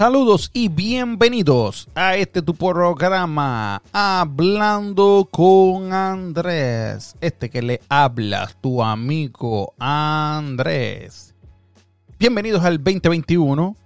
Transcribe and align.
Saludos 0.00 0.50
y 0.54 0.68
bienvenidos 0.68 1.86
a 1.94 2.16
este 2.16 2.40
tu 2.40 2.54
programa 2.54 3.82
Hablando 3.92 5.28
con 5.30 5.92
Andrés. 5.92 7.16
Este 7.20 7.50
que 7.50 7.60
le 7.60 7.82
hablas, 7.90 8.56
tu 8.62 8.82
amigo 8.82 9.74
Andrés. 9.78 11.34
Bienvenidos 12.18 12.64
al 12.64 12.82
2021. 12.82 13.76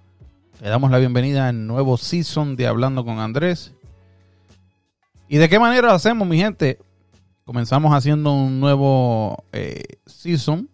Le 0.62 0.69
damos 0.69 0.93
la 0.93 0.98
bienvenida 0.98 1.48
al 1.48 1.66
nuevo 1.66 1.97
season 1.97 2.55
de 2.55 2.69
Hablando 2.69 3.05
con 3.05 3.19
Andrés. 3.19 3.74
¿Y 5.29 5.38
de 5.38 5.49
qué 5.49 5.59
manera 5.59 5.88
lo 5.88 5.95
hacemos, 5.95 6.29
mi 6.29 6.38
gente? 6.38 6.79
Comenzamos 7.45 7.93
haciendo 7.93 8.33
un 8.33 8.60
nuevo 8.60 9.43
eh, 9.51 9.83
season. 10.07 10.69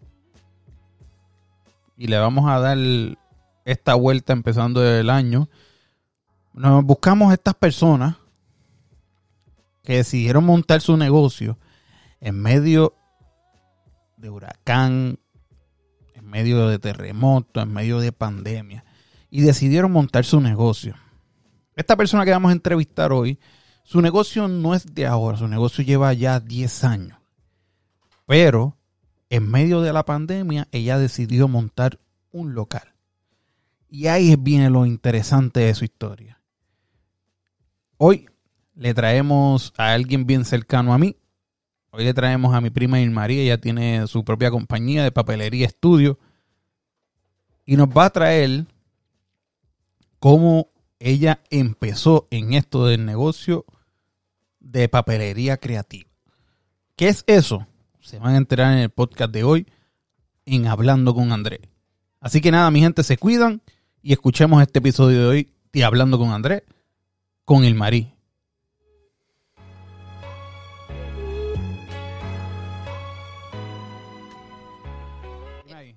Y 1.97 2.09
le 2.09 2.19
vamos 2.19 2.47
a 2.47 2.61
dar 2.61 2.77
esta 3.71 3.95
vuelta 3.95 4.33
empezando 4.33 4.85
el 4.85 5.11
año. 5.11 5.49
Nos 6.53 6.85
buscamos 6.85 7.33
estas 7.33 7.55
personas 7.55 8.17
que 9.85 9.97
decidieron 9.97 10.45
montar 10.45 10.81
su 10.81 10.97
negocio 10.97 11.57
en 12.21 12.41
medio 12.41 12.95
de 14.17 14.29
huracán, 14.29 15.19
en 16.15 16.27
medio 16.27 16.67
de 16.69 16.79
terremoto, 16.81 17.61
en 17.61 17.73
medio 17.73 18.01
de 18.01 18.11
pandemia. 18.11 18.85
Y 19.31 19.43
decidieron 19.43 19.93
montar 19.93 20.25
su 20.25 20.41
negocio. 20.41 20.97
Esta 21.77 21.97
persona 21.97 22.25
que 22.25 22.33
vamos 22.33 22.51
a 22.51 22.55
entrevistar 22.55 23.13
hoy, 23.13 23.39
su 23.85 24.03
negocio 24.03 24.49
no 24.49 24.75
es 24.75 24.95
de 24.95 25.07
ahora, 25.07 25.39
su 25.39 25.47
negocio 25.47 25.85
lleva 25.85 26.13
ya 26.13 26.41
10 26.41 26.85
años. 26.85 27.19
Pero 28.27 28.77
en 29.29 29.49
medio 29.49 29.81
de 29.81 29.93
la 29.93 30.05
pandemia, 30.05 30.67
ella 30.73 30.99
decidió 30.99 31.47
montar 31.47 32.01
un 32.33 32.55
local. 32.55 32.90
Y 33.91 34.07
ahí 34.07 34.37
viene 34.37 34.71
lo 34.71 34.87
interesante 34.87 35.61
de 35.61 35.75
su 35.75 35.85
historia. 35.85 36.41
Hoy 37.97 38.29
le 38.77 38.95
traemos 38.95 39.75
a 39.77 39.93
alguien 39.93 40.27
bien 40.27 40.45
cercano 40.45 40.95
a 40.95 40.99
mí. 40.99 41.17
Hoy 41.91 42.05
le 42.05 42.15
traemos 42.15 42.55
a 42.55 42.61
mi 42.61 42.71
prima 42.71 43.01
Irmaría. 43.01 43.43
Ella 43.43 43.61
tiene 43.61 44.07
su 44.07 44.25
propia 44.25 44.53
compañía 44.53 45.03
de 45.03 45.11
papelería 45.11 45.67
estudio. 45.67 46.21
Y 47.67 47.77
nos 47.77 47.89
va 47.89 48.05
a 48.05 48.11
traer 48.11 48.67
cómo 50.21 50.69
ella 51.01 51.43
empezó 51.51 52.29
en 52.31 52.53
esto 52.53 52.87
del 52.87 53.05
negocio 53.05 53.65
de 54.61 54.89
papelería 54.89 55.57
creativa. 55.57 56.09
¿Qué 56.95 57.09
es 57.09 57.25
eso? 57.27 57.67
Se 58.01 58.21
van 58.21 58.35
a 58.35 58.39
enterar 58.39 58.73
en 58.73 58.79
el 58.79 58.91
podcast 58.91 59.33
de 59.33 59.43
hoy 59.43 59.67
en 60.45 60.69
Hablando 60.69 61.13
con 61.13 61.33
Andrés. 61.33 61.61
Así 62.21 62.41
que 62.41 62.53
nada, 62.53 62.71
mi 62.71 62.81
gente, 62.81 63.03
se 63.03 63.17
cuidan 63.17 63.63
y 64.03 64.13
escuchemos 64.13 64.63
este 64.63 64.79
episodio 64.79 65.21
de 65.21 65.27
hoy 65.27 65.53
de 65.73 65.85
Hablando 65.85 66.19
con 66.19 66.31
Andrés 66.31 66.63
con 67.45 67.65
el 67.65 67.75
Marí. 67.75 68.13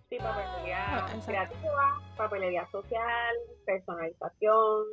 Sí, 0.09 0.17
papelería 0.17 1.05
creativa, 1.25 2.01
papelería 2.17 2.67
social, 2.71 3.35
personalización 3.65 4.85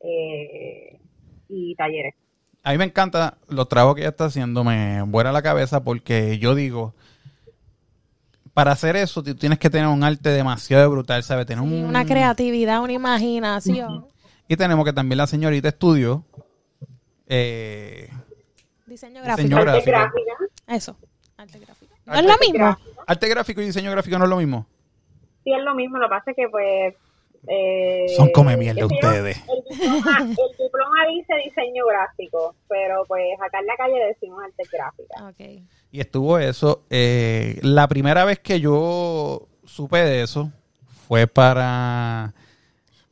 eh, 0.00 1.00
y 1.48 1.74
talleres. 1.74 2.14
A 2.62 2.72
mí 2.72 2.78
me 2.78 2.84
encanta 2.84 3.36
los 3.48 3.68
trabajos 3.68 3.96
que 3.96 4.00
ella 4.02 4.10
está 4.10 4.26
haciendo, 4.26 4.64
me 4.64 5.02
vuela 5.02 5.32
la 5.32 5.42
cabeza 5.42 5.84
porque 5.84 6.38
yo 6.38 6.54
digo, 6.54 6.94
para 8.54 8.72
hacer 8.72 8.96
eso 8.96 9.22
tú 9.22 9.34
tienes 9.34 9.58
que 9.58 9.68
tener 9.68 9.88
un 9.88 10.02
arte 10.04 10.30
demasiado 10.30 10.88
brutal, 10.90 11.22
¿sabes? 11.24 11.44
Tener 11.46 11.62
un- 11.62 11.72
Una 11.84 12.04
creatividad, 12.06 12.80
una 12.82 12.92
imaginación. 12.92 14.06
Y 14.48 14.56
tenemos 14.56 14.84
que 14.84 14.92
también 14.92 15.18
la 15.18 15.26
señorita 15.26 15.68
estudió 15.68 16.24
eh, 17.26 18.08
Diseño 18.86 19.22
gráfico. 19.22 19.56
Arte 19.56 19.64
gráfico. 19.70 19.90
gráfica. 19.90 20.32
Eso. 20.68 20.96
Arte 21.36 21.58
gráfico. 21.58 21.94
¿No 22.06 22.12
Arte 22.12 22.24
es 22.24 22.32
lo 22.32 22.38
mismo? 22.38 22.66
gráfica. 22.66 22.90
arte 23.06 23.28
gráfico 23.28 23.60
y 23.62 23.64
diseño 23.66 23.90
gráfico 23.90 24.18
no 24.18 24.24
es 24.24 24.30
lo 24.30 24.36
mismo. 24.36 24.66
Sí, 25.42 25.52
es 25.52 25.62
lo 25.64 25.74
mismo, 25.74 25.98
lo 25.98 26.06
que 26.06 26.10
pasa 26.10 26.30
es 26.30 26.36
que 26.36 26.48
pues... 26.48 26.94
eh, 27.48 28.06
Son 28.16 28.30
come 28.30 28.56
mierda 28.56 28.86
ustedes. 28.86 29.36
El 29.48 29.76
diploma, 29.78 30.18
el 30.20 30.28
diploma 30.28 31.06
dice 31.10 31.34
diseño 31.44 31.84
gráfico, 31.86 32.54
pero 32.68 33.04
pues 33.06 33.22
acá 33.46 33.58
en 33.60 33.66
la 33.66 33.76
calle 33.76 33.94
le 33.98 34.06
decimos 34.06 34.42
arte 34.42 34.62
gráfica. 34.72 35.28
Ok. 35.28 35.66
Y 35.92 36.00
estuvo 36.00 36.38
eso. 36.38 36.82
eh, 36.90 37.58
la 37.62 37.86
primera 37.88 38.24
vez 38.24 38.38
que 38.40 38.60
yo 38.60 39.46
supe 39.64 39.98
de 39.98 40.22
eso 40.22 40.50
fue 41.06 41.26
para... 41.26 42.32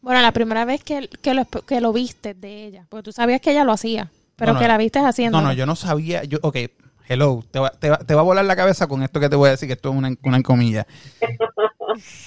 Bueno, 0.01 0.21
la 0.21 0.33
primera 0.33 0.65
vez 0.65 0.83
que, 0.83 1.09
que, 1.23 1.33
lo, 1.35 1.45
que 1.45 1.81
lo 1.81 1.93
viste 1.93 2.35
de 2.35 2.65
ella, 2.67 2.87
porque 2.89 3.05
tú 3.05 3.13
sabías 3.13 3.41
que 3.41 3.53
ella 3.53 3.63
lo 3.65 3.71
hacía, 3.73 4.11
pero 4.35 4.53
No, 4.53 4.55
no. 4.55 4.61
que 4.61 4.67
la 4.69 4.77
viste 4.79 4.99
haciendo. 4.99 5.41
No, 5.41 5.47
no, 5.49 5.53
yo 5.53 5.65
no 5.65 5.77
sabía. 5.77 6.25
Yo, 6.25 6.39
ok, 6.43 6.57
hello. 7.07 7.45
Te 7.53 7.61
va, 7.61 7.71
te, 7.71 7.89
va, 7.89 7.99
te 7.99 8.15
va 8.17 8.21
a 8.23 8.25
volar 8.25 8.45
la 8.45 8.57
cabeza 8.57 8.89
con 8.89 9.05
esto 9.05 9.21
que 9.21 9.29
te 9.29 9.37
voy 9.37 9.47
a 9.47 9.53
decir, 9.53 9.69
que 9.69 9.75
esto 9.75 9.91
es 9.91 9.95
una, 9.95 10.13
una 10.25 10.43
comilla. 10.43 10.89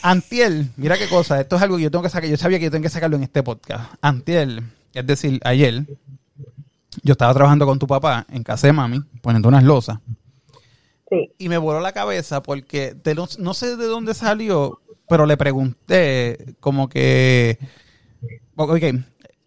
Antiel, 0.02 0.70
mira 0.78 0.98
qué 0.98 1.08
cosa. 1.08 1.40
Esto 1.42 1.56
es 1.56 1.62
algo 1.62 1.78
que 1.78 1.84
yo 1.84 1.92
tengo 1.92 2.04
que 2.04 2.10
sacar. 2.10 2.30
Yo 2.30 2.38
sabía 2.38 2.60
que 2.60 2.66
yo 2.66 2.72
tengo 2.72 2.84
que 2.84 2.90
sacarlo 2.90 3.18
en 3.18 3.24
este 3.24 3.44
podcast. 3.44 3.94
Antiel, 4.02 4.64
es 4.94 5.06
decir, 5.08 5.40
ayer, 5.44 5.86
yo 7.04 7.12
estaba 7.14 7.34
trabajando 7.34 7.66
con 7.66 7.80
tu 7.80 7.88
papá 7.88 8.26
en 8.32 8.44
casa 8.44 8.68
de 8.68 8.74
mami, 8.74 9.02
poniendo 9.22 9.48
unas 9.50 9.64
losas. 9.64 10.00
Sí. 11.10 11.30
Y 11.38 11.50
me 11.50 11.58
voló 11.58 11.80
la 11.82 11.92
cabeza 11.92 12.42
porque 12.42 12.96
de 13.04 13.16
los- 13.16 13.38
no 13.40 13.54
sé 13.54 13.76
de 13.78 13.86
dónde 13.86 14.14
salió, 14.14 14.82
pero 15.08 15.26
le 15.26 15.38
pregunté 15.38 16.56
como 16.60 16.90
que... 16.90 17.60
Ok, 18.56 18.80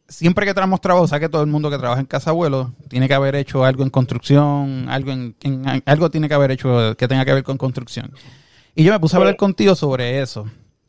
siempre 0.06 0.46
que 0.46 0.54
traemos 0.54 0.80
trabajo, 0.80 1.04
o 1.04 1.08
sea 1.08 1.18
que 1.18 1.28
todo 1.28 1.42
el 1.42 1.48
mundo 1.48 1.70
que 1.70 1.78
trabaja 1.78 2.00
en 2.00 2.06
casa 2.06 2.30
abuelo 2.30 2.72
tiene 2.88 3.08
que 3.08 3.14
haber 3.14 3.34
hecho 3.34 3.64
algo 3.64 3.82
en 3.82 3.90
construcción, 3.90 4.86
algo 4.88 5.10
en, 5.10 5.34
en- 5.42 5.82
algo 5.86 6.10
tiene 6.10 6.28
que 6.28 6.34
haber 6.34 6.50
hecho 6.52 6.94
que 6.96 7.08
tenga 7.08 7.24
que 7.24 7.32
ver 7.34 7.42
con 7.42 7.58
construcción. 7.58 8.12
Y 8.74 8.84
yo 8.84 8.92
me 8.92 9.00
puse 9.00 9.16
a 9.16 9.18
hablar 9.18 9.34
Sí. 9.34 9.38
contigo 9.38 9.74
sobre 9.74 10.20
eso. 10.20 10.46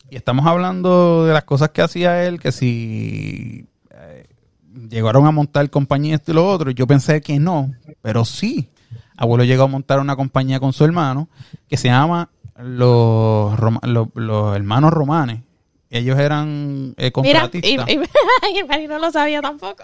Y 0.10 0.16
estamos 0.16 0.46
hablando 0.46 1.26
de 1.26 1.34
las 1.34 1.44
cosas 1.44 1.70
que 1.70 1.82
hacía 1.82 2.26
él, 2.26 2.40
que 2.40 2.52
si 2.52 3.66
eh, 3.92 4.26
llegaron 4.90 5.26
a 5.28 5.32
montar 5.32 5.70
compañía 5.70 6.16
esto 6.16 6.32
y 6.32 6.36
lo 6.36 6.48
otro. 6.50 6.72
Yo 6.72 6.88
pensé 6.88 7.22
que 7.22 7.40
no, 7.40 7.72
pero 8.02 8.26
sí. 8.26 8.70
Abuelo 9.18 9.44
llegó 9.44 9.64
a 9.64 9.68
montar 9.68 10.00
una 10.00 10.16
compañía 10.16 10.60
con 10.60 10.72
su 10.74 10.86
hermano 10.86 11.28
que 11.68 11.78
se 11.78 11.90
llama 11.90 12.30
los, 12.58 13.58
Roma- 13.60 13.82
los, 13.84 14.08
los 14.16 14.56
hermanos 14.56 14.92
romanes. 14.92 15.42
Ellos 15.92 16.18
eran 16.20 16.94
eh, 16.98 17.12
Mira, 17.22 17.50
y, 17.52 17.62
contratistas. 17.62 17.90
y, 17.90 18.88
no 18.88 19.00
lo 19.00 19.12
sabía 19.12 19.42
tampoco. 19.42 19.84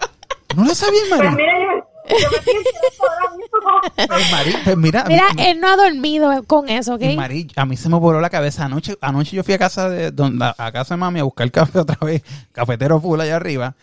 ¿No 0.56 0.64
lo 0.64 0.74
sabía, 0.74 1.00
Pues 1.08 1.20
María? 1.32 1.84
Mira, 2.08 2.30
yo, 2.30 2.30
me 2.30 3.08
ahora 3.08 3.36
mismo. 3.36 3.56
Pues, 3.96 4.56
pues 4.64 4.76
mira, 4.76 5.04
Mira, 5.08 5.24
mi- 5.34 5.42
él 5.44 5.60
no 5.60 5.68
ha 5.68 5.76
dormido 5.76 6.44
con 6.44 6.68
eso, 6.68 6.94
¿ok? 6.94 7.02
Y 7.02 7.16
Mari, 7.16 7.48
a 7.56 7.64
mí 7.66 7.76
se 7.76 7.88
me 7.88 7.98
voló 7.98 8.20
la 8.20 8.30
cabeza 8.30 8.64
anoche. 8.64 8.96
Anoche 9.00 9.36
yo 9.36 9.42
fui 9.44 9.54
a 9.54 9.58
casa 9.58 9.88
de 9.88 10.10
donde, 10.10 10.44
a 10.56 10.72
casa 10.72 10.94
de 10.94 10.98
mami 10.98 11.20
a 11.20 11.24
buscar 11.24 11.50
café 11.50 11.78
otra 11.80 11.98
vez, 12.00 12.22
cafetero 12.52 13.00
full 13.00 13.20
allá 13.20 13.36
arriba. 13.36 13.74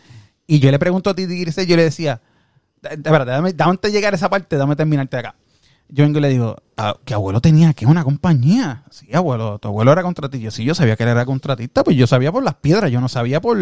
Y 0.48 0.60
yo 0.60 0.72
le 0.72 0.80
pregunto 0.80 1.10
a 1.10 1.14
ti, 1.16 1.26
Grisel, 1.26 1.68
yo 1.68 1.76
le 1.78 1.84
decía, 1.84 2.22
de, 2.82 2.98
verdad, 2.98 3.36
dame, 3.36 3.54
dame 3.54 3.72
antes 3.72 3.92
de 3.92 3.98
llegar 3.98 4.14
a 4.14 4.18
esa 4.18 4.30
parte, 4.30 4.58
dame 4.58 4.76
terminarte 4.76 5.18
acá. 5.18 5.36
Yo 5.90 6.04
vengo 6.06 6.18
y 6.18 6.22
le 6.22 6.30
digo, 6.30 6.56
"Ah, 6.76 6.96
que 7.06 7.14
abuelo 7.14 7.40
tenía 7.40 7.74
que 7.74 7.86
una 7.86 8.04
compañía. 8.04 8.84
Sí, 8.90 9.14
abuelo, 9.14 9.60
tu 9.60 9.68
abuelo 9.68 9.92
era 9.92 10.02
contratista. 10.02 10.44
Yo, 10.44 10.50
sí, 10.50 10.64
yo 10.64 10.74
sabía 10.74 10.96
que 10.96 11.04
él 11.04 11.10
era 11.10 11.24
contratista, 11.26 11.84
pues 11.84 11.96
yo 11.96 12.08
sabía 12.08 12.32
por 12.32 12.44
las 12.44 12.56
piedras, 12.56 12.90
yo 12.92 13.00
no 13.00 13.08
sabía 13.10 13.40
por, 13.42 13.58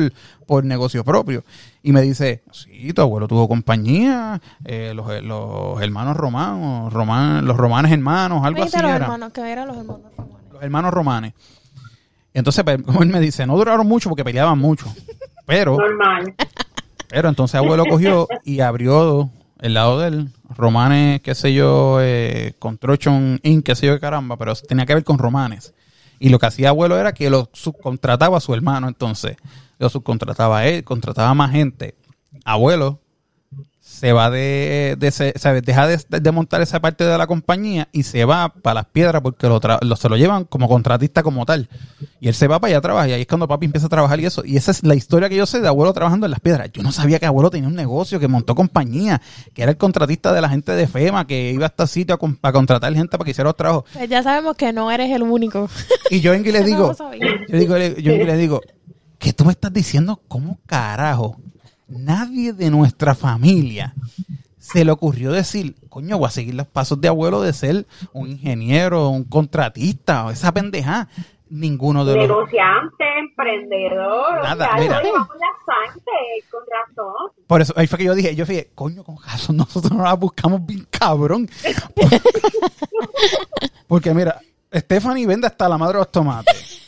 por 0.47 0.63
negocio 0.63 1.03
propio. 1.03 1.43
Y 1.83 1.91
me 1.91 2.01
dice, 2.01 2.43
sí, 2.51 2.93
tu 2.93 3.01
abuelo 3.01 3.27
tuvo 3.27 3.49
compañía, 3.49 4.41
eh, 4.63 4.93
los, 4.95 5.21
los 5.23 5.81
hermanos 5.81 6.15
romanos, 6.15 6.93
roman, 6.93 7.45
los 7.45 7.57
romanes 7.57 7.91
hermanos, 7.91 8.45
algo 8.45 8.63
así 8.63 8.77
los 8.77 8.83
era 8.85 8.95
hermanos, 8.95 9.31
que 9.33 9.51
eran 9.51 9.67
los 9.67 9.77
hermanos 9.77 10.01
romanos. 10.15 10.41
los 10.53 10.63
hermanos 10.63 10.93
romanes. 10.93 11.33
Entonces, 12.33 12.63
pues, 12.63 12.81
como 12.83 13.03
él 13.03 13.09
me 13.09 13.19
dice, 13.19 13.45
no 13.45 13.57
duraron 13.57 13.85
mucho 13.85 14.07
porque 14.07 14.23
peleaban 14.23 14.57
mucho. 14.57 14.85
Pero, 15.45 15.75
Normal. 15.77 16.33
pero 17.09 17.27
entonces 17.27 17.55
abuelo 17.55 17.83
cogió 17.89 18.25
y 18.45 18.61
abrió 18.61 19.29
el 19.61 19.75
lado 19.75 19.99
de 19.99 20.07
él, 20.07 20.29
romanes, 20.49 21.21
qué 21.21 21.35
sé 21.35 21.53
yo, 21.53 21.99
eh, 22.01 22.53
Construction 22.59 23.39
Inc., 23.43 23.63
qué 23.63 23.75
sé 23.75 23.87
yo, 23.87 23.99
caramba, 23.99 24.35
pero 24.37 24.55
tenía 24.55 24.85
que 24.85 24.95
ver 24.95 25.03
con 25.03 25.17
romanes. 25.17 25.73
Y 26.19 26.29
lo 26.29 26.39
que 26.39 26.47
hacía 26.47 26.69
abuelo 26.69 26.97
era 26.97 27.13
que 27.13 27.29
lo 27.29 27.49
subcontrataba 27.53 28.37
a 28.37 28.41
su 28.41 28.53
hermano, 28.53 28.87
entonces. 28.87 29.37
Lo 29.79 29.89
subcontrataba 29.89 30.59
a 30.59 30.67
él, 30.67 30.83
contrataba 30.83 31.33
más 31.33 31.51
gente. 31.51 31.95
Abuelo 32.43 33.00
se 34.01 34.13
va 34.13 34.31
de, 34.31 34.95
de 34.97 35.07
ese- 35.09 35.33
¿sabes? 35.37 35.61
deja 35.61 35.85
de, 35.85 35.99
de 36.09 36.31
montar 36.31 36.59
esa 36.59 36.79
parte 36.79 37.03
de 37.05 37.15
la 37.19 37.27
compañía 37.27 37.87
y 37.91 38.01
se 38.01 38.25
va 38.25 38.49
para 38.49 38.73
las 38.73 38.85
piedras 38.87 39.21
porque 39.21 39.47
lo, 39.47 39.61
tra- 39.61 39.77
lo- 39.83 39.95
se 39.95 40.09
lo 40.09 40.17
llevan 40.17 40.45
como 40.45 40.67
contratista 40.67 41.21
como 41.21 41.45
tal. 41.45 41.69
Y 42.19 42.27
él 42.27 42.33
se 42.33 42.47
va 42.47 42.59
para 42.59 42.69
allá 42.69 42.77
a 42.79 42.81
trabajar 42.81 43.09
y 43.09 43.13
ahí 43.13 43.21
es 43.21 43.27
cuando 43.27 43.47
papi 43.47 43.67
empieza 43.67 43.85
a 43.85 43.89
trabajar 43.89 44.19
y 44.19 44.25
eso. 44.25 44.41
Y 44.43 44.57
esa 44.57 44.71
es 44.71 44.81
la 44.83 44.95
historia 44.95 45.29
que 45.29 45.35
yo 45.35 45.45
sé 45.45 45.61
de 45.61 45.67
abuelo 45.67 45.93
trabajando 45.93 46.25
en 46.25 46.31
las 46.31 46.39
piedras. 46.39 46.71
Yo 46.73 46.81
no 46.81 46.91
sabía 46.91 47.19
que 47.19 47.27
abuelo 47.27 47.51
tenía 47.51 47.67
un 47.69 47.75
negocio, 47.75 48.19
que 48.19 48.27
montó 48.27 48.55
compañía, 48.55 49.21
que 49.53 49.61
era 49.61 49.69
el 49.71 49.77
contratista 49.77 50.33
de 50.33 50.41
la 50.41 50.49
gente 50.49 50.71
de 50.71 50.87
FEMA, 50.87 51.27
que 51.27 51.51
iba 51.51 51.65
a 51.65 51.67
este 51.67 51.85
sitio 51.85 52.15
a, 52.15 52.17
con- 52.17 52.39
a 52.41 52.51
contratar 52.51 52.91
gente 52.95 53.19
para 53.19 53.25
que 53.25 53.31
hiciera 53.31 53.49
los 53.49 53.55
trabajos. 53.55 53.83
Pues 53.93 54.09
ya 54.09 54.23
sabemos 54.23 54.55
que 54.57 54.73
no 54.73 54.89
eres 54.89 55.11
el 55.11 55.21
único. 55.21 55.69
Y 56.09 56.21
yo 56.21 56.31
vengo 56.31 56.49
y 56.49 56.51
le 56.53 56.59
No 56.61 56.65
digo, 56.65 56.93
sabía. 56.95 57.27
yo, 57.47 57.57
digo, 57.59 57.77
yo 57.77 58.11
vengo 58.13 58.23
y 58.23 58.27
le 58.27 58.37
digo, 58.37 58.61
¿Qué 59.19 59.33
tú 59.33 59.45
me 59.45 59.51
estás 59.51 59.71
diciendo? 59.71 60.19
¿Cómo 60.27 60.57
carajo? 60.65 61.37
Nadie 61.91 62.53
de 62.53 62.69
nuestra 62.69 63.15
familia 63.15 63.93
se 64.57 64.85
le 64.85 64.91
ocurrió 64.91 65.31
decir, 65.31 65.75
coño, 65.89 66.17
voy 66.17 66.27
a 66.27 66.31
seguir 66.31 66.55
los 66.55 66.67
pasos 66.67 67.01
de 67.01 67.07
abuelo 67.07 67.41
de 67.41 67.51
ser 67.51 67.85
un 68.13 68.29
ingeniero, 68.29 69.09
un 69.09 69.23
contratista, 69.23 70.25
o 70.25 70.31
esa 70.31 70.53
pendeja. 70.53 71.07
Ninguno 71.49 72.05
de 72.05 72.15
los... 72.15 72.27
Negociante, 72.29 73.03
emprendedor. 73.19 74.41
Nada, 74.41 74.67
o 74.67 74.69
sea, 74.69 74.79
mira. 74.79 75.01
sangre, 75.01 76.45
con 76.49 76.61
razón. 76.71 77.31
Por 77.45 77.59
eso, 77.59 77.73
ahí 77.75 77.87
fue 77.87 77.97
que 77.97 78.05
yo 78.05 78.15
dije, 78.15 78.33
yo 78.35 78.45
fui, 78.45 78.65
coño, 78.73 79.03
con 79.03 79.17
razón, 79.17 79.57
nosotros 79.57 79.91
no 79.91 80.03
la 80.03 80.13
buscamos 80.13 80.65
bien 80.65 80.87
cabrón. 80.89 81.49
Porque 83.87 84.13
mira, 84.13 84.39
Stephanie 84.73 85.27
vende 85.27 85.47
hasta 85.47 85.67
la 85.67 85.77
madre 85.77 85.95
de 85.95 85.99
los 85.99 86.11
tomates. 86.11 86.80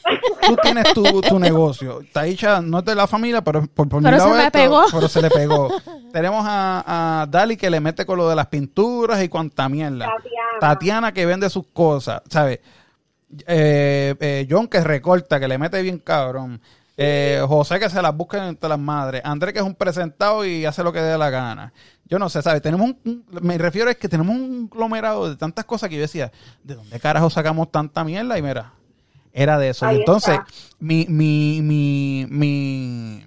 Tú 0.48 0.56
tienes 0.62 0.94
tu, 0.94 1.22
tu 1.22 1.40
negocio. 1.40 2.02
Taisha 2.12 2.62
no 2.62 2.80
es 2.80 2.86
de 2.86 2.96
la 2.96 3.08
familia, 3.08 3.44
pero 3.44 3.66
por, 3.68 3.88
por 3.90 4.00
mi 4.02 4.06
Pero 4.06 4.18
lado 4.18 4.30
se 4.32 4.36
me 4.38 4.44
esto, 4.46 4.60
pegó. 4.60 4.84
Pero 4.92 5.08
se 5.08 5.22
le 5.22 5.30
pegó. 5.30 5.70
Tenemos 6.12 6.46
a, 6.48 7.22
a 7.22 7.26
Dali 7.28 7.58
que 7.58 7.70
le 7.70 7.80
mete 7.80 8.06
con 8.06 8.18
lo 8.18 8.30
de 8.30 8.36
las 8.36 8.48
pinturas 8.48 9.22
y 9.24 9.30
cuanta 9.30 9.68
mierda. 9.70 10.06
Tatiana. 10.06 10.60
Tatiana 10.60 11.12
que 11.14 11.26
vende 11.26 11.50
sus 11.50 11.68
cosas, 11.68 12.22
¿sabes? 12.30 12.60
Eh, 13.48 14.16
eh, 14.20 14.48
John 14.50 14.68
que 14.68 14.82
recorta, 14.82 15.40
que 15.40 15.48
le 15.48 15.58
mete 15.58 15.82
bien 15.82 16.00
cabrón. 16.00 16.62
Eh, 16.96 17.42
José 17.48 17.80
que 17.80 17.90
se 17.90 18.02
las 18.02 18.16
busca 18.16 18.48
entre 18.48 18.70
las 18.70 18.78
madres. 18.78 19.22
Andrés 19.26 19.54
que 19.54 19.60
es 19.60 19.66
un 19.66 19.74
presentado 19.74 20.46
y 20.46 20.66
hace 20.66 20.84
lo 20.84 20.94
que 20.94 21.02
dé 21.02 21.18
la 21.18 21.32
gana. 21.32 21.74
Yo 22.06 22.20
no 22.20 22.30
sé, 22.30 22.44
¿sabes? 22.44 22.62
Tenemos 22.62 22.86
un, 22.90 23.00
un- 23.06 23.26
me 23.42 23.58
refiero 23.58 23.90
es 23.90 23.98
que 23.98 24.08
tenemos 24.08 24.36
un 24.36 24.68
conglomerado 24.68 25.28
de 25.30 25.36
tantas 25.36 25.66
cosas 25.66 25.90
que 25.90 25.96
yo 25.96 26.02
decía, 26.02 26.32
¿de 26.64 26.76
dónde 26.76 27.00
carajo 27.00 27.32
sacamos 27.32 27.72
tanta 27.72 28.04
mierda? 28.04 28.38
Y 28.38 28.44
mira, 28.44 28.74
era 29.34 29.58
de 29.58 29.70
eso. 29.70 29.86
Y 29.92 29.96
entonces, 29.98 30.36
está. 30.36 30.46
mi, 30.80 31.06
mi, 31.10 31.62
mi, 31.62 32.26
mi, 32.30 33.24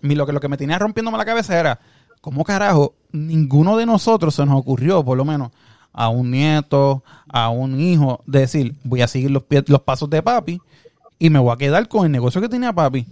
mi- 0.00 0.14
lo 0.14 0.26
que 0.26 0.32
lo 0.32 0.40
que 0.40 0.48
me 0.48 0.56
tenía 0.56 0.78
rompiéndome 0.78 1.18
la 1.18 1.24
cabeza 1.24 1.58
era, 1.58 1.78
¿cómo 2.20 2.44
carajo 2.44 2.94
ninguno 3.12 3.76
de 3.76 3.86
nosotros 3.86 4.34
se 4.34 4.46
nos 4.46 4.58
ocurrió, 4.60 5.04
por 5.04 5.16
lo 5.18 5.24
menos, 5.24 5.50
a 5.92 6.08
un 6.08 6.30
nieto, 6.30 7.02
a 7.28 7.48
un 7.50 7.80
hijo, 7.80 8.22
de 8.26 8.40
decir, 8.40 8.74
voy 8.84 9.02
a 9.02 9.08
seguir 9.08 9.30
los, 9.30 9.42
pie- 9.42 9.64
los 9.68 9.80
pasos 9.80 10.08
de 10.10 10.22
papi 10.22 10.60
y 11.18 11.30
me 11.30 11.38
voy 11.38 11.52
a 11.52 11.56
quedar 11.56 11.88
con 11.88 12.04
el 12.06 12.12
negocio 12.12 12.40
que 12.40 12.48
tenía 12.48 12.72
papi? 12.72 13.06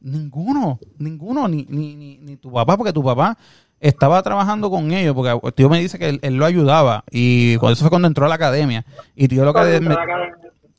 Ninguno, 0.00 0.78
ninguno, 0.98 1.46
ni, 1.46 1.66
ni, 1.68 1.94
ni, 1.94 2.16
ni 2.18 2.36
tu 2.36 2.50
papá, 2.50 2.76
porque 2.78 2.92
tu 2.92 3.02
papá 3.04 3.36
estaba 3.80 4.22
trabajando 4.22 4.70
con 4.70 4.90
ellos, 4.92 5.14
porque 5.14 5.38
el 5.46 5.52
tío 5.52 5.68
me 5.68 5.80
dice 5.80 5.98
que 5.98 6.08
él, 6.08 6.18
él 6.22 6.34
lo 6.36 6.46
ayudaba 6.46 7.04
y 7.10 7.56
cuando 7.56 7.74
eso 7.74 7.82
fue 7.84 7.90
cuando 7.90 8.08
entró 8.08 8.24
a 8.24 8.28
la 8.28 8.36
academia 8.36 8.86
y 9.14 9.28
tío 9.28 9.44
lo 9.44 9.52
que 9.52 9.58
me- 9.88 9.94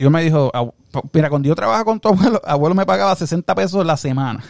tío 0.01 0.09
me 0.09 0.23
dijo, 0.23 0.49
"Abu- 0.53 0.73
mira, 1.13 1.29
cuando 1.29 1.47
yo 1.47 1.53
trabajaba 1.55 1.85
con 1.85 1.99
tu 1.99 2.09
abuelo, 2.09 2.41
abuelo 2.43 2.73
me 2.75 2.85
pagaba 2.85 3.15
60 3.15 3.53
pesos 3.53 3.85
la 3.85 3.95
semana. 3.97 4.43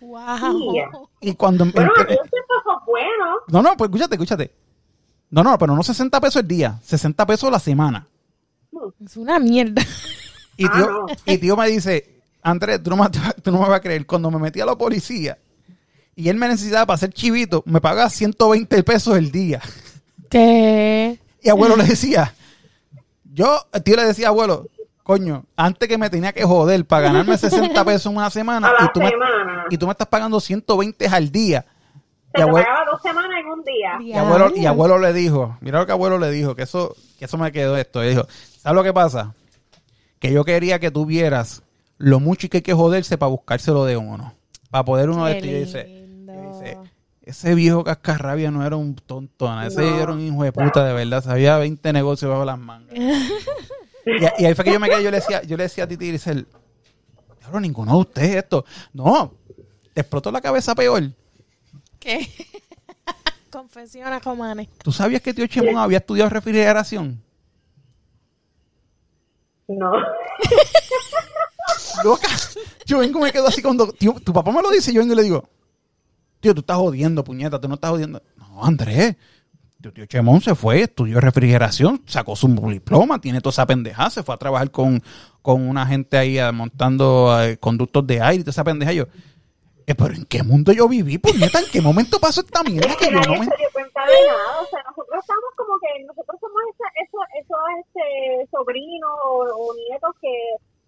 Wow. 0.00 1.08
Y 1.20 1.34
cuando 1.34 1.64
Bueno, 1.66 1.90
entré- 1.96 2.16
buenos. 2.86 3.38
no, 3.48 3.62
no, 3.62 3.76
pues 3.76 3.88
escúchate, 3.88 4.14
escúchate. 4.14 4.54
No, 5.30 5.42
no, 5.42 5.58
pero 5.58 5.74
no 5.74 5.82
60 5.82 6.20
pesos 6.20 6.42
el 6.42 6.48
día, 6.48 6.78
60 6.82 7.26
pesos 7.26 7.50
la 7.50 7.58
semana. 7.58 8.06
Es 9.04 9.16
una 9.16 9.38
mierda. 9.38 9.82
Y 10.56 10.64
Ah, 10.66 10.72
tío, 10.74 10.86
no. 10.90 11.06
y 11.26 11.38
tío 11.38 11.56
me 11.56 11.68
dice, 11.68 12.20
Andrés, 12.42 12.82
tú 12.82 12.90
no, 12.90 12.96
me, 12.96 13.08
tú 13.42 13.50
no 13.52 13.60
me 13.60 13.68
vas 13.68 13.78
a 13.78 13.80
creer, 13.80 14.06
cuando 14.06 14.30
me 14.30 14.38
metí 14.38 14.60
a 14.60 14.66
la 14.66 14.76
policía 14.76 15.38
y 16.16 16.28
él 16.28 16.36
me 16.36 16.48
necesitaba 16.48 16.86
para 16.86 16.94
hacer 16.96 17.12
chivito, 17.12 17.62
me 17.66 17.80
pagaba 17.80 18.08
120 18.10 18.82
pesos 18.84 19.16
el 19.18 19.30
día. 19.30 19.60
¿Qué? 20.30 21.18
Y 21.42 21.48
abuelo 21.48 21.76
le 21.76 21.84
decía, 21.84 22.34
yo, 23.38 23.58
el 23.72 23.82
tío 23.82 23.96
le 23.96 24.04
decía, 24.04 24.28
abuelo, 24.28 24.66
coño, 25.02 25.44
antes 25.56 25.88
que 25.88 25.96
me 25.96 26.10
tenía 26.10 26.32
que 26.32 26.44
joder 26.44 26.84
para 26.84 27.02
ganarme 27.04 27.38
60 27.38 27.84
pesos 27.84 28.06
en 28.12 28.16
una 28.18 28.30
semana, 28.30 28.68
A 28.68 28.72
la 28.72 28.84
y 28.86 28.92
tú, 28.92 29.00
me, 29.00 29.08
semana. 29.10 29.64
y 29.70 29.78
tú 29.78 29.86
me 29.86 29.92
estás 29.92 30.08
pagando 30.08 30.40
120 30.40 31.06
al 31.06 31.30
día. 31.30 31.64
Se 31.64 31.68
Y 32.28 32.32
te 32.32 32.42
abuelo, 32.42 32.66
pagaba 32.66 32.90
dos 32.90 33.00
semanas 33.02 33.30
en 33.40 33.46
un 33.46 33.64
día. 33.64 33.98
y 34.00 34.12
abuelo, 34.12 34.52
y 34.54 34.66
abuelo 34.66 34.98
le 34.98 35.12
dijo, 35.12 35.56
mira 35.60 35.78
lo 35.78 35.86
que 35.86 35.92
abuelo 35.92 36.18
le 36.18 36.30
dijo, 36.30 36.54
que 36.54 36.62
eso, 36.62 36.94
que 37.18 37.24
eso 37.24 37.38
me 37.38 37.50
quedó 37.52 37.76
esto. 37.76 38.02
Le 38.02 38.10
dijo, 38.10 38.26
¿sabes 38.58 38.74
lo 38.76 38.82
que 38.82 38.92
pasa? 38.92 39.34
Que 40.18 40.32
yo 40.32 40.44
quería 40.44 40.78
que 40.78 40.90
tú 40.90 41.06
vieras 41.06 41.62
lo 41.96 42.20
mucho 42.20 42.48
que 42.48 42.58
hay 42.58 42.62
que 42.62 42.74
joderse 42.74 43.16
para 43.18 43.30
buscárselo 43.30 43.84
de 43.84 43.96
uno. 43.96 44.34
Para 44.70 44.84
poder 44.84 45.08
uno 45.10 45.24
de 45.24 45.32
estos. 45.38 45.48
Y 45.48 45.54
dice, 45.54 45.84
lindo. 45.84 45.88
y 45.88 45.90
dice, 45.94 45.97
ese 47.30 47.54
viejo 47.54 47.84
cascarrabia 47.84 48.50
no 48.50 48.64
era 48.66 48.76
un 48.76 48.94
tontón, 48.94 49.62
ese 49.62 49.82
No. 49.82 50.00
era 50.02 50.12
un 50.12 50.20
hijo 50.20 50.42
de 50.44 50.52
puta 50.52 50.84
de 50.84 50.92
verdad, 50.94 51.22
sabía 51.22 51.58
20 51.58 51.92
negocios 51.92 52.30
bajo 52.30 52.44
las 52.44 52.58
mangas. 52.58 52.94
y, 52.96 54.42
y 54.42 54.44
ahí 54.46 54.54
fue 54.54 54.64
que 54.64 54.72
yo 54.72 54.80
me 54.80 54.88
quedé, 54.88 55.02
yo 55.02 55.10
le 55.10 55.18
decía, 55.18 55.42
yo 55.42 55.56
le 55.56 55.64
decía 55.64 55.84
a 55.84 55.86
Titi 55.88 56.08
Grisel, 56.08 56.46
claro, 57.40 57.60
ninguno 57.60 57.92
de 57.92 57.98
ustedes 57.98 58.36
esto. 58.36 58.64
No, 58.92 59.34
te 59.94 60.00
explotó 60.00 60.30
la 60.30 60.40
cabeza 60.40 60.74
peor. 60.74 61.10
¿Qué? 61.98 62.26
Confesiona, 63.50 64.18
Romane. 64.20 64.68
¿Tú 64.82 64.92
sabías 64.92 65.20
que 65.22 65.34
tío 65.34 65.46
Chemón 65.46 65.76
había 65.78 65.98
estudiado 65.98 66.30
refrigeración? 66.30 67.22
No. 69.68 69.92
Loca. 72.04 72.28
Yo 72.86 72.98
vengo 72.98 73.18
y 73.18 73.22
me 73.24 73.32
quedo 73.32 73.48
así 73.48 73.60
cuando 73.60 73.92
tío, 73.92 74.14
tu 74.24 74.32
papá 74.32 74.50
me 74.52 74.62
lo 74.62 74.70
dice, 74.70 74.92
yo 74.92 75.00
vengo 75.00 75.12
y 75.12 75.16
le 75.16 75.22
digo, 75.24 75.48
tío, 76.40 76.54
tú 76.54 76.60
estás 76.60 76.76
jodiendo, 76.76 77.24
puñeta, 77.24 77.60
tú 77.60 77.68
no 77.68 77.74
estás 77.74 77.90
jodiendo. 77.90 78.22
No, 78.36 78.64
Andrés, 78.64 79.16
tu 79.80 79.92
tío 79.92 80.06
Chemón 80.06 80.40
se 80.40 80.54
fue, 80.54 80.82
estudió 80.82 81.20
refrigeración, 81.20 82.02
sacó 82.06 82.34
su 82.36 82.48
diploma, 82.70 83.20
tiene 83.20 83.40
toda 83.40 83.52
esa 83.52 83.66
pendejada, 83.66 84.10
se 84.10 84.22
fue 84.22 84.34
a 84.34 84.38
trabajar 84.38 84.70
con, 84.70 85.02
con 85.42 85.68
una 85.68 85.86
gente 85.86 86.16
ahí 86.18 86.38
montando 86.52 87.36
conductos 87.60 88.06
de 88.06 88.20
aire 88.20 88.40
y 88.40 88.44
toda 88.44 88.50
esa 88.52 88.64
pendeja. 88.64 88.92
Yo, 88.92 89.04
eh, 89.86 89.94
pero 89.94 90.14
¿en 90.14 90.24
qué 90.26 90.42
mundo 90.42 90.70
yo 90.72 90.86
viví, 90.88 91.16
puñeta? 91.18 91.60
¿En 91.60 91.66
qué 91.72 91.80
momento 91.80 92.18
pasó 92.20 92.40
esta 92.42 92.62
mierda 92.62 92.94
que 92.96 93.06
que 93.06 93.12
yo 93.14 93.20
nadie 93.20 93.34
no 93.36 93.40
me... 93.40 93.46
se 93.46 93.56
dio 93.56 93.68
cuenta 93.72 94.00
de 94.04 94.26
nada. 94.26 94.60
O 94.60 94.66
sea, 94.68 94.82
nosotros 94.84 95.18
estamos 95.20 95.50
como 95.56 95.78
que, 95.80 96.04
nosotros 96.04 96.36
somos 96.40 96.60
esa- 96.74 96.92
esos, 97.02 97.22
esos 97.40 97.58
este, 97.80 98.50
sobrinos 98.50 99.10
o, 99.24 99.46
o 99.48 99.74
nietos 99.88 100.10
que 100.20 100.28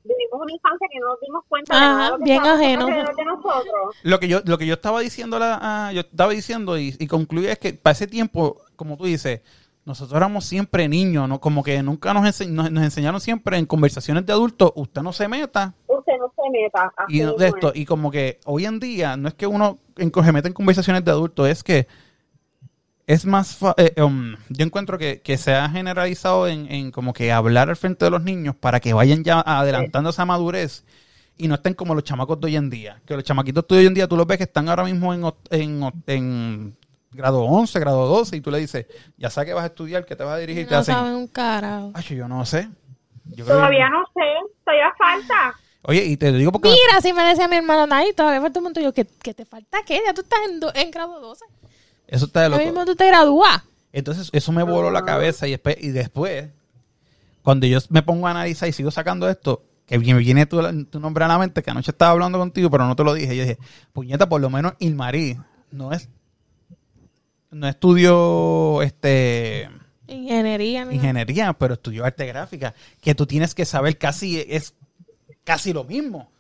vivimos 0.05 0.41
una 0.43 0.53
infancia 0.53 0.89
que 0.91 0.99
no 0.99 1.07
nos 1.09 1.21
dimos 1.21 1.45
cuenta 1.49 1.75
de 1.77 1.81
Ajá, 1.85 1.95
nada. 1.95 2.05
de 2.05 2.11
lo 2.11 2.19
que 2.19 2.25
bien 2.25 2.41
alrededor 2.45 3.17
de 3.17 3.25
nosotros. 3.25 3.97
Lo 4.03 4.21
que 4.21 4.29
yo, 4.29 4.41
lo 4.45 4.59
que 4.59 4.67
yo 4.67 4.75
estaba 4.75 5.01
diciendo, 5.01 5.39
la, 5.39 5.59
ah, 5.61 5.93
yo 5.93 6.01
estaba 6.01 6.33
diciendo 6.33 6.79
y, 6.79 6.97
y 6.99 7.07
concluí 7.07 7.47
es 7.47 7.59
que 7.59 7.73
para 7.75 7.93
ese 7.93 8.07
tiempo, 8.07 8.61
como 8.77 8.97
tú 8.97 9.05
dices, 9.05 9.41
nosotros 9.85 10.17
éramos 10.17 10.45
siempre 10.45 10.89
niños, 10.89 11.29
¿no? 11.29 11.41
Como 11.41 11.63
que 11.63 11.83
nunca 11.83 12.13
nos, 12.15 12.25
ense- 12.25 12.49
nos, 12.49 12.71
nos 12.71 12.85
enseñaron 12.85 13.21
siempre 13.21 13.57
en 13.59 13.67
conversaciones 13.67 14.25
de 14.27 14.33
adultos, 14.33 14.73
usted 14.75 15.03
no 15.03 15.13
se 15.13 15.27
meta 15.29 15.75
Usted 15.87 16.13
no 16.19 16.33
se 16.37 16.51
meta. 16.51 16.93
así 16.97 17.17
y 17.17 17.21
de 17.21 17.47
esto. 17.49 17.73
es. 17.73 17.81
Y 17.81 17.87
como 17.87 18.11
que 18.11 18.39
hoy 18.45 18.67
en 18.67 18.79
día 18.79 19.17
no 19.17 19.29
es 19.29 19.35
que 19.35 19.47
uno 19.47 19.79
en- 19.97 20.13
se 20.13 20.33
meta 20.33 20.49
en 20.49 20.55
conversaciones 20.55 21.05
de 21.05 21.11
adultos, 21.11 21.49
es 21.49 21.63
que 21.65 21.87
es 23.07 23.25
más... 23.27 23.57
fa- 23.57 23.75
eh, 23.77 24.01
um, 24.03 24.35
yo 24.49 24.65
encuentro 24.65 24.99
que, 24.99 25.21
que 25.21 25.37
se 25.37 25.55
ha 25.55 25.69
generalizado 25.69 26.47
en, 26.49 26.71
en 26.71 26.91
como 26.91 27.13
que 27.13 27.33
hablar 27.33 27.69
al 27.71 27.77
frente 27.77 28.05
de 28.05 28.11
los 28.11 28.23
niños 28.23 28.55
para 28.55 28.81
que 28.81 28.93
vayan 28.93 29.25
ya 29.25 29.41
adelantando 29.41 30.11
esa 30.11 30.25
madurez 30.25 30.85
y 31.37 31.49
no 31.49 31.55
estén 31.55 31.75
como 31.75 31.95
los 31.95 32.05
chamacos 32.05 32.39
de 32.41 32.47
hoy 32.47 32.57
en 32.57 32.71
día. 32.71 33.01
Que 33.07 33.15
los 33.15 33.25
chamaquitos 33.25 33.67
de 33.69 33.77
hoy 33.79 33.87
en 33.87 33.95
día 33.95 34.07
tú 34.07 34.17
los 34.17 34.27
ves 34.27 34.39
que 34.39 34.45
están 34.45 34.69
ahora 34.69 34.85
mismo 34.85 35.13
en, 35.15 35.25
en, 35.51 35.93
en 36.07 36.77
grado 37.13 37.43
11, 37.45 37.81
grado 37.81 38.07
12 38.07 38.37
y 38.37 38.41
tú 38.41 38.51
le 38.51 38.59
dices, 38.59 38.87
ya 39.17 39.31
sabes 39.31 39.49
que 39.49 39.55
vas 39.55 39.65
a 39.65 39.69
estudiar, 39.69 40.05
que 40.05 40.15
te 40.17 40.23
vas 40.23 40.35
a 40.35 40.39
dirigir, 40.39 40.67
te 40.69 40.75
No 40.75 40.81
hacen... 40.81 40.95
saben 40.95 41.15
un 41.15 41.27
carajo. 41.29 41.91
Ay, 41.95 42.05
yo 42.17 42.29
no 42.29 42.45
sé. 42.45 42.69
Yo 43.25 43.45
creo 43.45 43.47
que- 43.47 43.53
Todavía 43.53 43.89
no 43.89 44.05
sé, 44.15 44.55
todavía 44.65 44.93
falta. 44.99 45.55
Oye, 45.83 46.05
y 46.05 46.17
te 46.19 46.31
digo 46.33 46.53
porque... 46.53 46.69
Mira, 46.69 46.99
así 46.99 47.13
me 47.15 47.23
decía 47.23 47.49
mi 47.49 47.57
hermano, 47.57 47.87
Nay, 47.87 48.13
todavía 48.15 48.43
falta 48.43 48.59
un 48.61 48.65
montón. 48.65 48.83
Yo, 48.85 48.93
¿qué, 48.93 49.07
qué 49.23 49.33
te 49.33 49.47
falta 49.47 49.79
qué? 49.87 49.99
Ya 50.05 50.13
tú 50.13 50.21
estás 50.21 50.41
en, 50.51 50.61
do- 50.61 50.73
en 50.75 50.91
grado 50.91 51.19
12. 51.21 51.45
Eso 52.11 52.27
está 52.27 52.43
de 52.43 52.49
loco. 52.49 52.63
mismo 52.63 52.85
tú 52.85 52.97
te 52.97 53.07
gradúas. 53.07 53.63
Entonces, 53.93 54.29
eso 54.33 54.53
me 54.53 54.63
voló 54.63 54.91
la 54.91 55.05
cabeza 55.05 55.47
y 55.47 55.53
después, 55.53 55.77
y 55.81 55.89
después, 55.89 56.49
cuando 57.43 57.67
yo 57.67 57.79
me 57.89 58.03
pongo 58.03 58.27
a 58.27 58.33
analizar 58.33 58.69
y 58.69 58.73
sigo 58.73 58.91
sacando 58.91 59.29
esto, 59.29 59.63
que 59.87 59.99
me 59.99 60.15
viene 60.15 60.47
tu, 60.47 60.61
tu 60.87 61.01
nombre 61.01 61.25
a 61.25 61.29
la 61.29 61.39
mente, 61.39 61.63
que 61.63 61.71
anoche 61.71 61.93
estaba 61.93 62.13
hablando 62.13 62.39
contigo, 62.39 62.71
pero 62.71 62.87
no 62.87 62.95
te 62.97 63.05
lo 63.05 63.15
dije. 63.15 63.37
Yo 63.37 63.43
dije, 63.43 63.59
puñeta, 63.93 64.29
por 64.29 64.41
lo 64.41 64.51
menos 64.51 64.75
Ilmarí 64.81 65.37
no 65.71 65.93
es, 65.93 66.09
no 67.51 67.69
estudió 67.69 68.83
este 68.83 69.69
Ingeniería. 70.09 70.87
ingeniería, 70.93 71.53
pero 71.53 71.75
estudió 71.75 72.05
arte 72.05 72.27
gráfica, 72.27 72.75
que 73.01 73.15
tú 73.15 73.27
tienes 73.27 73.55
que 73.55 73.65
saber 73.65 73.99
casi, 73.99 74.45
es 74.49 74.75
casi 75.45 75.73
lo 75.73 75.85
mismo. 75.85 76.31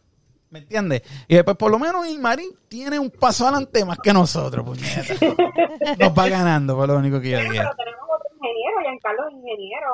¿Me 0.51 0.59
entiendes? 0.59 1.03
Y 1.29 1.37
después, 1.37 1.57
por 1.57 1.71
lo 1.71 1.79
menos, 1.79 2.07
Ilmarí 2.09 2.49
tiene 2.69 2.99
un 2.99 3.11
paso 3.11 3.47
adelante 3.47 3.85
más 3.85 3.99
que 4.03 4.13
nosotros, 4.13 4.65
puñeta. 4.65 5.15
Nos 5.99 6.13
va 6.19 6.29
ganando, 6.29 6.77
por 6.77 6.89
lo 6.89 6.97
único 6.97 7.21
que 7.21 7.31
yo 7.31 7.39
dije. 7.39 7.51
pero 7.53 7.71
tenemos 7.77 8.01
otro 8.13 8.29
ingeniero, 8.35 8.81
Giancarlo 8.83 9.29
es 9.29 9.35
ingeniero. 9.35 9.87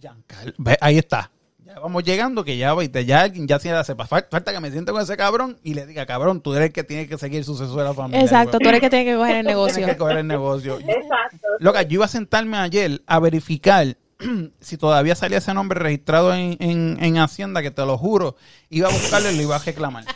Giancarlo. 0.00 0.52
Ve, 0.58 0.78
ahí 0.80 0.98
está. 0.98 1.30
Ya 1.64 1.80
vamos 1.80 2.04
llegando, 2.04 2.44
que 2.44 2.56
ya, 2.56 2.72
viste, 2.76 3.04
ya 3.04 3.22
alguien 3.22 3.48
ya 3.48 3.58
se 3.58 3.72
la 3.72 3.82
sepa. 3.82 4.06
Fal- 4.06 4.28
Falta 4.30 4.52
que 4.52 4.60
me 4.60 4.70
siente 4.70 4.92
con 4.92 5.02
ese 5.02 5.16
cabrón 5.16 5.58
y 5.64 5.74
le 5.74 5.84
diga, 5.84 6.06
cabrón, 6.06 6.40
tú 6.40 6.54
eres 6.54 6.68
el 6.68 6.72
que 6.72 6.84
tiene 6.84 7.08
que 7.08 7.18
seguir 7.18 7.38
el 7.38 7.44
sucesor 7.44 7.76
de 7.78 7.84
la 7.84 7.92
familia. 7.94 8.20
Exacto, 8.22 8.58
tú 8.60 8.68
eres 8.68 8.74
el 8.74 8.80
que 8.82 8.90
tiene 8.90 9.04
que 9.04 9.16
coger 9.16 9.36
el 9.38 9.46
Tienes 9.46 9.56
negocio. 9.56 9.86
que 9.86 9.96
coger 9.96 10.16
el 10.18 10.26
negocio. 10.28 10.78
Exacto. 10.78 11.46
Loca, 11.58 11.82
yo 11.82 11.94
iba 11.94 12.04
a 12.04 12.08
sentarme 12.08 12.56
ayer 12.56 13.02
a 13.08 13.18
verificar 13.18 13.96
si 14.60 14.76
todavía 14.76 15.14
salía 15.14 15.38
ese 15.38 15.52
nombre 15.54 15.78
registrado 15.80 16.32
en, 16.34 16.56
en, 16.60 16.98
en 17.00 17.18
Hacienda, 17.18 17.62
que 17.62 17.70
te 17.70 17.84
lo 17.84 17.98
juro, 17.98 18.36
iba 18.70 18.88
a 18.88 18.92
buscarlo 18.92 19.30
y 19.30 19.36
lo 19.36 19.42
iba 19.42 19.56
a 19.56 19.60
reclamar. 19.60 20.04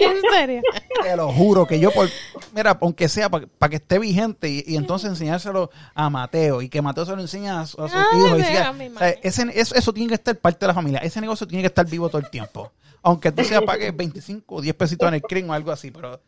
¿En 0.00 0.20
serio? 0.32 0.62
Te 1.02 1.16
lo 1.16 1.32
juro 1.32 1.66
que 1.66 1.80
yo, 1.80 1.90
por, 1.90 2.08
mira, 2.54 2.78
aunque 2.80 3.08
sea 3.08 3.28
para 3.28 3.68
que 3.70 3.76
esté 3.76 3.98
vigente 3.98 4.48
y, 4.48 4.62
y 4.66 4.76
entonces 4.76 5.10
enseñárselo 5.10 5.70
a 5.94 6.08
Mateo 6.08 6.62
y 6.62 6.68
que 6.68 6.80
Mateo 6.82 7.04
se 7.04 7.16
lo 7.16 7.20
enseñe 7.20 7.48
a, 7.48 7.66
su- 7.66 7.82
a 7.82 7.88
sus 7.88 7.98
Ay, 7.98 8.18
hijos. 8.18 8.32
o 8.32 8.98
sea, 8.98 9.08
ese, 9.22 9.46
eso, 9.60 9.74
eso 9.74 9.92
tiene 9.92 10.08
que 10.08 10.14
estar 10.14 10.36
parte 10.36 10.60
de 10.60 10.66
la 10.68 10.74
familia. 10.74 11.00
Ese 11.00 11.20
negocio 11.20 11.48
tiene 11.48 11.62
que 11.62 11.66
estar 11.68 11.84
vivo 11.86 12.08
todo 12.08 12.20
el 12.20 12.30
tiempo. 12.30 12.70
Aunque 13.02 13.32
tú 13.32 13.42
se 13.44 13.60
pagues 13.62 13.96
25 13.96 14.54
o 14.56 14.60
10 14.60 14.74
pesitos 14.76 15.08
en 15.08 15.14
el 15.14 15.22
crimen 15.22 15.50
o 15.50 15.54
algo 15.54 15.72
así, 15.72 15.90
pero 15.90 16.20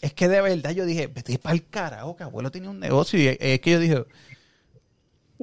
es 0.00 0.14
que 0.14 0.28
de 0.28 0.40
verdad 0.40 0.70
yo 0.70 0.86
dije, 0.86 1.08
vete 1.08 1.38
para 1.38 1.54
el 1.54 1.66
carajo, 1.66 2.16
que 2.16 2.22
abuelo 2.24 2.50
tenía 2.50 2.70
un 2.70 2.80
negocio 2.80 3.18
y 3.20 3.36
es 3.38 3.60
que 3.60 3.70
yo 3.70 3.78
dije, 3.80 4.04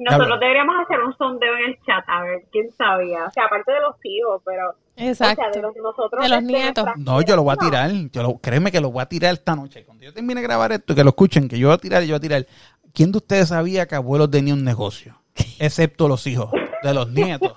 Nosotros 0.04 0.40
deberíamos 0.40 0.76
hacer 0.82 1.00
un 1.00 1.16
sondeo 1.16 1.56
en 1.56 1.70
el 1.70 1.78
chat, 1.84 2.04
a 2.06 2.22
ver 2.22 2.44
quién 2.50 2.70
sabía. 2.72 3.26
O 3.26 3.30
sea, 3.30 3.44
aparte 3.44 3.70
de 3.70 3.80
los 3.80 3.96
hijos, 4.02 4.40
pero. 4.44 4.74
Exacto. 4.96 5.42
O 5.42 5.44
sea, 5.44 5.50
de 5.52 5.62
los, 5.62 5.76
nosotros. 5.76 6.22
De 6.22 6.28
los 6.28 6.38
este, 6.38 6.52
nietos. 6.52 6.86
No, 6.96 7.20
yo 7.20 7.36
lo 7.36 7.42
voy 7.42 7.52
a 7.52 7.56
tirar. 7.56 7.90
Yo 7.90 8.22
lo, 8.22 8.38
créeme 8.38 8.72
que 8.72 8.80
lo 8.80 8.90
voy 8.90 9.02
a 9.02 9.06
tirar 9.06 9.34
esta 9.34 9.54
noche. 9.54 9.84
Cuando 9.84 10.04
yo 10.04 10.14
termine 10.14 10.40
de 10.40 10.46
grabar 10.46 10.72
esto, 10.72 10.94
que 10.94 11.04
lo 11.04 11.10
escuchen, 11.10 11.48
que 11.48 11.58
yo 11.58 11.68
voy 11.68 11.74
a 11.74 11.78
tirar, 11.78 12.02
yo 12.02 12.08
voy 12.08 12.16
a 12.16 12.20
tirar. 12.20 12.46
¿Quién 12.94 13.12
de 13.12 13.18
ustedes 13.18 13.48
sabía 13.48 13.86
que 13.86 13.94
abuelo 13.94 14.28
tenía 14.28 14.54
un 14.54 14.64
negocio? 14.64 15.20
Excepto 15.58 16.08
los 16.08 16.26
hijos, 16.26 16.50
de 16.82 16.94
los 16.94 17.10
nietos. 17.10 17.52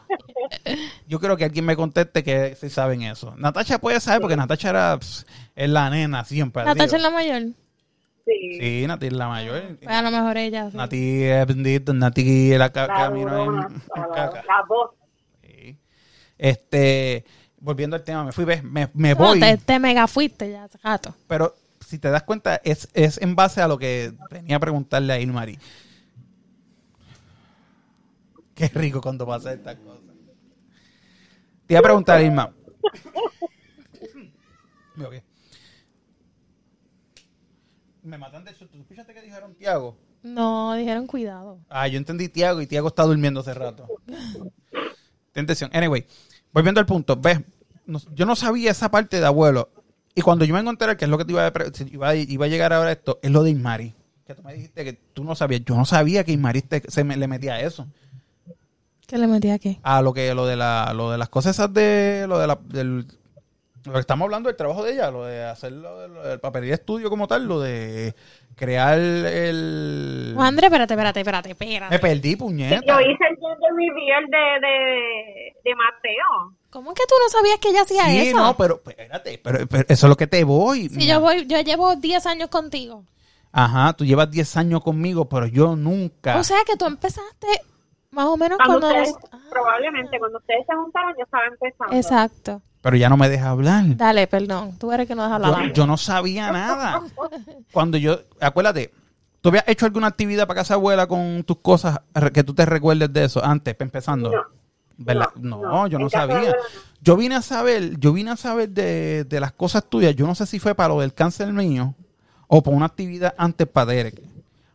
Yo 1.07 1.19
creo 1.19 1.37
que 1.37 1.45
alguien 1.45 1.65
me 1.65 1.75
conteste 1.75 2.23
que 2.23 2.55
sí 2.55 2.69
saben 2.69 3.01
eso. 3.01 3.33
Natacha 3.37 3.79
puede 3.79 3.99
saber 3.99 4.21
porque 4.21 4.35
Natacha 4.35 4.69
era 4.69 4.99
es 5.55 5.69
la 5.69 5.89
nena 5.89 6.25
siempre. 6.25 6.63
Natacha 6.63 6.97
es 6.97 7.01
la 7.01 7.09
mayor. 7.09 7.43
Sí. 8.25 8.57
Sí, 8.59 8.87
Nati 8.87 9.07
es 9.07 9.13
la 9.13 9.27
mayor. 9.27 9.77
Pues 9.77 9.89
a 9.89 10.01
lo 10.01 10.09
mejor 10.11 10.37
ella. 10.37 10.71
sí. 10.71 10.77
Nati 10.77 11.23
es 11.23 11.45
bendita, 11.47 11.91
Nati 11.93 12.51
es 12.53 12.57
la 12.59 12.71
ca- 12.71 12.87
La 12.87 12.93
camino 12.93 13.43
en 13.45 13.55
la, 13.95 14.07
caca. 14.15 14.43
la 14.47 14.63
voz. 14.67 14.91
Sí. 15.41 15.77
Este, 16.37 17.25
volviendo 17.59 17.95
al 17.97 18.03
tema, 18.03 18.23
me 18.23 18.31
fui, 18.31 18.45
ves, 18.45 18.63
me, 18.63 18.89
me 18.93 19.09
No, 19.11 19.15
voy. 19.17 19.39
te, 19.39 19.57
te 19.57 19.77
mega 19.79 20.07
fuiste 20.07 20.49
ya 20.51 20.63
hace 20.65 20.77
rato. 20.81 21.13
Pero 21.27 21.53
si 21.85 21.99
te 21.99 22.09
das 22.09 22.23
cuenta, 22.23 22.61
es, 22.63 22.87
es 22.93 23.21
en 23.21 23.35
base 23.35 23.61
a 23.61 23.67
lo 23.67 23.77
que 23.77 24.13
venía 24.31 24.55
a 24.55 24.59
preguntarle 24.59 25.11
a 25.13 25.19
Ilmari. 25.19 25.59
Qué 28.55 28.67
rico 28.69 29.01
cuando 29.01 29.25
pasa 29.25 29.51
estas 29.53 29.75
cosas. 29.77 30.01
Te 31.65 31.73
iba 31.73 31.79
a 31.79 31.83
preguntar, 31.83 32.21
Irma. 32.21 32.53
Ok. 35.03 35.15
Me 38.03 38.17
matan 38.17 38.43
de 38.43 38.51
susto. 38.53 38.75
¿Tú 38.75 38.81
escuchaste 38.81 39.13
que 39.13 39.21
dijeron 39.21 39.55
Tiago? 39.55 39.95
No, 40.23 40.73
dijeron 40.75 41.07
cuidado. 41.07 41.59
Ah, 41.69 41.87
yo 41.87 41.97
entendí 41.97 42.29
Tiago 42.29 42.61
y 42.61 42.67
Tiago 42.67 42.89
está 42.89 43.03
durmiendo 43.03 43.39
hace 43.39 43.53
rato. 43.53 43.87
Ten 45.31 45.43
atención. 45.45 45.69
Anyway, 45.73 46.05
volviendo 46.51 46.79
al 46.79 46.85
punto. 46.85 47.15
Ves, 47.15 47.39
no- 47.85 47.99
yo 48.13 48.25
no 48.25 48.35
sabía 48.35 48.71
esa 48.71 48.89
parte 48.91 49.19
de 49.19 49.25
abuelo. 49.25 49.69
Y 50.15 50.21
cuando 50.21 50.45
yo 50.45 50.53
me 50.53 50.59
encontré, 50.59 50.95
que 50.95 51.05
es 51.05 51.09
lo 51.11 51.17
que 51.17 51.25
te 51.25 51.31
iba 51.31 51.47
a, 51.47 51.53
iba, 51.91 52.09
a- 52.09 52.15
iba 52.15 52.45
a 52.45 52.49
llegar 52.49 52.73
ahora 52.73 52.91
esto, 52.91 53.19
es 53.23 53.31
lo 53.31 53.41
de 53.43 53.51
Ismari. 53.51 53.93
Que 54.27 54.35
tú 54.35 54.43
me 54.43 54.53
dijiste 54.53 54.83
que 54.85 54.93
tú 54.93 55.23
no 55.23 55.35
sabías. 55.35 55.61
Yo 55.65 55.75
no 55.75 55.85
sabía 55.85 56.23
que 56.23 56.31
Ismari 56.33 56.61
te- 56.61 56.89
se 56.91 57.03
me, 57.03 57.17
le 57.17 57.27
metía 57.27 57.55
a 57.55 57.61
eso. 57.61 57.87
¿Qué 59.07 59.17
le 59.17 59.27
metí 59.27 59.49
aquí? 59.49 59.79
A 59.83 60.01
lo 60.01 60.13
que 60.13 60.33
lo 60.33 60.45
de 60.45 60.55
la, 60.55 60.93
lo 60.95 61.11
de 61.11 61.17
las 61.17 61.29
cosas 61.29 61.55
esas 61.55 61.73
de 61.73 62.25
lo 62.27 62.39
de 62.39 62.47
la, 62.47 62.59
del 62.63 63.05
lo 63.85 63.93
que 63.93 63.99
estamos 63.99 64.25
hablando 64.25 64.47
del 64.47 64.55
trabajo 64.55 64.83
de 64.83 64.93
ella, 64.93 65.11
lo 65.11 65.25
de 65.25 65.43
hacer 65.43 65.71
lo, 65.73 65.99
de- 66.01 66.07
lo 66.09 66.23
del 66.23 66.39
papelería 66.39 66.75
estudio 66.75 67.09
como 67.09 67.27
tal, 67.27 67.45
lo 67.45 67.59
de 67.59 68.15
crear 68.55 68.97
el 68.99 70.31
Juan 70.35 70.47
Andrés, 70.47 70.67
espérate, 70.69 70.93
espérate, 70.93 71.19
espérate, 71.19 71.51
espérate. 71.51 71.89
me 71.93 71.99
perdí, 71.99 72.29
Sí, 72.31 72.35
puñeta. 72.35 72.85
yo 72.85 72.99
hice 73.01 73.23
el 73.29 73.35
gender 73.37 73.71
reveal 73.75 74.25
de, 74.29 74.67
de, 74.67 75.53
de 75.63 75.75
Mateo. 75.75 76.55
¿Cómo 76.69 76.93
que 76.93 77.03
tú 77.07 77.15
no 77.21 77.29
sabías 77.29 77.59
que 77.59 77.69
ella 77.69 77.81
hacía 77.81 78.05
Sí, 78.05 78.29
eso? 78.29 78.37
no, 78.37 78.55
pero 78.57 78.75
espérate, 78.85 79.39
pero, 79.43 79.67
pero 79.67 79.85
eso 79.87 80.05
es 80.07 80.09
lo 80.09 80.15
que 80.17 80.27
te 80.27 80.43
voy. 80.43 80.89
Si 80.89 81.05
yo 81.07 81.19
voy, 81.19 81.45
yo 81.45 81.59
llevo 81.61 81.95
10 81.95 82.25
años 82.25 82.49
contigo. 82.49 83.03
Ajá, 83.51 83.93
tú 83.93 84.05
llevas 84.05 84.31
10 84.31 84.57
años 84.57 84.81
conmigo, 84.81 85.29
pero 85.29 85.45
yo 85.45 85.75
nunca. 85.75 86.37
O 86.37 86.43
sea 86.43 86.57
que 86.65 86.75
tú 86.75 86.85
empezaste 86.85 87.47
más 88.11 88.25
o 88.25 88.37
menos 88.37 88.57
Cuando 88.57 88.79
cuando... 88.87 88.87
ustedes, 89.01 89.15
eres- 89.31 89.49
probablemente 89.51 90.17
cuando 90.19 90.37
ustedes 90.39 90.65
se 90.67 90.73
juntaron, 90.75 91.13
yo 91.17 91.23
estaba 91.23 91.43
empezando. 91.45 91.95
Exacto. 91.95 92.61
Pero 92.83 92.97
ya 92.97 93.07
no 93.09 93.15
me 93.15 93.29
deja 93.29 93.49
hablar. 93.49 93.95
Dale, 93.95 94.27
perdón. 94.27 94.77
Tú 94.77 94.91
eres 94.91 95.07
que 95.07 95.15
no 95.15 95.23
dejas 95.23 95.41
hablar. 95.41 95.67
Yo, 95.69 95.73
yo 95.73 95.87
no 95.87 95.95
sabía 95.97 96.51
nada. 96.51 97.01
Cuando 97.71 97.97
yo, 97.97 98.19
acuérdate, 98.41 98.93
¿tú 99.39 99.49
habías 99.49 99.63
hecho 99.67 99.85
alguna 99.85 100.07
actividad 100.07 100.45
para 100.47 100.59
casa 100.59 100.73
abuela 100.73 101.07
con 101.07 101.43
tus 101.45 101.57
cosas 101.59 102.01
que 102.33 102.43
tú 102.43 102.53
te 102.53 102.65
recuerdes 102.65 103.11
de 103.13 103.23
eso 103.23 103.43
antes, 103.43 103.73
empezando? 103.79 104.29
No. 104.31 104.41
¿Verdad? 104.97 105.29
No, 105.37 105.61
No, 105.61 105.71
no. 105.71 105.87
yo 105.87 105.97
no 105.97 106.09
sabía. 106.09 106.35
abuela 106.35 106.51
no. 106.57 106.63
Yo 107.01 107.15
vine 107.17 107.35
a 107.35 107.41
saber, 107.41 107.97
yo 107.99 108.11
vine 108.13 108.31
a 108.31 108.35
saber 108.35 108.69
de, 108.69 109.23
de 109.23 109.39
las 109.39 109.53
cosas 109.53 109.85
tuyas. 109.89 110.13
Yo 110.15 110.27
no 110.27 110.35
sé 110.35 110.45
si 110.45 110.59
fue 110.59 110.75
para 110.75 110.89
lo 110.89 110.99
del 110.99 111.13
cáncer 111.13 111.51
mío 111.53 111.95
o 112.47 112.61
para 112.61 112.75
una 112.77 112.85
actividad 112.85 113.33
antes 113.37 113.65
para 113.65 113.87
Derek. 113.87 114.21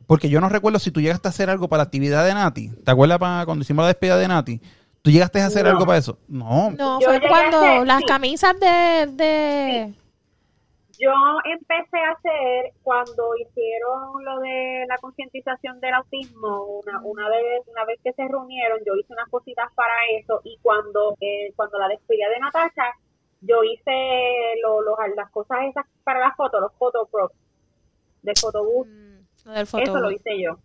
Porque 0.06 0.30
yo 0.30 0.40
no 0.40 0.48
recuerdo 0.48 0.78
si 0.78 0.90
tú 0.90 1.02
llegaste 1.02 1.28
a 1.28 1.30
hacer 1.30 1.50
algo 1.50 1.68
para 1.68 1.80
la 1.80 1.84
actividad 1.84 2.24
de 2.24 2.32
Nati. 2.32 2.70
¿Te 2.82 2.90
acuerdas 2.90 3.18
para 3.18 3.44
cuando 3.44 3.62
hicimos 3.62 3.82
la 3.82 3.88
despedida 3.88 4.16
de 4.16 4.26
Nati? 4.28 4.60
¿Tú 5.02 5.10
llegaste 5.10 5.40
a 5.40 5.46
hacer 5.46 5.64
No. 5.64 5.70
algo 5.70 5.86
para 5.86 5.98
eso? 5.98 6.18
No. 6.28 6.70
No, 6.72 7.00
fue 7.00 7.20
cuando 7.26 7.58
hacer- 7.58 7.86
las 7.86 7.98
sí. 7.98 8.04
camisas 8.06 8.58
de... 8.60 9.06
de... 9.12 9.94
Yo 11.00 11.12
empecé 11.44 11.96
a 11.98 12.10
hacer 12.10 12.72
cuando 12.82 13.30
hicieron 13.36 14.24
lo 14.24 14.40
de 14.40 14.84
la 14.88 14.98
concientización 14.98 15.78
del 15.80 15.94
autismo, 15.94 16.64
una, 16.82 17.00
una 17.04 17.28
vez 17.28 17.62
una 17.68 17.84
vez 17.84 18.00
que 18.02 18.12
se 18.14 18.26
reunieron, 18.26 18.80
yo 18.84 18.96
hice 18.96 19.12
unas 19.12 19.28
cositas 19.28 19.68
para 19.76 19.92
eso 20.18 20.40
y 20.42 20.58
cuando 20.60 21.14
eh, 21.20 21.52
cuando 21.54 21.78
la 21.78 21.86
despedida 21.86 22.28
de 22.30 22.40
Natasha, 22.40 22.94
yo 23.42 23.62
hice 23.62 23.92
lo, 24.60 24.80
los- 24.82 24.98
las 25.14 25.30
cosas 25.30 25.58
esas 25.70 25.86
para 26.02 26.18
las 26.18 26.34
fotos, 26.34 26.60
los 26.60 26.72
photoprops 26.76 27.36
del 28.22 28.34
fotobús, 28.36 28.88
Mm, 28.88 29.18
Lo 29.44 29.52
del 29.52 29.62
eso 29.62 29.98
lo 30.00 30.10
hice 30.10 30.42
yo. 30.42 30.58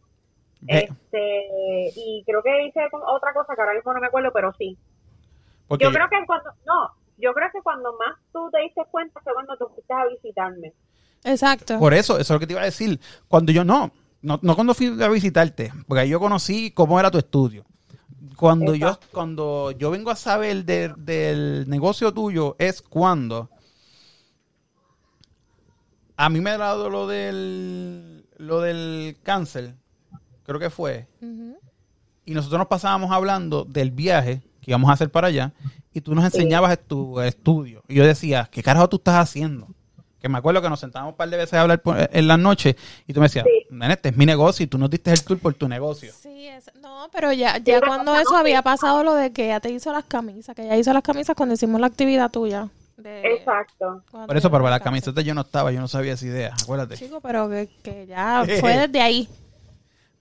Este, 0.68 1.92
y 1.96 2.24
creo 2.26 2.42
que 2.44 2.66
hice 2.66 2.80
otra 3.08 3.34
cosa 3.34 3.56
que 3.56 3.62
ahora 3.62 3.74
mismo 3.74 3.94
no 3.94 4.00
me 4.00 4.08
acuerdo, 4.08 4.32
pero 4.34 4.54
sí. 4.58 4.78
porque 5.68 5.86
Yo 5.86 5.92
creo 5.92 6.08
que 6.10 6.26
cuando, 6.26 6.50
no, 6.66 6.90
yo 7.18 7.34
creo 7.34 7.50
que 7.52 7.62
cuando 7.62 7.94
más 7.98 8.18
tú 8.32 8.50
te 8.52 8.60
diste 8.62 8.82
cuenta 8.92 9.20
fue 9.22 9.34
cuando 9.34 9.56
tú 9.58 9.68
fuiste 9.74 9.94
a 9.94 10.06
visitarme. 10.08 10.74
Exacto. 11.24 11.80
Por 11.80 11.94
eso, 11.94 12.14
eso 12.16 12.22
es 12.22 12.30
lo 12.32 12.40
que 12.40 12.48
te 12.48 12.54
iba 12.54 12.62
a 12.62 12.66
decir. 12.66 13.00
Cuando 13.28 13.52
yo 13.52 13.64
no, 13.64 13.92
no, 14.22 14.40
no 14.42 14.56
cuando 14.56 14.74
fui 14.74 14.88
a 15.02 15.08
visitarte, 15.10 15.72
porque 15.88 16.02
ahí 16.02 16.10
yo 16.10 16.20
conocí 16.20 16.72
cómo 16.72 17.00
era 17.00 17.12
tu 17.12 17.18
estudio. 17.18 17.66
Cuando 18.38 18.74
yo, 18.76 19.00
cuando 19.12 19.72
yo 19.72 19.92
vengo 19.92 20.10
a 20.12 20.16
saber 20.16 20.66
de- 20.66 20.94
del 20.98 21.66
negocio 21.70 22.14
tuyo 22.14 22.56
es 22.60 22.82
cuando 22.82 23.50
a 26.18 26.30
mí 26.30 26.42
me 26.42 26.52
ha 26.52 26.58
dado 26.58 26.90
lo 26.90 27.08
del 27.08 28.26
lo 28.38 28.62
del 28.62 29.18
cáncer, 29.24 29.76
creo 30.44 30.60
que 30.60 30.70
fue, 30.70 31.08
y 32.26 32.34
nosotros 32.34 32.58
nos 32.60 32.68
pasábamos 32.68 33.12
hablando 33.12 33.66
del 33.66 33.92
viaje 33.92 34.42
que 34.62 34.72
íbamos 34.72 34.90
a 34.90 34.94
hacer 34.94 35.10
para 35.12 35.28
allá, 35.28 35.52
y 35.94 36.02
tú 36.02 36.16
nos 36.16 36.24
enseñabas 36.26 36.78
tu 36.80 37.20
estudio. 37.20 37.84
Y 37.88 37.96
yo 37.96 38.06
decía, 38.06 38.48
¿qué 38.52 38.64
carajo 38.64 38.88
tú 38.88 38.96
estás 38.98 39.16
haciendo? 39.16 39.68
Que 40.22 40.30
me 40.30 40.38
acuerdo 40.38 40.62
que 40.62 40.70
nos 40.70 40.80
sentábamos 40.80 41.14
un 41.14 41.18
par 41.18 41.30
de 41.30 41.36
veces 41.36 41.54
a 41.56 41.62
hablar 41.62 41.82
por- 41.82 41.98
en 42.12 42.28
las 42.30 42.40
noches, 42.40 42.76
y 43.06 43.12
tú 43.14 43.20
me 43.20 43.26
decías, 43.26 43.44
Sí. 43.46 43.68
nene, 43.70 43.94
este 43.96 44.10
es 44.10 44.16
mi 44.18 44.26
negocio, 44.26 44.64
y 44.64 44.68
tú 44.68 44.78
nos 44.78 44.90
diste 44.90 45.12
el 45.12 45.22
tour 45.22 45.38
por 45.38 45.54
tu 45.54 45.68
negocio. 45.68 46.14
Sí, 46.18 46.48
es- 46.48 46.72
no, 46.82 47.10
pero 47.12 47.34
ya, 47.34 47.58
ya 47.58 47.82
cuando 47.82 48.14
no, 48.14 48.20
eso 48.20 48.32
no, 48.32 48.38
había 48.38 48.62
pasado 48.62 49.04
lo 49.04 49.16
de 49.16 49.34
que 49.34 49.46
ella 49.46 49.60
te 49.60 49.70
hizo 49.70 49.92
las 49.92 50.06
camisas, 50.06 50.56
que 50.56 50.64
ella 50.64 50.78
hizo 50.78 50.94
las 50.94 51.04
camisas 51.04 51.36
cuando 51.36 51.56
hicimos 51.56 51.82
la 51.82 51.88
actividad 51.88 52.32
tuya. 52.32 52.70
de- 52.96 53.34
Exacto. 53.38 54.04
cuando 54.12 54.28
Por 54.28 54.38
eso, 54.38 54.50
pero 54.52 54.64
para 54.64 54.78
la 54.78 54.80
camiseta 54.80 55.20
yo 55.22 55.34
no 55.34 55.42
estaba, 55.42 55.72
yo 55.72 55.82
no 55.82 55.88
sabía 55.90 56.14
esa 56.14 56.26
idea, 56.28 56.54
acuérdate. 56.62 56.96
Chico, 56.96 57.20
pero 57.22 57.50
que, 57.50 57.68
que 57.82 58.06
ya 58.08 58.44
fue 58.62 58.78
desde 58.88 59.02
ahí. 59.02 59.28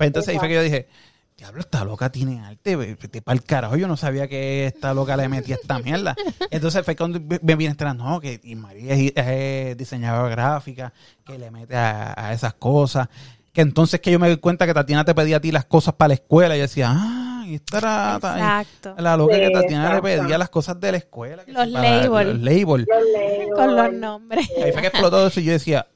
Pues 0.02 0.08
entonces 0.08 0.32
ahí 0.32 0.38
fue 0.40 0.48
que 0.48 0.54
yo 0.54 0.62
dije, 0.62 0.88
diablo, 1.36 1.60
esta 1.60 1.84
loca 1.84 2.10
tiene 2.10 2.40
arte, 2.40 2.74
vete 2.74 3.22
para 3.22 3.36
el 3.36 3.44
carajo, 3.44 3.76
yo 3.76 3.86
no 3.86 3.96
sabía 3.96 4.26
que 4.26 4.66
esta 4.66 4.92
loca 4.92 5.16
le 5.16 5.28
metía 5.28 5.54
esta 5.54 5.78
mierda. 5.78 6.16
Entonces 6.50 6.84
fue 6.84 6.96
cuando 6.96 7.20
me 7.20 7.54
viene 7.54 7.70
entrando, 7.70 8.02
no, 8.02 8.18
que 8.18 8.40
y 8.42 8.56
María 8.56 8.94
es, 8.94 9.12
es 9.14 9.76
diseñadora 9.76 10.28
gráfica, 10.28 10.92
que 11.24 11.38
le 11.38 11.52
mete 11.52 11.76
a, 11.76 12.14
a 12.16 12.32
esas 12.32 12.54
cosas. 12.54 13.08
Que 13.52 13.60
entonces 13.60 14.00
que 14.00 14.10
yo 14.10 14.18
me 14.18 14.26
doy 14.26 14.38
cuenta 14.38 14.66
que 14.66 14.74
Tatiana 14.74 15.04
te 15.04 15.14
pedía 15.14 15.36
a 15.36 15.40
ti 15.40 15.52
las 15.52 15.66
cosas 15.66 15.94
para 15.94 16.08
la 16.08 16.14
escuela, 16.14 16.56
y 16.56 16.58
yo 16.58 16.62
decía, 16.62 16.88
ah, 16.90 17.44
y 17.46 17.54
esta 17.54 17.78
era 17.78 18.14
Exacto. 18.16 18.94
la 18.98 19.16
loca 19.16 19.36
que 19.36 19.46
Sí, 19.46 19.52
Tatiana 19.52 19.94
le 19.94 20.02
pedía 20.02 20.36
las 20.36 20.50
cosas 20.50 20.80
de 20.80 20.90
la 20.90 20.98
escuela. 20.98 21.44
Los 21.46 21.64
sí, 21.66 21.70
labels. 21.70 22.34
Los 22.34 22.42
labels. 22.42 22.86
Con 23.54 23.76
los 23.76 23.92
nombres. 23.92 24.50
Ahí 24.64 24.72
fue 24.72 24.80
que 24.80 24.88
explotó 24.88 25.28
eso 25.28 25.38
y 25.38 25.44
yo 25.44 25.52
decía, 25.52 25.86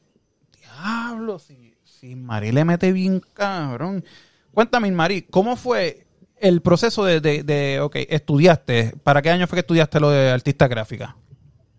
diablo, 0.61 1.41
si 1.41 1.66
Mari 2.03 2.53
le 2.53 2.65
mete 2.65 2.93
bien 2.93 3.21
cabrón. 3.33 4.05
Cuéntame, 4.53 4.91
Mari, 4.91 5.23
¿cómo 5.23 5.57
fue 5.57 6.07
el 6.39 6.61
proceso 6.63 7.05
de, 7.05 7.21
de, 7.21 7.43
de, 7.43 7.81
ok, 7.81 7.97
estudiaste? 8.09 8.93
¿Para 9.03 9.23
qué 9.23 9.31
año 9.31 9.47
fue 9.47 9.57
que 9.57 9.61
estudiaste 9.61 10.01
lo 10.01 10.11
de 10.11 10.31
artista 10.31 10.69
gráfica? 10.69 11.17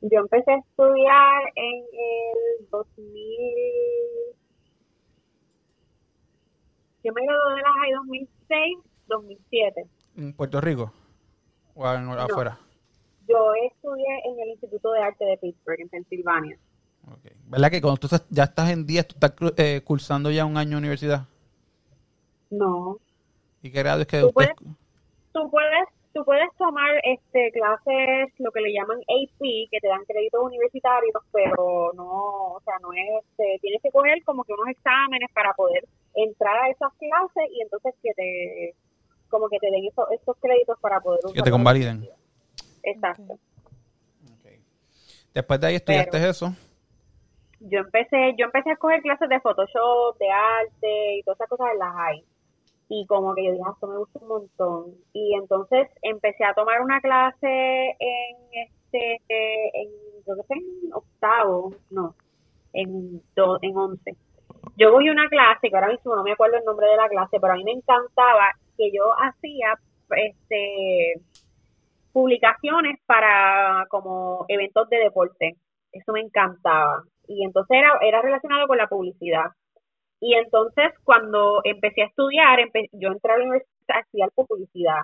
Yo 0.01 0.19
empecé 0.19 0.51
a 0.51 0.57
estudiar 0.57 1.41
en 1.55 1.75
el 1.93 2.67
2000. 2.69 3.15
Yo 7.03 7.13
me 7.13 7.21
gradué 7.25 7.55
de 7.55 7.61
la 7.61 7.73
high 7.79 7.91
2006 7.93 8.77
2007. 9.07 9.85
¿En 10.17 10.33
Puerto 10.33 10.59
Rico? 10.61 10.91
¿O 11.75 11.91
en- 11.93 12.09
afuera? 12.09 12.57
Yo 13.27 13.53
estudié 13.69 14.05
en 14.25 14.39
el 14.39 14.49
Instituto 14.49 14.91
de 14.93 15.01
Arte 15.01 15.25
de 15.25 15.37
Pittsburgh, 15.37 15.79
en 15.81 15.89
Pensilvania. 15.89 16.57
¿Verdad 17.49 17.71
que 17.71 17.81
cuando 17.81 17.97
tú 17.99 18.07
estás- 18.07 18.25
ya 18.29 18.43
estás 18.43 18.69
en 18.71 18.85
10, 18.85 19.07
tú 19.07 19.15
estás 19.15 19.33
eh, 19.57 19.81
cursando 19.83 20.29
ya 20.31 20.43
un 20.45 20.57
año 20.57 20.71
de 20.71 20.77
universidad? 20.77 21.25
No. 22.49 22.97
¿Y 23.61 23.71
qué 23.71 23.79
grado 23.79 24.01
es 24.01 24.07
que 24.07 24.19
Tú 24.21 24.27
usted- 24.27 24.51
Tú 25.33 25.49
puedes, 25.51 25.87
tú 26.13 26.25
puedes 26.25 26.49
tomar 26.57 26.89
este 27.03 27.51
clases, 27.51 28.33
lo 28.39 28.51
que 28.51 28.59
le 28.61 28.73
llaman 28.73 28.97
AP, 29.01 29.67
que 29.69 29.79
te 29.79 29.87
dan 29.87 30.03
créditos 30.05 30.41
universitarios, 30.43 31.13
pero 31.31 31.91
no, 31.95 32.55
o 32.55 32.61
sea, 32.65 32.73
no 32.81 32.91
es, 32.91 33.23
este, 33.23 33.59
tienes 33.61 33.81
que 33.83 33.91
coger 33.91 34.23
como 34.23 34.43
que 34.43 34.53
unos 34.53 34.67
exámenes 34.69 35.29
para 35.33 35.53
poder 35.53 35.85
entrar 36.15 36.57
a 36.57 36.69
esas 36.69 36.91
clases 36.97 37.51
y 37.53 37.61
entonces 37.61 37.93
que 38.01 38.11
te, 38.15 38.75
como 39.29 39.47
que 39.47 39.59
te 39.59 39.69
den 39.69 39.85
esos, 39.85 40.05
esos 40.11 40.35
créditos 40.41 40.77
para 40.79 40.99
poder 41.01 41.19
que 41.33 41.41
te 41.43 41.51
convaliden? 41.51 42.09
Exacto. 42.83 43.37
Después 45.33 45.59
de 45.61 45.67
ahí 45.67 45.75
estudiaste 45.75 46.11
Pero- 46.17 46.29
eso. 46.31 46.55
Yo 47.59 47.79
empecé 47.79 48.35
yo 48.37 48.45
empecé 48.45 48.71
a 48.71 48.75
coger 48.77 49.01
clases 49.01 49.29
de 49.29 49.39
Photoshop, 49.41 50.17
de 50.19 50.29
arte 50.31 51.15
y 51.17 51.23
todas 51.23 51.37
esas 51.39 51.49
cosas 51.49 51.67
en 51.73 51.79
las 51.79 51.95
hay. 51.97 52.23
Y 52.89 53.05
como 53.07 53.35
que 53.35 53.45
yo 53.45 53.51
dije, 53.53 53.63
"Ah, 53.67 53.71
esto 53.73 53.87
me 53.87 53.97
gusta 53.97 54.19
un 54.21 54.27
montón. 54.29 54.95
Y 55.13 55.35
entonces 55.35 55.89
empecé 56.01 56.43
a 56.45 56.53
tomar 56.53 56.81
una 56.81 57.01
clase 57.01 57.95
en 57.99 58.37
este, 58.53 59.21
en, 59.29 59.89
creo 60.25 60.37
que 60.37 60.43
fue 60.43 60.57
en 60.57 60.93
octavo, 60.93 61.73
no, 61.91 62.15
en, 62.73 63.21
do- 63.35 63.59
en 63.61 63.77
once. 63.77 64.15
Yo 64.77 64.91
cogí 64.91 65.09
una 65.09 65.27
clase, 65.29 65.69
que 65.69 65.75
ahora 65.75 65.89
mismo 65.89 66.15
no 66.15 66.23
me 66.23 66.33
acuerdo 66.33 66.57
el 66.57 66.65
nombre 66.65 66.87
de 66.87 66.97
la 66.97 67.09
clase, 67.09 67.39
pero 67.41 67.53
a 67.53 67.55
mí 67.57 67.63
me 67.63 67.71
encantaba 67.73 68.53
que 68.77 68.91
yo 68.91 69.03
hacía 69.19 69.75
este 70.11 71.21
publicaciones 72.13 72.99
para 73.05 73.85
como 73.89 74.45
eventos 74.47 74.89
de 74.89 74.97
deporte. 74.97 75.55
Eso 75.97 76.11
me 76.13 76.21
encantaba. 76.21 77.03
Y 77.27 77.43
entonces 77.45 77.77
era, 77.77 77.97
era 78.01 78.21
relacionado 78.21 78.67
con 78.67 78.77
la 78.77 78.87
publicidad. 78.87 79.45
Y 80.19 80.33
entonces 80.35 80.93
cuando 81.03 81.61
empecé 81.63 82.03
a 82.03 82.07
estudiar, 82.07 82.59
empe- 82.59 82.89
yo 82.93 83.09
entré 83.09 83.33
a 83.33 83.37
la 83.37 83.43
universidad 83.45 83.97
a 83.97 83.99
estudiar 84.01 84.31
publicidad. 84.35 85.01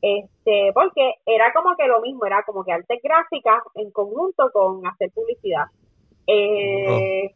Este, 0.00 0.72
porque 0.74 1.14
era 1.26 1.52
como 1.52 1.76
que 1.76 1.86
lo 1.86 2.00
mismo, 2.00 2.26
era 2.26 2.42
como 2.44 2.64
que 2.64 2.72
artes 2.72 3.00
gráficas 3.02 3.62
en 3.74 3.90
conjunto 3.92 4.50
con 4.52 4.86
hacer 4.86 5.10
publicidad. 5.14 5.66
Eh, 6.26 7.30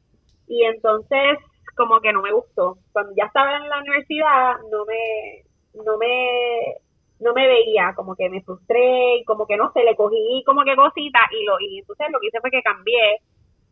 Y 0.49 0.65
entonces 0.65 1.39
como 1.77 2.01
que 2.01 2.13
no 2.13 2.23
me 2.23 2.33
gustó. 2.33 2.79
Cuando 2.93 3.13
ya 3.17 3.25
estaba 3.27 3.57
en 3.57 3.69
la 3.69 3.81
universidad 3.81 4.55
no 4.71 4.85
me, 4.87 5.43
no 5.85 5.99
me, 5.99 6.77
no 7.21 7.33
me 7.35 7.47
veía, 7.47 7.93
como 7.97 8.15
que 8.15 8.29
me 8.29 8.43
frustré 8.43 9.23
como 9.27 9.47
que 9.47 9.57
no 9.57 9.73
sé, 9.73 9.83
le 9.85 9.97
cogí 9.97 10.43
como 10.45 10.63
que 10.65 10.77
cositas 10.77 11.23
y 11.33 11.45
lo, 11.45 11.59
y 11.61 11.79
entonces 11.79 12.07
lo 12.11 12.21
que 12.21 12.27
hice 12.29 12.41
fue 12.41 12.51
que 12.51 12.63
cambié 12.63 13.21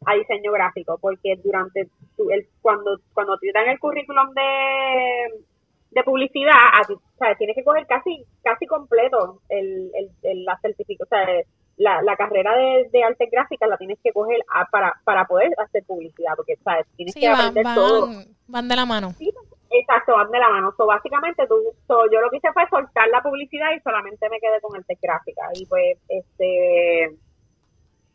a 0.06 0.14
diseño 0.14 0.52
gráfico, 0.52 0.98
porque 1.00 1.36
durante 1.42 1.88
tu- 2.16 2.30
el, 2.30 2.46
cuando, 2.60 2.98
cuando 3.14 3.36
te 3.38 3.50
dan 3.52 3.68
el 3.68 3.78
currículum 3.78 4.32
de, 4.34 5.44
de 5.90 6.02
publicidad, 6.02 6.52
a 6.74 6.82
ti, 6.86 6.92
o 6.94 7.00
sea, 7.18 7.34
tienes 7.36 7.56
que 7.56 7.64
coger 7.64 7.86
casi, 7.86 8.24
casi 8.42 8.66
completo 8.66 9.40
el, 9.48 9.90
el, 9.94 10.10
el- 10.22 10.44
la 10.44 10.58
certificación, 10.60 11.06
o 11.06 11.08
sea, 11.08 11.42
la, 11.76 12.02
la 12.02 12.16
carrera 12.16 12.54
de, 12.56 12.88
de 12.92 13.02
artes 13.02 13.28
gráficas 13.30 13.68
la 13.68 13.76
tienes 13.76 13.98
que 14.02 14.12
coger 14.12 14.40
a- 14.52 14.66
para, 14.66 14.92
para 15.04 15.24
poder 15.26 15.50
hacer 15.58 15.84
publicidad, 15.86 16.32
porque 16.36 16.56
¿sabes? 16.62 16.86
tienes 16.96 17.14
Sí, 17.14 17.20
que 17.20 17.28
van, 17.28 17.40
aprender 17.40 17.66
todo. 17.74 18.06
van, 18.06 18.26
van 18.46 18.68
de 18.68 18.76
la 18.76 18.84
mano. 18.86 19.10
Sí, 19.18 19.32
exacto, 19.78 20.12
van 20.12 20.30
de 20.30 20.38
la 20.38 20.48
mano. 20.48 20.72
So, 20.76 20.86
básicamente, 20.86 21.46
tú, 21.46 21.56
so, 21.86 22.10
yo 22.10 22.20
lo 22.20 22.30
que 22.30 22.38
hice 22.38 22.52
fue 22.52 22.68
soltar 22.68 23.08
la 23.08 23.22
publicidad 23.22 23.72
y 23.76 23.80
solamente 23.80 24.28
me 24.28 24.40
quedé 24.40 24.60
con 24.60 24.76
artes 24.76 24.98
gráficas. 25.00 25.60
Y 25.60 25.66
pues, 25.66 25.98
este, 26.08 27.16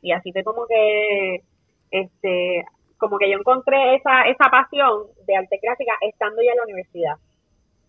y 0.01 0.11
así 0.11 0.31
fue 0.31 0.43
como 0.43 0.65
que, 0.67 1.43
este, 1.91 2.65
como 2.97 3.17
que 3.17 3.29
yo 3.31 3.37
encontré 3.37 3.95
esa, 3.95 4.23
esa 4.23 4.49
pasión 4.49 5.07
de 5.25 5.35
arte 5.35 5.59
gráfica 5.61 5.93
estando 6.01 6.41
ya 6.41 6.51
en 6.51 6.57
la 6.57 6.63
universidad. 6.63 7.15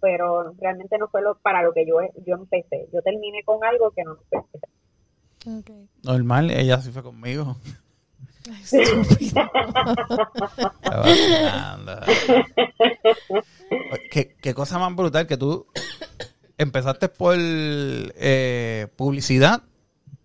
Pero 0.01 0.53
realmente 0.59 0.97
no 0.99 1.09
fue 1.09 1.23
lo, 1.23 1.37
para 1.37 1.63
lo 1.63 1.73
que 1.73 1.87
yo, 1.87 1.97
yo 2.27 2.35
empecé. 2.37 2.89
Yo 2.93 3.03
terminé 3.03 3.43
con 3.45 3.63
algo 3.65 3.91
que 3.91 4.05
no 4.05 4.13
empecé. 4.13 4.67
Ok. 5.47 5.71
Normal, 6.05 6.51
ella 6.51 6.79
sí 6.79 6.91
fue 6.91 7.03
conmigo. 7.03 7.57
Estúpido. 8.47 9.51
¿Qué, 14.11 14.35
qué 14.41 14.55
cosa 14.55 14.79
más 14.79 14.95
brutal 14.95 15.27
que 15.27 15.37
tú 15.37 15.67
empezaste 16.59 17.09
por 17.09 17.35
eh, 17.39 18.87
publicidad 18.97 19.63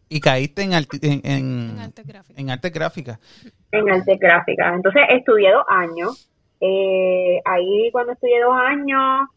y 0.10 0.20
caíste 0.20 0.64
en, 0.64 0.72
arti- 0.72 1.00
en, 1.02 1.22
en, 1.24 1.70
En 1.72 1.80
arte 1.80 2.04
gráfico. 2.04 2.40
en 2.40 2.50
arte 2.50 2.70
gráfica. 2.70 3.20
en 3.72 3.90
arte 3.90 4.18
gráfica. 4.18 4.74
Entonces 4.76 5.02
estudié 5.10 5.52
dos 5.52 5.66
años. 5.70 6.30
Eh, 6.62 7.42
ahí 7.46 7.90
cuando 7.92 8.14
estudié 8.14 8.42
dos 8.42 8.56
años, 8.56 9.28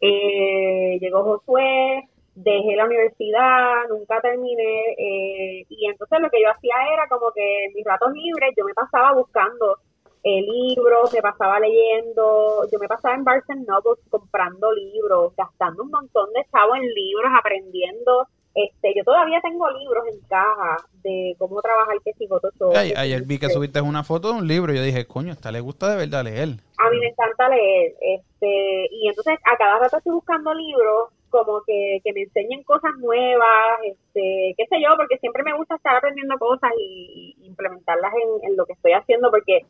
eh, 0.00 0.98
llegó 1.00 1.22
Josué, 1.24 2.08
dejé 2.34 2.76
la 2.76 2.86
universidad, 2.86 3.88
nunca 3.88 4.20
terminé. 4.20 4.94
eh, 4.98 5.66
y 5.68 5.86
entonces 5.86 6.20
lo 6.20 6.30
que 6.30 6.40
yo 6.42 6.50
hacía 6.50 6.74
era 6.92 7.08
como 7.08 7.30
que 7.32 7.64
en 7.66 7.74
mis 7.74 7.84
ratos 7.84 8.12
libres 8.12 8.54
yo 8.56 8.64
me 8.64 8.74
pasaba 8.74 9.12
buscando 9.12 9.78
eh, 10.24 10.40
libros, 10.40 11.12
me 11.12 11.20
pasaba 11.20 11.58
leyendo, 11.58 12.68
yo 12.70 12.78
me 12.78 12.86
pasaba 12.86 13.14
en 13.14 13.24
Barnes 13.24 13.50
and 13.50 13.66
Noble 13.66 14.00
comprando 14.08 14.72
libros, 14.72 15.34
gastando 15.36 15.82
un 15.82 15.90
montón 15.90 16.32
de 16.32 16.46
chavo 16.50 16.76
en 16.76 16.86
libros, 16.94 17.32
aprendiendo. 17.36 18.28
Este, 18.54 18.92
yo 18.94 19.02
todavía 19.02 19.40
tengo 19.40 19.68
libros 19.70 20.04
en 20.12 20.20
caja 20.28 20.76
de 21.02 21.34
cómo 21.38 21.60
trabajar 21.62 21.96
que 22.04 22.12
si 22.12 22.28
Photoshop. 22.28 22.76
Ay, 22.76 22.92
ayer 22.94 23.22
vi 23.22 23.38
que 23.38 23.48
subiste 23.48 23.80
una 23.80 24.04
foto 24.04 24.28
de 24.28 24.34
un 24.34 24.46
libro 24.46 24.72
y 24.72 24.76
yo 24.76 24.82
dije, 24.82 25.06
coño, 25.06 25.32
esta 25.32 25.50
le 25.50 25.60
gusta 25.60 25.88
de 25.88 25.96
verdad 25.96 26.22
leer. 26.22 26.50
a 26.78 26.90
mí 26.90 26.98
me 26.98 27.08
encanta 27.08 27.48
leer, 27.48 27.94
este, 28.00 28.88
y 28.90 29.08
entonces 29.08 29.38
a 29.44 29.56
cada 29.56 29.78
rato 29.78 29.96
estoy 29.96 30.12
buscando 30.12 30.52
libros 30.54 31.08
como 31.32 31.62
que, 31.66 31.98
que 32.04 32.12
me 32.12 32.22
enseñen 32.22 32.62
cosas 32.62 32.92
nuevas, 32.98 33.80
este, 33.84 34.54
qué 34.56 34.66
sé 34.68 34.76
yo, 34.80 34.94
porque 34.96 35.18
siempre 35.18 35.42
me 35.42 35.56
gusta 35.56 35.74
estar 35.74 35.96
aprendiendo 35.96 36.38
cosas 36.38 36.70
y, 36.78 37.34
y 37.40 37.46
implementarlas 37.48 38.12
en, 38.14 38.50
en 38.50 38.56
lo 38.56 38.64
que 38.66 38.74
estoy 38.74 38.92
haciendo, 38.92 39.30
porque 39.32 39.66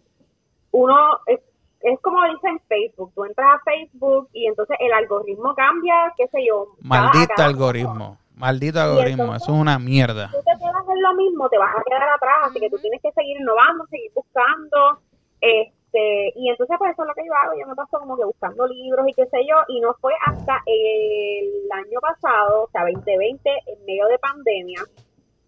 uno 0.72 0.94
es, 1.26 1.40
es 1.80 1.98
como 2.00 2.18
dice 2.24 2.48
en 2.48 2.60
Facebook, 2.68 3.12
tú 3.14 3.24
entras 3.24 3.48
a 3.54 3.62
Facebook 3.64 4.28
y 4.32 4.46
entonces 4.46 4.76
el 4.80 4.92
algoritmo 4.92 5.54
cambia, 5.54 6.12
qué 6.16 6.26
sé 6.28 6.44
yo. 6.46 6.66
Maldito 6.82 7.32
cada- 7.36 7.48
algoritmo. 7.48 8.18
Maldito 8.34 8.80
algoritmo. 8.80 9.22
entonces- 9.24 9.42
Eso 9.44 9.52
es 9.54 9.60
una 9.60 9.78
mierda. 9.78 10.28
tú 10.32 10.38
te 10.38 10.58
quedas 10.58 10.88
en 10.88 11.02
lo 11.02 11.14
mismo, 11.14 11.48
te 11.48 11.58
vas 11.58 11.74
a 11.76 11.82
quedar 11.84 12.08
atrás, 12.08 12.36
así 12.44 12.58
que 12.60 12.70
tú 12.70 12.78
tienes 12.78 13.00
que 13.00 13.12
seguir 13.12 13.38
innovando, 13.40 13.86
seguir 13.86 14.10
buscando, 14.14 14.98
este, 15.40 15.72
y 15.98 16.48
entonces 16.48 16.76
pues 16.78 16.92
eso 16.92 17.02
es 17.02 17.08
lo 17.08 17.14
que 17.14 17.26
yo 17.26 17.34
hago, 17.34 17.58
yo 17.58 17.66
me 17.66 17.74
paso 17.74 17.98
como 17.98 18.16
que 18.16 18.24
buscando 18.24 18.66
libros 18.66 19.06
y 19.08 19.14
qué 19.14 19.26
sé 19.26 19.38
yo, 19.46 19.56
y 19.68 19.80
no 19.80 19.94
fue 20.00 20.12
hasta 20.24 20.62
el 20.66 21.70
año 21.70 22.00
pasado, 22.00 22.64
o 22.64 22.70
sea, 22.70 22.82
2020, 22.82 23.50
en 23.66 23.84
medio 23.84 24.06
de 24.06 24.18
pandemia, 24.18 24.80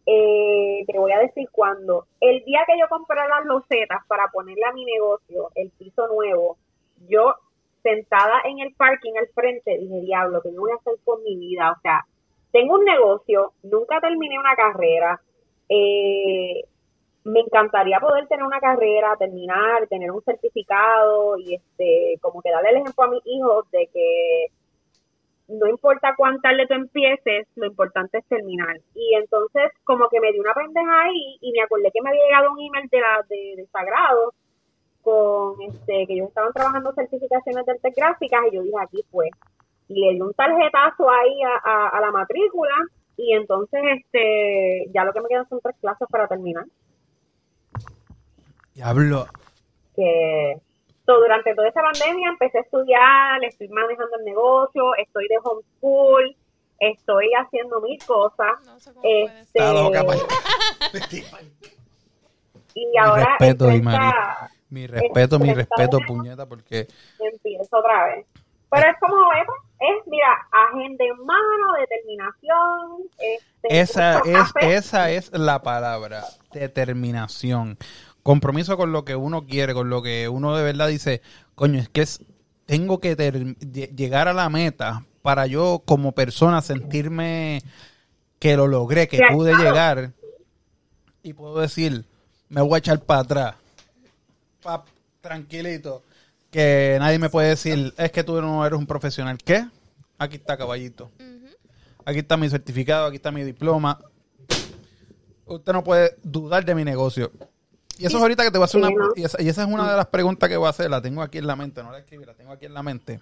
eh, 0.06 0.84
te 0.86 0.98
voy 0.98 1.12
a 1.12 1.20
decir 1.20 1.48
cuándo, 1.50 2.06
el 2.20 2.44
día 2.44 2.60
que 2.66 2.78
yo 2.78 2.86
compré 2.88 3.20
las 3.28 3.44
losetas 3.46 4.02
para 4.06 4.28
ponerle 4.32 4.64
a 4.66 4.72
mi 4.72 4.84
negocio, 4.84 5.50
el 5.54 5.70
piso 5.70 6.06
nuevo, 6.08 6.58
yo 7.08 7.34
sentada 7.82 8.40
en 8.44 8.58
el 8.60 8.74
parking 8.74 9.12
al 9.18 9.28
frente, 9.28 9.78
dije, 9.78 10.00
diablo, 10.00 10.40
¿qué 10.42 10.50
voy 10.50 10.72
a 10.72 10.76
hacer 10.76 10.94
con 11.04 11.22
mi 11.22 11.36
vida? 11.36 11.72
O 11.76 11.80
sea, 11.80 12.04
tengo 12.52 12.74
un 12.74 12.84
negocio, 12.84 13.52
nunca 13.62 14.00
terminé 14.00 14.38
una 14.38 14.54
carrera, 14.54 15.20
eh, 15.68 16.64
me 17.24 17.40
encantaría 17.40 17.98
poder 18.00 18.26
tener 18.28 18.44
una 18.44 18.60
carrera, 18.60 19.16
terminar, 19.16 19.86
tener 19.88 20.10
un 20.10 20.22
certificado 20.22 21.38
y 21.38 21.54
este, 21.54 22.18
como 22.20 22.42
que 22.42 22.50
darle 22.50 22.70
el 22.70 22.76
ejemplo 22.76 23.04
a 23.04 23.08
mis 23.08 23.22
hijos 23.24 23.70
de 23.70 23.88
que 23.92 24.46
no 25.48 25.66
importa 25.68 26.14
cuán 26.16 26.40
tarde 26.40 26.66
tú 26.66 26.74
empieces, 26.74 27.46
lo 27.56 27.66
importante 27.66 28.18
es 28.18 28.26
terminar. 28.26 28.76
Y 28.94 29.14
entonces 29.14 29.72
como 29.84 30.08
que 30.08 30.20
me 30.20 30.32
dio 30.32 30.42
una 30.42 30.52
pendeja 30.54 31.02
ahí 31.02 31.38
y 31.40 31.52
me 31.52 31.62
acordé 31.62 31.90
que 31.92 32.02
me 32.02 32.10
había 32.10 32.24
llegado 32.24 32.52
un 32.52 32.60
email 32.60 32.88
de 32.90 33.00
la 33.00 33.24
de, 33.28 33.54
de 33.56 33.66
Sagrado 33.68 34.34
con 35.02 35.60
este 35.62 36.06
que 36.06 36.14
ellos 36.14 36.28
estaban 36.28 36.52
trabajando 36.52 36.92
certificaciones 36.92 37.66
de 37.66 37.72
artes 37.72 37.94
gráficas 37.94 38.40
y 38.50 38.56
yo 38.56 38.62
dije 38.62 38.76
aquí 38.80 39.04
fue 39.10 39.28
y 39.88 40.00
le 40.00 40.14
di 40.14 40.20
un 40.20 40.32
tarjetazo 40.32 41.10
ahí 41.10 41.42
a, 41.42 41.60
a, 41.62 41.88
a 41.88 42.00
la 42.00 42.10
matrícula 42.10 42.74
y 43.16 43.34
entonces 43.34 43.82
este 43.98 44.86
ya 44.94 45.04
lo 45.04 45.12
que 45.12 45.20
me 45.20 45.28
quedan 45.28 45.48
son 45.48 45.60
tres 45.60 45.76
clases 45.80 46.08
para 46.10 46.26
terminar 46.26 46.64
Diablo. 48.74 49.26
que 49.94 50.60
so, 51.06 51.20
durante 51.20 51.54
toda 51.54 51.68
esta 51.68 51.82
pandemia 51.82 52.30
empecé 52.30 52.58
a 52.58 52.62
estudiar, 52.62 53.44
estoy 53.44 53.68
manejando 53.68 54.16
el 54.18 54.24
negocio, 54.24 54.94
estoy 54.96 55.28
de 55.28 55.36
homeschool, 55.42 56.36
estoy 56.78 57.30
haciendo 57.38 57.80
mil 57.82 57.98
cosas. 58.04 58.52
No 58.64 58.80
sé 58.80 58.90
cómo 58.90 59.02
puede 59.02 59.26
ser. 59.28 59.38
Este, 59.38 59.58
Está 59.58 59.72
loca, 59.72 60.04
y 62.74 62.86
Mi 62.86 62.98
ahora 62.98 63.36
respeto, 63.38 63.70
Imari. 63.70 63.98
30 63.98 64.50
Mi 64.70 64.86
respeto, 64.86 65.38
mi 65.38 65.54
respeto, 65.54 65.98
puñeta, 66.06 66.46
porque 66.46 66.88
empiezo 67.20 67.78
otra 67.78 68.06
vez. 68.06 68.26
Pero 68.70 68.90
es 68.90 68.96
como, 68.98 69.16
eh, 69.34 69.44
pues, 69.46 69.58
es, 69.78 70.06
mira, 70.08 70.48
agenda 70.50 71.04
en 71.04 71.24
mano, 71.24 71.72
determinación. 71.78 73.02
Este, 73.18 73.80
Esa 73.80 74.18
es, 74.20 74.52
café. 74.52 74.74
esa 74.74 75.10
es 75.10 75.30
la 75.32 75.62
palabra, 75.62 76.24
determinación. 76.52 77.78
Compromiso 78.24 78.76
con 78.76 78.90
lo 78.90 79.04
que 79.04 79.14
uno 79.14 79.46
quiere, 79.46 79.74
con 79.74 79.90
lo 79.90 80.02
que 80.02 80.28
uno 80.28 80.56
de 80.56 80.64
verdad 80.64 80.88
dice, 80.88 81.20
coño, 81.54 81.78
es 81.78 81.88
que 81.90 82.00
es, 82.00 82.20
tengo 82.64 82.98
que 82.98 83.14
llegar 83.94 84.28
a 84.28 84.32
la 84.32 84.48
meta 84.48 85.04
para 85.22 85.46
yo 85.46 85.82
como 85.84 86.12
persona 86.12 86.62
sentirme 86.62 87.60
que 88.38 88.56
lo 88.56 88.66
logré, 88.66 89.08
que 89.08 89.20
pude 89.30 89.52
claro. 89.52 89.64
llegar 89.64 90.12
y 91.22 91.34
puedo 91.34 91.58
decir, 91.60 92.06
me 92.48 92.62
voy 92.62 92.74
a 92.76 92.78
echar 92.78 93.00
para 93.02 93.20
atrás, 93.20 93.54
Pa- 94.62 94.84
tranquilito, 95.20 96.02
que 96.50 96.96
nadie 97.00 97.18
me 97.18 97.28
puede 97.28 97.50
decir, 97.50 97.92
es 97.98 98.10
que 98.10 98.24
tú 98.24 98.40
no 98.40 98.64
eres 98.64 98.78
un 98.78 98.86
profesional. 98.86 99.36
¿Qué? 99.36 99.66
Aquí 100.16 100.36
está, 100.36 100.56
caballito. 100.56 101.10
Aquí 102.06 102.20
está 102.20 102.38
mi 102.38 102.48
certificado, 102.48 103.06
aquí 103.06 103.16
está 103.16 103.30
mi 103.30 103.42
diploma. 103.44 103.98
Usted 105.44 105.72
no 105.74 105.84
puede 105.84 106.16
dudar 106.22 106.64
de 106.64 106.74
mi 106.74 106.84
negocio. 106.84 107.30
Y 107.98 108.06
eso 108.06 108.16
es 108.16 108.22
ahorita 108.22 108.42
que 108.44 108.50
te 108.50 108.58
voy 108.58 108.64
a 108.64 108.66
hacer 108.66 108.80
una... 108.80 108.90
Y 109.16 109.24
esa, 109.24 109.40
y 109.42 109.48
esa 109.48 109.62
es 109.62 109.68
una 109.68 109.90
de 109.90 109.96
las 109.96 110.06
preguntas 110.06 110.48
que 110.48 110.56
voy 110.56 110.66
a 110.66 110.70
hacer. 110.70 110.90
La 110.90 111.00
tengo 111.00 111.22
aquí 111.22 111.38
en 111.38 111.46
la 111.46 111.56
mente, 111.56 111.82
no 111.82 111.92
la 111.92 111.98
escribí, 111.98 112.24
la 112.24 112.34
tengo 112.34 112.52
aquí 112.52 112.66
en 112.66 112.74
la 112.74 112.82
mente. 112.82 113.20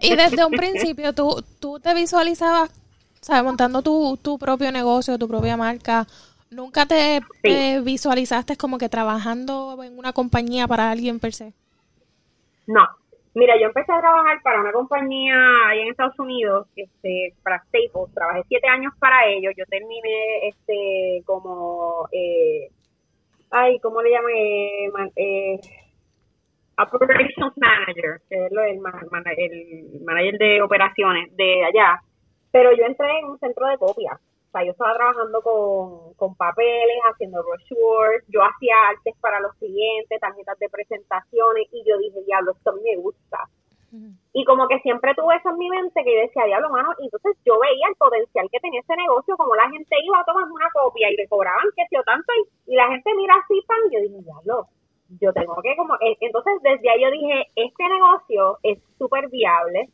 Y 0.00 0.16
desde 0.16 0.44
un 0.44 0.52
principio 0.52 1.12
tú, 1.12 1.44
tú 1.60 1.78
te 1.78 1.94
visualizabas, 1.94 2.70
¿sabes? 3.20 3.44
Montando 3.44 3.82
tu, 3.82 4.16
tu 4.22 4.38
propio 4.38 4.72
negocio, 4.72 5.18
tu 5.18 5.28
propia 5.28 5.56
marca. 5.56 6.06
¿Nunca 6.50 6.86
te 6.86 7.20
Sí. 7.42 7.50
eh, 7.50 7.80
visualizaste 7.82 8.56
como 8.56 8.78
que 8.78 8.88
trabajando 8.88 9.82
en 9.82 9.98
una 9.98 10.12
compañía 10.12 10.66
para 10.66 10.90
alguien 10.90 11.18
per 11.20 11.34
se? 11.34 11.52
No. 12.66 12.86
Mira, 13.34 13.54
yo 13.60 13.66
empecé 13.66 13.90
a 13.92 14.00
trabajar 14.00 14.40
para 14.42 14.60
una 14.60 14.70
compañía 14.72 15.34
ahí 15.68 15.80
en 15.80 15.88
Estados 15.88 16.16
Unidos, 16.20 16.68
este, 16.76 17.34
para 17.42 17.58
Staples. 17.64 18.14
Trabajé 18.14 18.42
siete 18.48 18.68
años 18.68 18.94
para 19.00 19.26
ellos. 19.26 19.52
Yo 19.56 19.64
terminé 19.66 20.48
este 20.48 21.22
como, 21.26 22.08
eh, 22.12 22.70
ay, 23.54 23.78
¿cómo 23.80 24.02
le 24.02 24.10
llaman? 24.10 24.32
Eh, 24.36 24.90
man- 24.92 25.12
eh, 25.16 25.60
Operations 26.76 27.56
Manager, 27.56 28.20
que 28.28 28.46
es 28.46 28.52
lo 28.52 28.62
del 28.62 28.78
ma- 28.80 29.00
mana- 29.10 29.32
el 29.36 30.00
manager 30.04 30.38
de 30.38 30.62
operaciones 30.62 31.34
de 31.36 31.64
allá. 31.64 32.00
Pero 32.50 32.72
yo 32.76 32.84
entré 32.84 33.18
en 33.20 33.26
un 33.26 33.38
centro 33.38 33.66
de 33.68 33.78
copias. 33.78 34.18
O 34.20 34.50
sea, 34.50 34.64
yo 34.64 34.72
estaba 34.72 34.94
trabajando 34.94 35.40
con, 35.42 36.14
con 36.14 36.34
papeles, 36.36 36.98
haciendo 37.10 37.42
brochures, 37.42 38.24
yo 38.28 38.40
hacía 38.42 38.74
artes 38.90 39.14
para 39.20 39.40
los 39.40 39.52
clientes, 39.54 40.20
tarjetas 40.20 40.58
de 40.58 40.68
presentaciones, 40.68 41.66
y 41.72 41.84
yo 41.88 41.98
dije, 41.98 42.22
diablo, 42.26 42.52
esto 42.56 42.72
me 42.84 42.96
gusta. 42.96 43.38
Y 44.32 44.44
como 44.44 44.66
que 44.66 44.80
siempre 44.80 45.14
tuve 45.14 45.36
eso 45.36 45.50
en 45.50 45.58
mi 45.58 45.68
mente 45.68 46.02
que 46.02 46.22
decía, 46.22 46.44
diablo, 46.46 46.70
mano, 46.70 46.90
y 46.98 47.04
entonces 47.04 47.36
yo 47.44 47.58
veía 47.60 47.86
el 47.88 47.96
potencial 47.96 48.48
que 48.50 48.60
tenía 48.60 48.80
ese 48.80 48.96
negocio, 48.96 49.36
como 49.36 49.54
la 49.54 49.70
gente 49.70 49.96
iba 50.02 50.18
a 50.18 50.24
tomar 50.24 50.44
una 50.50 50.68
copia 50.72 51.10
y 51.10 51.16
le 51.16 51.28
cobraban 51.28 51.66
que 51.76 51.84
yo 51.90 52.02
tanto, 52.02 52.32
y, 52.66 52.74
la 52.74 52.88
gente 52.88 53.14
mira 53.14 53.34
así, 53.34 53.60
pan, 53.66 53.78
y 53.88 53.94
yo 53.94 54.00
dije, 54.00 54.22
diablo, 54.22 54.66
yo 55.20 55.32
tengo 55.32 55.54
que 55.62 55.76
como, 55.76 55.94
eh, 55.96 56.16
entonces 56.20 56.54
desde 56.62 56.90
ahí 56.90 57.02
yo 57.02 57.10
dije, 57.10 57.46
este 57.54 57.84
negocio 57.88 58.58
es 58.62 58.78
súper 58.98 59.28
viable, 59.28 59.88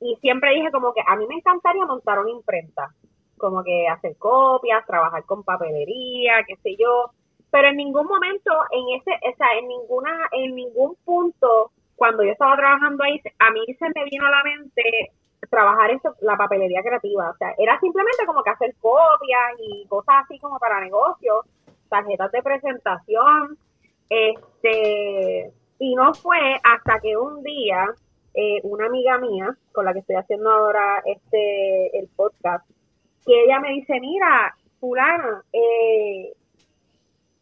y 0.00 0.16
siempre 0.16 0.54
dije 0.54 0.70
como 0.72 0.92
que 0.92 1.02
a 1.06 1.16
mí 1.16 1.26
me 1.26 1.36
encantaría 1.36 1.86
montar 1.86 2.18
una 2.18 2.30
imprenta, 2.30 2.90
como 3.38 3.62
que 3.62 3.86
hacer 3.88 4.16
copias, 4.16 4.86
trabajar 4.86 5.24
con 5.24 5.44
papelería, 5.44 6.44
qué 6.46 6.56
sé 6.56 6.76
yo, 6.76 7.10
pero 7.50 7.68
en 7.68 7.76
ningún 7.76 8.06
momento, 8.06 8.50
en 8.70 9.00
ese, 9.00 9.12
o 9.12 9.36
sea, 9.36 9.46
en 9.58 9.68
ninguna, 9.68 10.28
en 10.32 10.54
ningún 10.54 10.96
punto, 11.04 11.70
cuando 11.96 12.22
yo 12.22 12.32
estaba 12.32 12.56
trabajando 12.56 13.02
ahí, 13.04 13.20
a 13.38 13.50
mí 13.50 13.64
se 13.78 13.86
me 13.94 14.04
vino 14.04 14.26
a 14.26 14.30
la 14.30 14.42
mente 14.44 15.12
trabajar 15.50 15.90
eso, 15.90 16.14
la 16.20 16.36
papelería 16.36 16.82
creativa, 16.82 17.30
o 17.30 17.36
sea, 17.36 17.54
era 17.58 17.78
simplemente 17.80 18.26
como 18.26 18.42
que 18.42 18.50
hacer 18.50 18.74
copias 18.80 19.54
y 19.58 19.86
cosas 19.86 20.24
así 20.24 20.38
como 20.38 20.58
para 20.58 20.80
negocios, 20.80 21.46
tarjetas 21.88 22.32
de 22.32 22.42
presentación, 22.42 23.56
este, 24.08 25.52
y 25.78 25.94
no 25.94 26.14
fue 26.14 26.38
hasta 26.62 27.00
que 27.00 27.16
un 27.16 27.42
día 27.42 27.86
eh, 28.34 28.60
una 28.64 28.86
amiga 28.86 29.18
mía, 29.18 29.56
con 29.72 29.84
la 29.84 29.92
que 29.92 30.00
estoy 30.00 30.16
haciendo 30.16 30.50
ahora 30.50 31.02
este 31.06 31.98
el 31.98 32.08
podcast, 32.14 32.68
que 33.24 33.44
ella 33.44 33.60
me 33.60 33.70
dice, 33.70 33.98
mira, 33.98 34.54
fulana, 34.78 35.42
eh, 35.52 36.32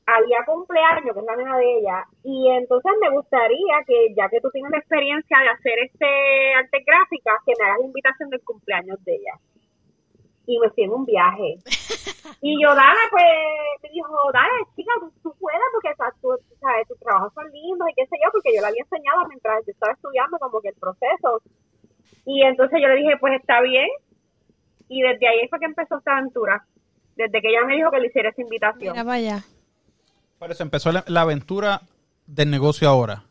había 0.06 0.44
cumpleaños, 0.46 1.14
que 1.14 1.20
es 1.20 1.26
la 1.26 1.36
nena 1.36 1.56
de 1.58 1.78
ella, 1.78 2.04
y 2.22 2.48
entonces 2.50 2.92
me 3.00 3.10
gustaría 3.10 3.76
que, 3.86 4.14
ya 4.14 4.28
que 4.28 4.40
tú 4.40 4.50
tienes 4.50 4.70
la 4.70 4.78
experiencia 4.78 5.38
de 5.40 5.48
hacer 5.48 5.78
este 5.80 6.54
arte 6.54 6.84
gráfica, 6.86 7.32
que 7.46 7.52
me 7.58 7.64
hagas 7.64 7.78
la 7.80 7.86
invitación 7.86 8.30
del 8.30 8.42
cumpleaños 8.42 9.02
de 9.04 9.14
ella. 9.14 9.34
Y 10.46 10.58
me 10.58 10.68
fui 10.70 10.84
en 10.84 10.92
un 10.92 11.04
viaje. 11.06 11.58
Y 12.40 12.60
yo, 12.60 12.74
dale, 12.74 13.00
pues, 13.10 13.24
me 13.82 13.88
dijo, 13.90 14.08
dale, 14.32 14.52
chica, 14.76 14.92
tú, 15.00 15.12
tú 15.22 15.34
puedes, 15.38 15.60
porque 15.72 15.92
o 15.92 15.96
sea, 15.96 16.12
tú, 16.20 16.28
sabes, 16.60 16.88
tus 16.88 16.98
trabajos 16.98 17.32
son 17.34 17.50
lindos 17.52 17.88
y 17.88 17.94
qué 17.94 18.06
sé 18.06 18.16
yo, 18.22 18.30
porque 18.32 18.54
yo 18.54 18.60
le 18.60 18.68
había 18.68 18.82
enseñado 18.82 19.28
mientras 19.28 19.64
yo 19.66 19.72
estaba 19.72 19.92
estudiando 19.92 20.38
como 20.38 20.60
que 20.60 20.68
el 20.68 20.74
proceso. 20.74 21.42
Y 22.26 22.42
entonces 22.42 22.80
yo 22.80 22.88
le 22.88 22.96
dije, 22.96 23.16
pues 23.20 23.34
está 23.40 23.60
bien. 23.60 23.88
Y 24.88 25.02
desde 25.02 25.28
ahí 25.28 25.48
fue 25.48 25.58
que 25.58 25.66
empezó 25.66 25.98
esta 25.98 26.18
aventura. 26.18 26.64
Desde 27.16 27.40
que 27.40 27.48
ella 27.48 27.64
me 27.64 27.76
dijo 27.76 27.90
que 27.90 28.00
le 28.00 28.06
hiciera 28.08 28.30
esa 28.30 28.42
invitación. 28.42 28.92
Mira 28.92 29.12
allá. 29.12 29.44
Por 30.44 30.52
eso 30.52 30.62
empezó 30.62 30.92
la, 30.92 31.02
la 31.06 31.22
aventura 31.22 31.80
del 32.26 32.50
negocio 32.50 32.86
ahora. 32.86 33.24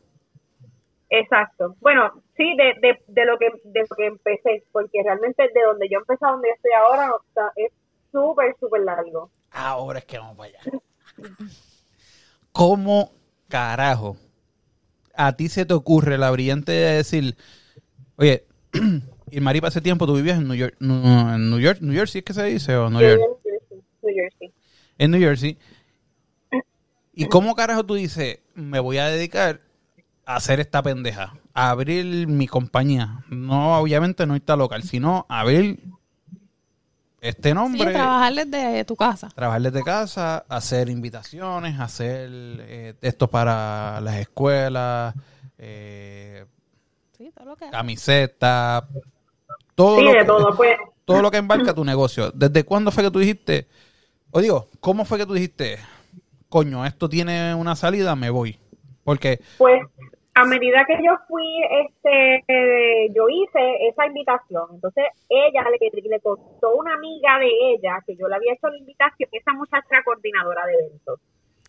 Exacto. 1.08 1.76
Bueno, 1.80 2.10
sí, 2.36 2.56
de, 2.56 2.74
de, 2.80 2.98
de 3.06 3.24
lo 3.24 3.38
que 3.38 3.50
de 3.62 3.86
lo 3.88 3.96
que 3.96 4.06
empecé, 4.06 4.64
porque 4.72 5.00
realmente 5.00 5.44
de 5.44 5.62
donde 5.64 5.88
yo 5.88 5.98
empecé 6.00 6.24
a 6.26 6.30
donde 6.32 6.48
yo 6.48 6.54
estoy 6.56 6.72
ahora 6.72 7.12
o 7.12 7.22
sea, 7.32 7.52
es 7.54 7.70
súper, 8.10 8.56
súper 8.58 8.80
largo. 8.80 9.30
Ahora 9.52 10.00
es 10.00 10.06
que 10.06 10.18
vamos 10.18 10.36
para 10.36 10.48
allá. 10.48 10.58
¿Cómo 12.50 13.12
carajo 13.46 14.16
a 15.14 15.36
ti 15.36 15.48
se 15.48 15.64
te 15.66 15.74
ocurre 15.74 16.18
la 16.18 16.32
brillante 16.32 16.74
idea 16.74 16.90
de 16.90 16.96
decir, 16.96 17.36
oye, 18.16 18.42
y 19.30 19.38
Mari, 19.38 19.60
para 19.60 19.68
ese 19.68 19.80
tiempo 19.80 20.04
tú 20.08 20.16
vivías 20.16 20.38
en 20.38 20.48
New 20.48 20.56
York, 20.56 20.74
no, 20.80 21.32
en 21.32 21.48
New 21.48 21.60
York, 21.60 21.78
New 21.80 21.94
Jersey 21.94 22.18
es 22.18 22.24
que 22.24 22.34
se 22.34 22.42
dice 22.42 22.74
o 22.74 22.90
New 22.90 23.00
Yo 23.00 23.10
York, 23.10 23.38
New 24.02 24.14
Jersey. 24.16 24.52
en 24.98 25.10
New 25.12 25.20
Jersey. 25.20 25.56
¿Y 27.14 27.26
cómo 27.28 27.54
carajo 27.54 27.84
tú 27.84 27.94
dices, 27.94 28.40
me 28.54 28.80
voy 28.80 28.98
a 28.98 29.06
dedicar 29.06 29.60
a 30.26 30.36
hacer 30.36 30.58
esta 30.60 30.82
pendeja, 30.82 31.34
a 31.52 31.70
abrir 31.70 32.26
mi 32.26 32.46
compañía? 32.46 33.24
No, 33.30 33.78
obviamente 33.78 34.26
no 34.26 34.34
está 34.34 34.56
local, 34.56 34.82
sino 34.82 35.26
abrir 35.28 35.80
este 37.20 37.50
Sí, 37.50 37.54
nombre. 37.54 37.92
trabajar 37.92 38.32
desde 38.34 38.84
tu 38.84 38.96
casa. 38.96 39.28
trabajar 39.34 39.62
desde 39.62 39.82
casa, 39.82 40.44
hacer 40.48 40.88
invitaciones, 40.88 41.78
hacer 41.80 42.28
eh, 42.32 42.94
esto 43.00 43.28
para 43.30 44.00
las 44.00 44.16
escuelas, 44.16 45.14
eh, 45.58 46.44
Sí, 47.16 47.30
todo 47.34 47.46
lo 47.46 47.56
que 47.56 47.70
camisetas, 47.70 48.82
todo, 49.74 49.98
Sí, 49.98 50.04
lo 50.04 50.12
que, 50.12 50.24
todo, 50.24 50.56
pues. 50.56 50.76
todo 51.04 51.22
lo 51.22 51.30
que 51.30 51.36
embarca 51.38 51.72
tu 51.72 51.84
negocio. 51.84 52.30
¿Desde 52.32 52.64
cuándo 52.64 52.90
fue 52.90 53.04
que 53.04 53.10
tú 53.10 53.20
dijiste, 53.20 53.68
o 54.32 54.40
digo, 54.40 54.68
cómo 54.80 55.04
fue 55.04 55.16
que 55.18 55.26
tú 55.26 55.32
dijiste, 55.34 55.78
coño, 56.54 56.86
esto 56.86 57.08
tiene 57.08 57.52
una 57.52 57.74
salida, 57.74 58.14
me 58.14 58.30
voy? 58.30 58.56
Porque, 59.02 59.40
Pues 59.58 59.82
a 60.36 60.44
medida 60.44 60.84
que 60.86 61.02
yo 61.04 61.10
fui, 61.26 61.44
este, 61.84 62.44
eh, 62.46 63.08
yo 63.12 63.28
hice 63.28 63.88
esa 63.88 64.06
invitación. 64.06 64.66
Entonces 64.70 65.02
ella 65.28 65.64
le, 65.68 65.90
le 66.08 66.20
costó 66.20 66.76
una 66.76 66.94
amiga 66.94 67.40
de 67.40 67.50
ella 67.72 67.98
que 68.06 68.14
yo 68.14 68.28
le 68.28 68.36
había 68.36 68.52
hecho 68.52 68.68
la 68.68 68.78
invitación. 68.78 69.28
Esa 69.32 69.52
muchacha 69.52 69.84
era 69.90 70.04
coordinadora 70.04 70.64
de 70.66 70.74
eventos. 70.74 71.18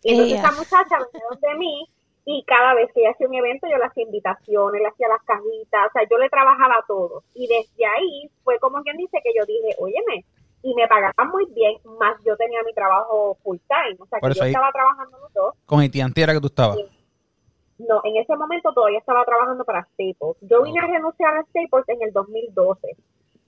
Y 0.04 0.12
entonces 0.12 0.38
Ella. 0.38 0.38
esa 0.38 0.52
muchacha 0.52 0.98
venía 1.02 1.26
donde 1.30 1.58
mí 1.58 1.88
y 2.24 2.44
cada 2.44 2.74
vez 2.74 2.88
que 2.94 3.00
ella 3.00 3.10
hacía 3.10 3.26
un 3.26 3.34
evento 3.34 3.66
yo 3.66 3.78
le 3.78 3.86
hacía 3.86 4.04
invitaciones, 4.04 4.80
le 4.82 4.86
hacía 4.86 5.08
las 5.08 5.22
cajitas, 5.24 5.86
o 5.88 5.92
sea, 5.94 6.02
yo 6.08 6.16
le 6.18 6.28
trabajaba 6.28 6.84
todo. 6.86 7.24
Y 7.34 7.48
desde 7.48 7.86
ahí 7.86 8.30
fue 8.44 8.56
como 8.60 8.82
quien 8.84 8.98
dice 8.98 9.18
que 9.24 9.32
yo 9.36 9.44
dije, 9.46 9.74
óyeme, 9.78 10.24
y 10.66 10.74
me 10.74 10.88
pagaban 10.88 11.30
muy 11.30 11.46
bien, 11.54 11.76
más 12.00 12.16
yo 12.26 12.36
tenía 12.36 12.60
mi 12.64 12.74
trabajo 12.74 13.36
full 13.44 13.56
time. 13.68 13.96
O 14.00 14.06
sea, 14.06 14.18
Por 14.18 14.32
que 14.32 14.38
yo 14.40 14.44
estaba 14.46 14.72
trabajando 14.72 15.16
los 15.18 15.32
dos. 15.32 15.54
con 15.64 15.80
AT&T 15.80 16.20
era 16.20 16.32
que 16.32 16.40
tú 16.40 16.48
estabas. 16.48 16.76
No, 17.78 18.00
en 18.02 18.16
ese 18.16 18.34
momento 18.34 18.72
todavía 18.72 18.98
estaba 18.98 19.24
trabajando 19.24 19.64
para 19.64 19.84
Staples. 19.84 20.36
Yo 20.40 20.64
vine 20.64 20.80
a 20.80 20.86
renunciar 20.88 21.36
a 21.36 21.44
Staples 21.44 21.88
en 21.88 22.02
el 22.02 22.12
2012. 22.12 22.96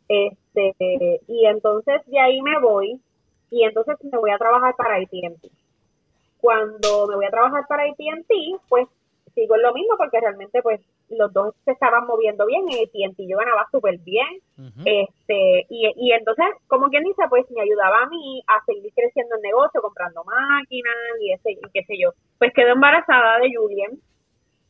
Este, 0.08 1.20
y 1.26 1.44
entonces 1.46 2.02
de 2.06 2.20
ahí 2.20 2.40
me 2.40 2.60
voy 2.60 3.00
y 3.50 3.64
entonces 3.64 3.96
me 4.04 4.16
voy 4.16 4.30
a 4.30 4.38
trabajar 4.38 4.76
para 4.76 4.94
AT&T. 4.94 5.50
Cuando 6.40 7.08
me 7.08 7.16
voy 7.16 7.26
a 7.26 7.30
trabajar 7.30 7.66
para 7.68 7.82
AT&T, 7.82 8.34
pues 8.68 8.86
sigo 9.34 9.56
en 9.56 9.62
lo 9.62 9.74
mismo 9.74 9.96
porque 9.96 10.20
realmente 10.20 10.62
pues 10.62 10.80
los 11.10 11.32
dos 11.32 11.54
se 11.64 11.72
estaban 11.72 12.06
moviendo 12.06 12.44
bien 12.46 12.62
en 12.68 12.84
AT&T 12.84 13.26
yo 13.26 13.38
ganaba 13.38 13.66
súper 13.70 13.98
bien 13.98 14.26
este 14.84 15.66
y, 15.70 15.92
y 15.96 16.12
entonces 16.12 16.46
como 16.66 16.88
quien 16.88 17.04
dice 17.04 17.22
pues 17.28 17.50
me 17.50 17.62
ayudaba 17.62 18.02
a 18.02 18.08
mí 18.08 18.42
a 18.46 18.64
seguir 18.64 18.92
creciendo 18.94 19.36
el 19.36 19.42
negocio 19.42 19.80
comprando 19.80 20.22
máquinas 20.24 20.94
y 21.20 21.32
ese 21.32 21.52
y 21.52 21.60
qué 21.72 21.82
sé 21.84 21.98
yo. 21.98 22.10
Pues 22.38 22.52
quedé 22.54 22.70
embarazada 22.70 23.38
de 23.38 23.54
Julien. 23.54 24.00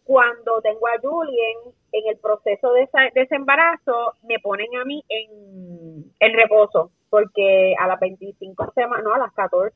Cuando 0.05 0.61
tengo 0.63 0.87
a 0.89 0.99
Julien 1.03 1.59
en 1.93 2.09
el 2.09 2.19
proceso 2.19 2.73
de, 2.73 2.83
esa- 2.83 3.11
de 3.15 3.23
ese 3.23 3.35
embarazo, 3.35 4.15
me 4.23 4.39
ponen 4.39 4.69
a 4.81 4.85
mí 4.85 5.03
en, 5.09 6.05
en 6.21 6.33
reposo, 6.35 6.91
porque 7.11 7.75
a 7.79 7.87
las 7.87 8.01
25 8.01 8.73
semanas, 8.75 9.05
no, 9.05 9.13
a 9.15 9.19
las 9.19 9.33
14, 9.35 9.71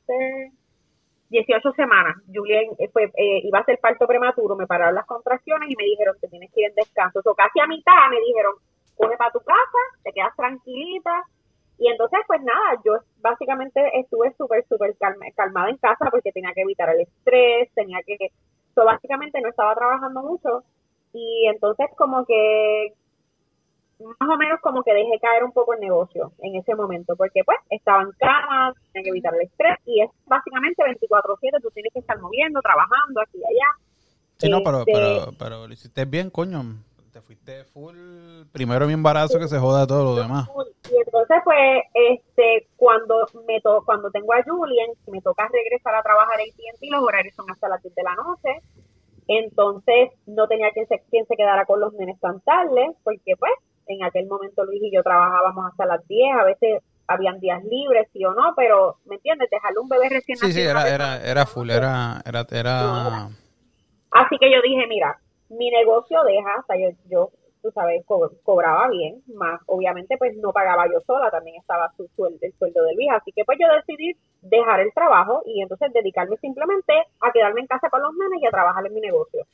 18 1.32 1.72
semanas, 1.72 2.14
Julien 2.32 2.70
eh, 2.78 2.88
fue, 2.92 3.04
eh, 3.16 3.40
iba 3.42 3.58
a 3.58 3.64
ser 3.64 3.78
parto 3.80 4.06
prematuro, 4.06 4.54
me 4.54 4.66
pararon 4.66 4.94
las 4.94 5.06
contracciones 5.06 5.70
y 5.70 5.76
me 5.76 5.84
dijeron 5.84 6.14
que 6.20 6.28
tienes 6.28 6.52
que 6.52 6.60
ir 6.60 6.66
en 6.68 6.74
descanso. 6.74 7.20
O 7.24 7.34
casi 7.34 7.58
a 7.58 7.66
mitad 7.66 8.10
me 8.10 8.20
dijeron, 8.20 8.52
coge 8.96 9.16
para 9.16 9.32
tu 9.32 9.40
casa, 9.40 9.78
te 10.04 10.12
quedas 10.12 10.36
tranquilita. 10.36 11.24
Y 11.78 11.88
entonces, 11.88 12.20
pues 12.26 12.40
nada, 12.42 12.80
yo 12.84 12.98
básicamente 13.20 13.80
estuve 13.98 14.32
súper, 14.36 14.64
súper 14.68 14.94
calma- 14.98 15.32
calmada 15.34 15.70
en 15.70 15.78
casa 15.78 16.08
porque 16.10 16.30
tenía 16.30 16.52
que 16.54 16.60
evitar 16.62 16.90
el 16.90 17.00
estrés, 17.00 17.72
tenía 17.74 17.98
que, 18.06 18.16
so, 18.74 18.84
básicamente 18.84 19.40
no 19.40 19.48
estaba 19.48 19.74
trabajando 19.74 20.22
mucho. 20.22 20.62
Y 21.14 21.46
entonces 21.48 21.88
como 21.96 22.24
que 22.26 22.92
más 24.02 24.28
o 24.28 24.36
menos 24.36 24.60
como 24.60 24.82
que 24.82 24.92
dejé 24.92 25.18
caer 25.20 25.44
un 25.44 25.52
poco 25.52 25.74
el 25.74 25.80
negocio 25.80 26.32
en 26.40 26.56
ese 26.56 26.74
momento, 26.74 27.14
porque 27.16 27.42
pues 27.44 27.58
estaba 27.70 28.02
en 28.02 28.10
cama, 28.12 28.74
tenía 28.92 29.04
que 29.04 29.10
evitar 29.10 29.34
el 29.34 29.42
estrés 29.42 29.78
y 29.86 30.02
es 30.02 30.10
básicamente 30.26 30.82
24/7, 30.82 31.60
tú 31.62 31.70
tienes 31.70 31.92
que 31.92 32.00
estar 32.00 32.18
moviendo, 32.20 32.60
trabajando 32.60 33.20
aquí 33.20 33.38
y 33.38 33.44
allá. 33.44 33.68
Sí, 34.38 34.48
no, 34.48 34.62
pero, 34.64 34.78
Este- 34.80 34.92
pero, 34.92 35.32
pero 35.38 35.66
lo 35.66 35.72
hiciste 35.72 36.04
bien, 36.04 36.30
coño. 36.30 36.62
Te 37.12 37.20
fuiste 37.20 37.64
full. 37.64 37.94
Primero 38.52 38.86
mi 38.86 38.94
embarazo 38.94 39.38
que 39.38 39.46
se 39.46 39.58
joda 39.58 39.86
todo 39.86 40.02
lo 40.02 40.14
demás. 40.16 40.48
Y 40.90 40.96
entonces 40.96 41.36
pues 41.44 41.82
este 41.92 42.68
cuando 42.76 43.26
me 43.46 43.60
to 43.60 43.82
cuando 43.84 44.10
tengo 44.10 44.32
a 44.32 44.42
Julien, 44.42 44.90
me 45.08 45.20
toca 45.20 45.46
regresar 45.52 45.94
a 45.94 46.02
trabajar 46.02 46.40
en 46.40 46.50
TNT, 46.54 46.90
los 46.90 47.02
horarios 47.02 47.34
son 47.34 47.50
hasta 47.50 47.68
las 47.68 47.82
10 47.82 47.94
de 47.94 48.02
la 48.02 48.14
noche. 48.14 48.62
Entonces 49.28 50.10
no 50.26 50.48
tenía 50.48 50.70
quien 50.70 50.86
se, 50.88 51.00
quien 51.10 51.26
se 51.26 51.36
quedara 51.36 51.64
con 51.66 51.80
los 51.80 51.92
nenes 51.94 52.18
tan 52.18 52.40
tarde, 52.40 52.92
porque 53.04 53.36
pues 53.38 53.52
en 53.92 54.04
aquel 54.04 54.26
momento 54.26 54.64
Luis 54.64 54.82
y 54.82 54.90
yo 54.94 55.02
trabajábamos 55.02 55.66
hasta 55.70 55.86
las 55.86 56.06
10, 56.08 56.34
a 56.34 56.44
veces 56.44 56.82
habían 57.06 57.40
días 57.40 57.62
libres, 57.64 58.08
sí 58.12 58.24
o 58.24 58.32
no, 58.32 58.54
pero 58.56 58.96
¿me 59.06 59.16
entiendes? 59.16 59.50
Dejarle 59.50 59.78
un 59.80 59.88
bebé 59.88 60.08
recién 60.08 60.36
Sí, 60.38 60.52
sí, 60.52 60.64
nacido 60.64 60.70
era, 60.70 60.80
una 60.80 60.88
era, 60.88 61.04
persona- 61.06 61.30
era 61.30 61.46
full, 61.46 61.70
era, 61.70 62.22
era, 62.24 62.46
era, 62.50 63.28
Así 64.10 64.36
que 64.38 64.50
yo 64.50 64.60
dije, 64.62 64.86
mira, 64.86 65.18
mi 65.48 65.70
negocio 65.70 66.22
deja, 66.24 66.60
o 66.60 66.66
sea, 66.66 66.76
yo, 66.76 66.88
yo 67.10 67.30
tú 67.62 67.70
sabes, 67.72 68.04
co- 68.06 68.32
cobraba 68.42 68.88
bien, 68.88 69.22
más 69.34 69.60
obviamente 69.66 70.16
pues 70.18 70.36
no 70.36 70.52
pagaba 70.52 70.86
yo 70.86 71.00
sola, 71.06 71.30
también 71.30 71.56
estaba 71.56 71.90
su 71.96 72.08
sueldo, 72.16 72.38
el 72.42 72.52
sueldo 72.54 72.82
de 72.84 72.94
Luis, 72.94 73.08
así 73.12 73.30
que 73.32 73.44
pues 73.44 73.58
yo 73.60 73.66
decidí 73.74 74.16
dejar 74.42 74.80
el 74.80 74.92
trabajo 74.92 75.42
y 75.46 75.62
entonces 75.62 75.92
dedicarme 75.92 76.36
simplemente 76.38 76.92
a 77.20 77.30
quedarme 77.32 77.60
en 77.60 77.66
casa 77.68 77.88
con 77.88 78.02
los 78.02 78.12
nenes 78.14 78.42
y 78.42 78.46
a 78.46 78.50
trabajar 78.50 78.84
en 78.86 78.94
mi 78.94 79.00
negocio. 79.00 79.44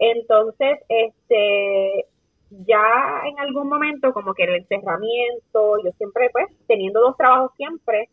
Entonces, 0.00 0.78
este, 0.88 2.06
ya 2.50 3.22
en 3.24 3.38
algún 3.38 3.68
momento 3.68 4.12
como 4.12 4.34
que 4.34 4.44
el 4.44 4.54
encerramiento, 4.56 5.82
yo 5.84 5.90
siempre 5.96 6.30
pues 6.32 6.46
teniendo 6.66 7.00
dos 7.00 7.16
trabajos 7.16 7.52
siempre, 7.56 8.08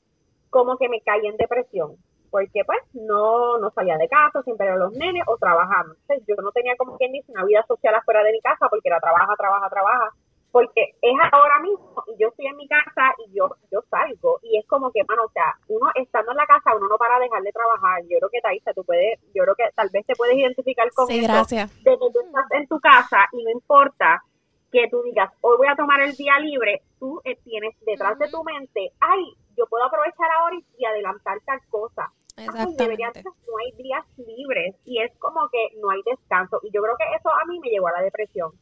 como 0.50 0.78
que 0.78 0.90
me 0.90 1.02
caí 1.02 1.26
en 1.28 1.38
depresión 1.38 1.98
porque 2.36 2.66
pues 2.66 2.80
no, 2.92 3.58
no 3.60 3.72
salía 3.72 3.98
de 3.98 4.10
casa, 4.10 4.44
siempre 4.44 4.68
eran 4.68 4.80
los 4.80 4.92
nenes 4.92 5.24
o 5.26 5.38
trabajando. 5.38 5.96
Entonces 6.02 6.26
yo 6.28 6.36
no 6.44 6.52
tenía 6.52 6.76
como 6.76 6.98
quien 6.98 7.14
dice 7.14 7.32
una 7.32 7.46
vida 7.46 7.64
social 7.66 7.96
afuera 7.96 8.24
de 8.24 8.34
mi 8.34 8.42
casa 8.42 8.68
porque 8.70 8.90
era 8.90 9.00
trabaja, 9.00 9.34
trabaja, 9.38 9.70
trabaja, 9.70 10.10
porque 10.56 10.96
es 11.02 11.14
ahora 11.34 11.60
mismo 11.60 12.02
y 12.08 12.16
yo 12.18 12.30
estoy 12.30 12.46
en 12.48 12.56
mi 12.56 12.66
casa 12.66 13.14
y 13.28 13.38
yo 13.38 13.50
yo 13.70 13.82
salgo 13.90 14.40
y 14.42 14.58
es 14.58 14.66
como 14.68 14.90
que, 14.90 15.04
mano, 15.04 15.24
o 15.26 15.32
sea, 15.32 15.54
uno 15.68 15.92
estando 15.96 16.32
en 16.32 16.38
la 16.38 16.46
casa 16.46 16.74
uno 16.78 16.88
no 16.88 16.98
para 16.98 17.20
dejar 17.20 17.44
de 17.44 17.52
trabajar. 17.52 18.02
Yo 18.04 18.20
creo 18.20 18.30
que 18.32 18.40
Taisa, 18.40 18.72
tú 18.74 18.86
puedes, 18.86 19.20
yo 19.36 19.44
creo 19.44 19.56
que 19.56 19.66
tal 19.76 19.90
vez 19.92 20.06
te 20.06 20.16
puedes 20.16 20.38
identificar 20.38 20.90
con 20.94 21.08
Sí, 21.08 21.20
eso 21.20 21.28
gracias. 21.28 21.84
de 21.84 21.92
que 21.92 21.98
tú 21.98 22.22
estás 22.26 22.46
en 22.52 22.68
tu 22.70 22.80
casa 22.80 23.28
y 23.34 23.44
no 23.44 23.52
importa 23.52 24.24
que 24.72 24.88
tú 24.90 25.04
digas, 25.04 25.30
hoy 25.42 25.58
voy 25.58 25.68
a 25.68 25.76
tomar 25.76 26.00
el 26.00 26.14
día 26.16 26.40
libre, 26.40 26.84
tú 27.00 27.20
eh, 27.26 27.36
tienes 27.44 27.76
detrás 27.86 28.18
de 28.18 28.30
tu 28.30 28.42
mente, 28.46 28.94
ay, 29.02 29.26
yo 29.58 29.66
puedo 29.68 29.84
aprovechar 29.84 30.32
ahora 30.40 30.56
y, 30.78 30.86
adelantar 30.86 31.38
tal 31.46 31.60
cosa. 31.70 32.14
Ay, 32.38 32.48
debería 32.78 33.10
Exactamente. 33.10 33.24
ser- 33.24 33.32
no 33.52 33.58
hay 33.58 33.72
días 33.84 34.06
libres 34.26 34.76
y 34.86 35.02
es 35.02 35.12
como 35.20 35.50
que 35.50 35.78
no 35.82 35.90
hay 35.90 36.00
descanso. 36.06 36.62
Y 36.64 36.72
yo 36.72 36.82
creo 36.82 36.96
que 36.96 37.14
eso 37.14 37.28
a 37.30 37.44
mí 37.46 37.60
me 37.60 37.68
llevó 37.68 37.90
a 37.90 38.00
la 38.00 38.04
depresión. 38.04 38.54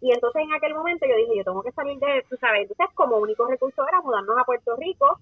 Y 0.00 0.12
entonces 0.12 0.42
en 0.42 0.52
aquel 0.52 0.74
momento 0.74 1.06
yo 1.06 1.16
dije, 1.16 1.36
yo 1.36 1.44
tengo 1.44 1.62
que 1.62 1.72
salir 1.72 1.98
de, 1.98 2.24
tú 2.28 2.36
sabes, 2.36 2.62
entonces 2.62 2.94
como 2.94 3.18
único 3.18 3.46
recurso 3.46 3.86
era 3.86 4.00
mudarnos 4.00 4.36
a 4.38 4.44
Puerto 4.44 4.76
Rico, 4.76 5.18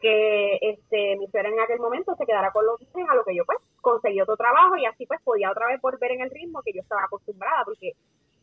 que 0.00 0.58
este 0.60 1.16
mi 1.16 1.26
suegra 1.28 1.48
en 1.48 1.60
aquel 1.60 1.80
momento 1.80 2.14
se 2.16 2.26
quedara 2.26 2.52
con 2.52 2.66
los 2.66 2.80
niños, 2.80 3.08
a 3.10 3.14
lo 3.14 3.24
que 3.24 3.34
yo 3.34 3.44
pues 3.44 3.58
conseguí 3.80 4.20
otro 4.20 4.36
trabajo 4.36 4.76
y 4.76 4.86
así 4.86 5.06
pues 5.06 5.20
podía 5.22 5.50
otra 5.50 5.66
vez 5.66 5.80
volver 5.80 6.12
en 6.12 6.20
el 6.20 6.30
ritmo 6.30 6.62
que 6.62 6.72
yo 6.72 6.82
estaba 6.82 7.04
acostumbrada, 7.04 7.64
porque 7.64 7.92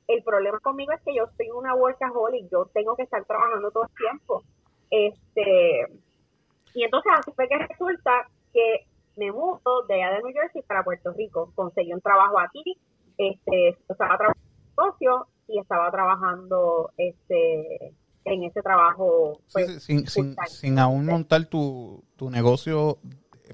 el 0.07 0.23
problema 0.23 0.59
conmigo 0.59 0.91
es 0.91 1.01
que 1.01 1.15
yo 1.15 1.25
soy 1.37 1.49
una 1.51 1.75
workaholic, 1.75 2.49
yo 2.51 2.65
tengo 2.73 2.95
que 2.95 3.03
estar 3.03 3.23
trabajando 3.25 3.71
todo 3.71 3.83
el 3.83 3.95
tiempo. 3.95 4.43
Este, 4.89 5.87
y 6.73 6.83
entonces 6.83 7.11
así 7.15 7.31
fue 7.31 7.47
que 7.47 7.57
resulta 7.57 8.27
que 8.51 8.85
me 9.15 9.31
mudo 9.31 9.83
de 9.87 9.95
allá 9.95 10.15
de 10.15 10.23
New 10.23 10.33
Jersey 10.33 10.61
para 10.63 10.83
Puerto 10.83 11.13
Rico. 11.13 11.51
Conseguí 11.55 11.93
un 11.93 12.01
trabajo 12.01 12.39
aquí, 12.39 12.77
este, 13.17 13.69
estaba 13.87 14.17
trabajando 14.17 14.41
en 14.43 14.75
negocio 14.75 15.27
y 15.51 15.59
estaba 15.59 15.91
trabajando 15.91 16.91
este 16.97 17.93
en 18.23 18.43
ese 18.43 18.61
trabajo 18.61 19.39
pues, 19.51 19.83
sí, 19.83 20.05
sin, 20.07 20.35
sin, 20.47 20.77
aún 20.79 21.05
montar 21.07 21.45
tu, 21.45 22.03
tu 22.15 22.29
negocio 22.29 22.97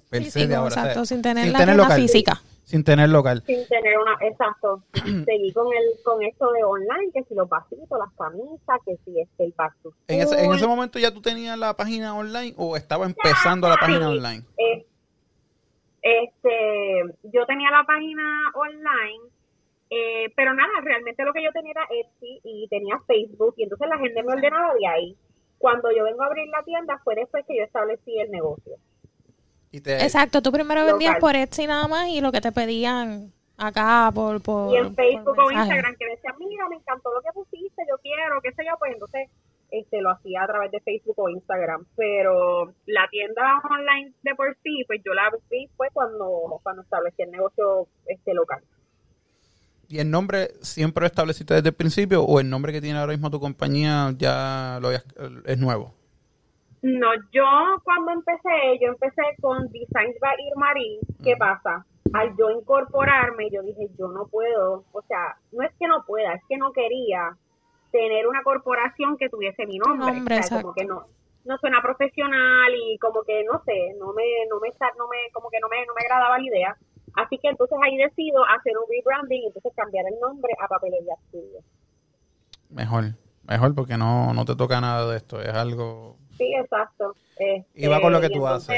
per 0.09 0.23
Sí, 0.25 0.31
se 0.31 0.39
sí, 0.41 0.47
de 0.47 0.55
no, 0.55 0.61
ahora. 0.61 0.67
o 0.67 0.71
sea, 0.71 0.83
exacto, 0.83 1.05
sin 1.05 1.21
tener 1.21 1.43
sin 1.45 1.53
la 1.53 1.59
tener 1.59 1.75
tienda 1.75 1.83
local. 1.85 2.01
física. 2.01 2.41
sin 2.63 2.83
tener 2.83 3.09
local. 3.09 3.43
sin 3.47 3.65
tener 3.67 3.97
una 3.97 4.17
exacto 4.27 4.83
seguí 5.25 5.53
con 5.53 5.67
el 5.73 6.03
con 6.03 6.21
esto 6.21 6.51
de 6.51 6.63
online 6.65 7.11
que 7.13 7.23
si 7.23 7.33
los 7.33 7.47
vasitos 7.47 7.87
las 7.97 8.13
camisas 8.17 8.79
que 8.85 8.97
si 9.05 9.19
este 9.21 9.45
el 9.45 9.53
back 9.57 9.73
to 9.81 9.93
En 10.07 10.19
ese, 10.21 10.43
en 10.43 10.53
ese 10.53 10.67
momento 10.67 10.99
ya 10.99 11.11
tú 11.13 11.21
tenías 11.21 11.57
la 11.57 11.75
página 11.75 12.13
online 12.15 12.53
o 12.57 12.75
estaba 12.75 13.05
empezando 13.05 13.69
la 13.69 13.77
página 13.77 13.99
Sí. 14.11 14.17
online. 14.17 14.43
Eh, 14.57 14.85
este, 16.01 17.17
yo 17.23 17.45
tenía 17.45 17.71
la 17.71 17.83
página 17.85 18.51
online, 18.53 19.23
eh, 19.89 20.31
pero 20.35 20.53
nada, 20.53 20.81
realmente 20.83 21.23
lo 21.23 21.33
que 21.33 21.43
yo 21.43 21.51
tenía 21.51 21.71
era 21.71 21.87
Etsy 21.89 22.41
y 22.43 22.67
tenía 22.67 22.99
Facebook 23.07 23.53
y 23.57 23.63
entonces 23.63 23.87
la 23.87 23.97
gente 23.97 24.23
me 24.23 24.33
ordenaba 24.33 24.73
de 24.73 24.87
ahí. 24.87 25.17
Cuando 25.57 25.89
yo 25.91 26.03
vengo 26.03 26.23
a 26.23 26.27
abrir 26.27 26.47
la 26.49 26.63
tienda 26.63 26.99
fue 27.03 27.15
después 27.15 27.45
que 27.47 27.57
yo 27.57 27.63
establecí 27.63 28.19
el 28.19 28.29
negocio. 28.29 28.75
Y 29.71 29.81
te, 29.81 29.95
Exacto, 30.03 30.41
tú 30.41 30.51
primero 30.51 30.85
vendías 30.85 31.17
por 31.19 31.35
Etsy 31.35 31.67
nada 31.67 31.87
más 31.87 32.07
y 32.09 32.21
lo 32.21 32.31
que 32.31 32.41
te 32.41 32.51
pedían 32.51 33.33
acá 33.57 34.11
por, 34.13 34.41
por, 34.41 34.73
y 34.73 34.77
en 34.77 34.93
Facebook 34.93 35.37
o. 35.37 35.51
Instagram 35.51 35.95
que 35.97 36.05
decían, 36.05 36.35
mira, 36.37 36.69
me 36.69 36.75
encantó 36.75 37.11
lo 37.13 37.21
que 37.21 37.33
pusiste, 37.33 37.83
yo 37.89 37.97
quiero, 38.01 38.39
qué 38.41 38.51
sé 38.51 38.63
yo, 38.65 38.77
pues 38.77 38.93
entonces 38.93 39.29
este 39.71 40.01
lo 40.01 40.11
hacía 40.11 40.43
a 40.43 40.47
través 40.47 40.71
de 40.71 40.79
Facebook 40.79 41.15
o 41.17 41.29
Instagram, 41.29 41.85
pero 41.95 42.73
la 42.85 43.07
tienda 43.09 43.61
online 43.69 44.13
de 44.21 44.35
por 44.35 44.55
sí, 44.63 44.83
pues 44.85 45.01
yo 45.03 45.13
la 45.13 45.25
abrí 45.25 45.67
fue 45.75 45.89
cuando 45.91 46.59
cuando 46.63 46.83
establecí 46.83 47.21
el 47.23 47.31
negocio 47.31 47.87
este 48.05 48.33
local. 48.33 48.61
¿Y 49.89 49.99
el 49.99 50.11
nombre 50.11 50.49
siempre 50.61 51.01
lo 51.01 51.07
estableciste 51.07 51.53
desde 51.53 51.69
el 51.69 51.75
principio 51.75 52.23
o 52.23 52.39
el 52.39 52.49
nombre 52.49 52.73
que 52.73 52.81
tiene 52.81 52.99
ahora 52.99 53.13
mismo 53.13 53.31
tu 53.31 53.39
compañía 53.39 54.11
ya 54.17 54.79
lo 54.81 54.91
es 54.91 55.57
nuevo? 55.57 55.93
No, 56.81 57.09
yo 57.31 57.43
cuando 57.83 58.11
empecé, 58.11 58.79
yo 58.81 58.89
empecé 58.89 59.21
con 59.41 59.67
Designs 59.71 60.15
by 60.21 60.35
Irmarí. 60.51 60.99
¿Qué 61.23 61.35
pasa? 61.37 61.85
Al 62.13 62.35
yo 62.37 62.49
incorporarme, 62.51 63.49
yo 63.51 63.61
dije, 63.61 63.89
yo 63.97 64.07
no 64.09 64.27
puedo, 64.27 64.85
o 64.91 65.01
sea, 65.07 65.35
no 65.51 65.63
es 65.63 65.71
que 65.77 65.87
no 65.87 66.05
pueda, 66.05 66.33
es 66.33 66.41
que 66.47 66.57
no 66.57 66.71
quería 66.71 67.35
tener 67.91 68.27
una 68.27 68.43
corporación 68.43 69.17
que 69.17 69.29
tuviese 69.29 69.65
mi 69.65 69.77
nombre. 69.79 70.13
nombre, 70.13 70.39
o 70.39 70.43
sea, 70.43 70.61
como 70.61 70.73
que 70.73 70.85
no, 70.85 71.05
no 71.43 71.57
suena 71.57 71.81
profesional 71.81 72.71
y 72.75 72.97
como 72.99 73.23
que 73.23 73.43
no 73.43 73.61
sé, 73.65 73.93
no 73.99 74.13
me, 74.13 74.23
no 74.49 74.59
me, 74.59 74.69
no 74.97 75.07
me, 75.07 75.17
como 75.33 75.49
que 75.49 75.59
no 75.59 75.67
me, 75.67 75.85
no 75.85 75.93
me 75.93 76.01
agradaba 76.01 76.37
la 76.37 76.45
idea. 76.45 76.77
Así 77.17 77.39
que 77.39 77.49
entonces 77.49 77.75
ahí 77.83 77.97
decido 77.97 78.45
hacer 78.45 78.73
un 78.77 78.85
rebranding 78.87 79.41
y 79.41 79.47
entonces 79.47 79.73
cambiar 79.75 80.05
el 80.05 80.19
nombre 80.19 80.53
a 80.61 80.67
Papelería 80.67 81.15
Studio. 81.27 81.61
Mejor, 82.69 83.05
mejor 83.43 83.73
porque 83.73 83.97
no, 83.97 84.35
no 84.35 84.45
te 84.45 84.55
toca 84.55 84.79
nada 84.79 85.09
de 85.09 85.17
esto, 85.17 85.41
es 85.41 85.49
algo... 85.49 86.17
Sí, 86.37 86.53
exacto. 86.53 87.15
Este, 87.31 87.65
Y 87.73 87.87
va 87.87 87.99
con 88.01 88.13
lo 88.13 88.21
que 88.21 88.29
tú 88.29 88.45
haces. 88.45 88.77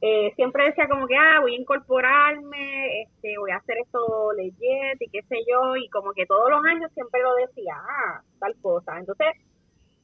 eh, 0.00 0.32
siempre 0.34 0.64
decía 0.64 0.88
como 0.88 1.06
que, 1.06 1.14
ah, 1.14 1.40
voy 1.42 1.56
a 1.56 1.60
incorporarme, 1.60 3.02
este, 3.02 3.36
voy 3.38 3.50
a 3.50 3.56
hacer 3.56 3.76
esto 3.84 4.32
legit 4.32 5.00
y 5.00 5.10
qué 5.10 5.20
sé 5.28 5.36
yo, 5.46 5.76
y 5.76 5.90
como 5.90 6.14
que 6.14 6.24
todos 6.24 6.48
los 6.48 6.64
años 6.64 6.90
siempre 6.94 7.20
lo 7.20 7.34
decía, 7.34 7.74
ah, 7.76 8.22
tal 8.38 8.56
cosa. 8.62 8.98
Entonces, 8.98 9.26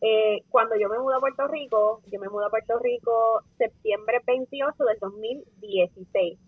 eh, 0.02 0.42
cuando 0.50 0.76
yo 0.76 0.90
me 0.90 0.98
mudé 0.98 1.16
a 1.16 1.20
Puerto 1.20 1.48
Rico, 1.48 2.02
yo 2.12 2.20
me 2.20 2.28
mudé 2.28 2.44
a 2.44 2.50
Puerto 2.50 2.78
Rico 2.78 3.42
septiembre 3.56 4.20
28 4.26 4.84
del 4.84 4.98
2016. 5.00 6.38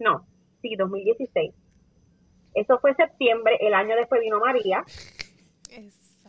No, 0.00 0.26
sí, 0.62 0.74
2016. 0.76 1.52
Eso 2.54 2.78
fue 2.80 2.94
septiembre, 2.96 3.56
el 3.60 3.72
año 3.74 3.94
después 3.94 4.20
vino 4.20 4.40
María. 4.40 4.82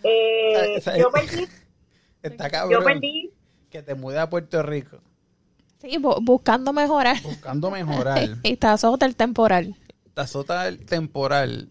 Eh, 0.03 0.81
yo 0.99 1.09
perdí, 1.11 1.47
Está 2.21 2.45
yo 2.47 2.51
cabrón 2.51 2.83
perdí 2.83 3.31
que 3.69 3.81
te 3.81 3.95
mudes 3.95 4.19
a 4.19 4.29
Puerto 4.29 4.61
Rico 4.63 4.99
Sí, 5.79 5.97
bu- 5.97 6.23
buscando 6.23 6.73
mejorar. 6.73 7.19
buscando 7.23 7.71
mejorar. 7.71 8.29
y 8.43 8.53
está 8.53 8.75
hotel 8.83 9.15
temporal. 9.15 9.75
el 10.67 10.85
temporal. 10.85 11.69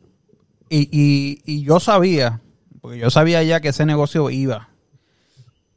Y, 0.68 0.88
y, 0.90 1.40
y 1.44 1.62
yo 1.64 1.78
sabía, 1.78 2.40
porque 2.80 2.98
yo 2.98 3.10
sabía 3.10 3.42
ya 3.44 3.60
que 3.60 3.68
ese 3.68 3.86
negocio 3.86 4.28
iba, 4.30 4.70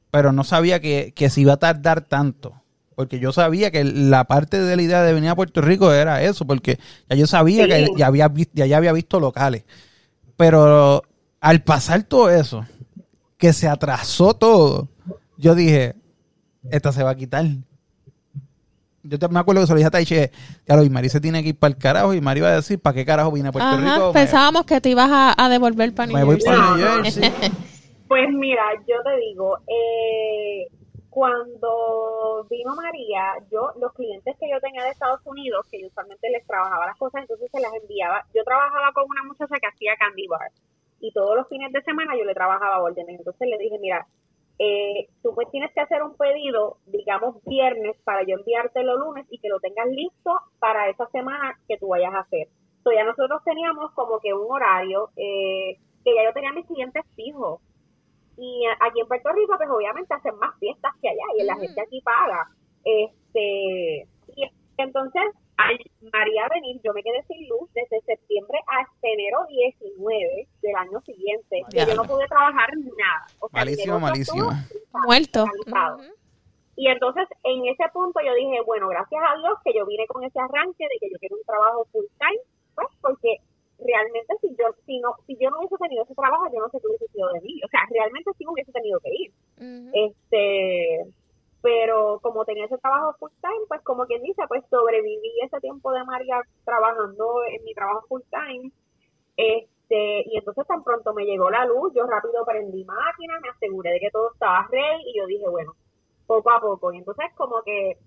pero 0.10 0.32
no 0.32 0.44
sabía 0.44 0.80
que, 0.80 1.14
que 1.16 1.30
se 1.30 1.42
iba 1.42 1.54
a 1.54 1.58
tardar 1.58 2.02
tanto. 2.02 2.63
Porque 2.96 3.20
yo 3.20 3.32
sabía 3.32 3.72
que 3.72 3.84
la 3.84 4.26
parte 4.26 4.60
de 4.60 4.76
la 4.76 4.82
idea 4.82 5.04
de 5.04 5.14
venir 5.14 5.30
a 5.30 5.36
Puerto 5.36 5.62
Rico 5.62 5.92
era 5.92 6.22
eso, 6.24 6.46
porque 6.46 6.80
ya 7.10 7.16
yo 7.16 7.28
sabía 7.28 7.68
que 7.68 7.88
ya 7.98 8.08
había, 8.08 8.32
ya, 8.54 8.66
ya 8.66 8.78
había 8.78 8.94
visto 8.94 9.20
locales. 9.20 9.64
Pero 10.38 11.04
al 11.42 11.64
pasar 11.64 12.04
todo 12.04 12.30
eso, 12.30 12.66
que 13.38 13.52
se 13.54 13.68
atrasó 13.68 14.34
todo, 14.36 14.88
yo 15.38 15.56
dije, 15.56 15.96
esta 16.70 16.92
se 16.92 17.04
va 17.04 17.12
a 17.12 17.16
quitar. 17.16 17.46
Yo 19.06 19.20
te, 19.20 19.28
me 19.28 19.40
acuerdo 19.40 19.62
que 19.62 19.68
se 19.68 19.74
lo 19.74 19.78
dije 19.78 19.88
a 19.88 19.92
Taiche, 19.92 20.32
ya 20.66 20.76
lo 20.78 20.84
y 20.84 20.90
Mari 20.90 21.10
se 21.10 21.20
tiene 21.20 21.44
que 21.44 21.50
ir 21.50 21.58
para 21.58 21.74
el 21.74 21.78
carajo 21.78 22.14
y 22.14 22.22
Mari 22.22 22.40
iba 22.40 22.48
a 22.50 22.56
decir, 22.56 22.80
¿para 22.80 22.94
qué 22.94 23.06
carajo 23.06 23.32
vine 23.34 23.50
a 23.50 23.52
Puerto 23.52 23.68
Ajá, 23.70 23.96
Rico? 23.96 24.08
Me- 24.08 24.14
pensábamos 24.14 24.66
que 24.66 24.80
te 24.80 24.90
ibas 24.90 25.10
a, 25.12 25.34
a 25.38 25.50
devolver 25.50 25.94
para 25.94 26.08
New 26.08 26.16
me 26.18 26.24
voy 26.24 26.36
Jersey. 26.40 26.54
para 26.54 26.76
New. 26.78 27.04
Jersey. 27.04 27.32
Pues 28.08 28.30
mira, 28.32 28.62
yo 28.88 28.96
te 29.04 29.18
digo, 29.28 29.58
eh, 29.68 30.68
cuando 31.14 32.48
vino 32.50 32.76
María, 32.76 33.36
yo 33.52 33.72
los 33.80 33.94
clientes 33.94 34.36
que 34.40 34.50
yo 34.50 34.60
tenía 34.60 34.84
de 34.84 34.90
Estados 34.90 35.22
Unidos, 35.26 35.68
que 35.70 35.80
yo 35.80 35.88
usualmente 35.88 36.28
les 36.32 36.46
trabajaba 36.48 36.88
las 36.88 36.98
cosas, 36.98 37.22
entonces 37.22 37.52
se 37.52 37.62
las 37.62 37.72
enviaba. 37.74 38.26
Yo 38.34 38.44
trabajaba 38.44 38.92
con 38.94 39.06
una 39.08 39.24
muchacha 39.24 39.60
que 39.60 39.68
hacía 39.68 39.96
candy 39.96 40.26
bar 40.28 40.50
y 41.00 41.12
todos 41.12 41.36
los 41.36 41.48
fines 41.50 41.72
de 41.72 41.84
semana 41.84 42.18
yo 42.18 42.24
le 42.24 42.34
trabajaba 42.34 42.82
órdenes. 42.82 43.20
Entonces 43.20 43.48
le 43.48 43.60
dije, 43.60 43.78
mira, 43.80 44.08
eh, 44.58 45.08
tú 45.22 45.36
pues 45.36 45.52
tienes 45.52 45.72
que 45.74 45.82
hacer 45.82 46.02
un 46.02 46.18
pedido, 46.18 46.78
digamos 46.88 47.44
viernes, 47.46 47.96
para 48.04 48.24
yo 48.24 48.38
enviártelo 48.38 48.98
lunes 48.98 49.28
y 49.30 49.38
que 49.38 49.50
lo 49.50 49.60
tengas 49.60 49.88
listo 49.90 50.40
para 50.58 50.90
esa 50.90 51.06
semana 51.12 51.60
que 51.68 51.78
tú 51.78 51.90
vayas 51.90 52.14
a 52.16 52.22
hacer. 52.22 52.48
Entonces 52.78 53.00
ya 53.00 53.04
nosotros 53.04 53.44
teníamos 53.44 53.92
como 53.92 54.20
que 54.20 54.34
un 54.34 54.52
horario 54.52 55.10
eh, 55.16 55.78
que 56.04 56.16
ya 56.16 56.24
yo 56.24 56.34
tenía 56.34 56.54
mis 56.54 56.66
clientes 56.66 57.04
fijos. 57.16 57.62
Y 58.38 58.66
aquí 58.80 59.00
en 59.00 59.08
Puerto 59.08 59.32
Rico, 59.32 59.54
pues 59.58 59.70
obviamente 59.70 60.14
hacen 60.14 60.36
más 60.38 60.58
fiestas 60.60 60.92
que 61.02 61.10
allá 61.10 61.24
y 61.38 61.44
la 61.44 61.56
Mm. 61.56 61.60
gente 61.62 61.82
aquí 61.82 62.02
paga. 62.02 62.48
Este, 62.84 64.08
y 64.36 64.44
entonces, 64.78 65.24
al 65.58 65.78
María 66.12 66.48
venir, 66.50 66.82
yo 66.84 66.94
me 66.94 67.04
quedé 67.04 67.22
sin 67.28 67.48
luz 67.48 67.70
desde 67.74 68.02
septiembre 68.02 68.60
hasta 68.68 69.08
enero 69.08 69.38
19 69.50 70.48
del 70.62 70.76
año 70.76 71.00
siguiente. 71.02 71.62
Y 71.72 71.78
yo 71.86 71.96
no 71.96 72.04
pude 72.06 72.28
trabajar 72.28 72.70
nada. 72.78 73.26
O 73.40 73.48
sea, 73.50 73.60
Malísimo, 73.62 74.00
malísimo. 74.00 74.52
estuvo 74.52 75.02
Muerto. 75.06 75.46
Y 76.76 76.88
entonces, 76.88 77.28
en 77.44 77.68
ese 77.68 77.84
punto 77.94 78.20
yo 78.26 78.34
dije, 78.34 78.60
bueno, 78.66 78.88
gracias 78.88 79.22
a 79.24 79.38
Dios 79.38 79.54
que 79.64 79.74
yo 79.78 79.86
vine 79.86 80.08
con 80.08 80.24
ese 80.24 80.40
arranque 80.40 80.84
de 80.86 80.98
que 81.00 81.12
yo 81.12 81.18
quiero 81.20 81.36
un 81.36 81.44
trabajo 81.44 81.86
full 81.92 82.06
time, 82.18 82.42
pues 82.74 82.88
porque 83.00 83.38
realmente 83.86 84.34
si 84.42 84.50
yo 84.56 84.66
si 84.86 85.00
no 85.00 85.16
si 85.28 85.36
yo 85.38 85.50
no 85.50 85.60
hubiese 85.60 85.78
tenido 85.78 86.04
ese 86.04 86.16
trabajo, 86.16 86.46
yo 86.54 86.60
no 86.60 86.70
sé 86.70 86.80
qué 86.80 86.88
hubiese 86.88 87.08
sido 87.08 87.30
de 87.34 87.42
mí. 87.42 87.62
O 87.64 87.68
sea, 87.70 87.82
realmente 87.90 88.32
sí 88.38 88.46
me 88.46 88.52
hubiese 88.54 88.72
tenido 88.72 89.00
que 89.00 89.10
ir. 89.14 89.32
Este, 89.94 91.06
pero 91.62 92.20
como 92.22 92.44
tenía 92.44 92.66
ese 92.66 92.78
trabajo 92.78 93.16
full 93.20 93.32
time, 93.42 93.66
pues 93.68 93.82
como 93.82 94.06
quien 94.06 94.22
dice, 94.22 94.44
pues 94.48 94.64
sobreviví 94.70 95.32
ese 95.44 95.60
tiempo 95.62 95.92
de 95.92 96.04
María 96.04 96.42
trabajando 96.66 97.44
en 97.50 97.64
mi 97.64 97.74
trabajo 97.74 98.06
full 98.08 98.22
time. 98.30 98.72
Este, 99.38 100.24
y 100.28 100.38
entonces 100.38 100.68
tan 100.68 100.84
pronto 100.84 101.14
me 101.14 101.26
llegó 101.26 101.50
la 101.50 101.66
luz, 101.66 101.94
yo 101.96 102.06
rápido 102.06 102.46
prendí 102.46 102.84
máquina, 102.84 103.40
me 103.42 103.50
aseguré 103.50 103.92
de 103.92 104.00
que 104.00 104.12
todo 104.12 104.32
estaba 104.34 104.68
ready 104.70 105.04
y 105.06 105.18
yo 105.18 105.26
dije, 105.26 105.48
bueno, 105.48 105.74
poco 106.28 106.52
a 106.52 106.60
poco. 106.60 106.92
Y 106.94 106.98
entonces 106.98 107.26
como 107.36 107.62
que 107.64 107.98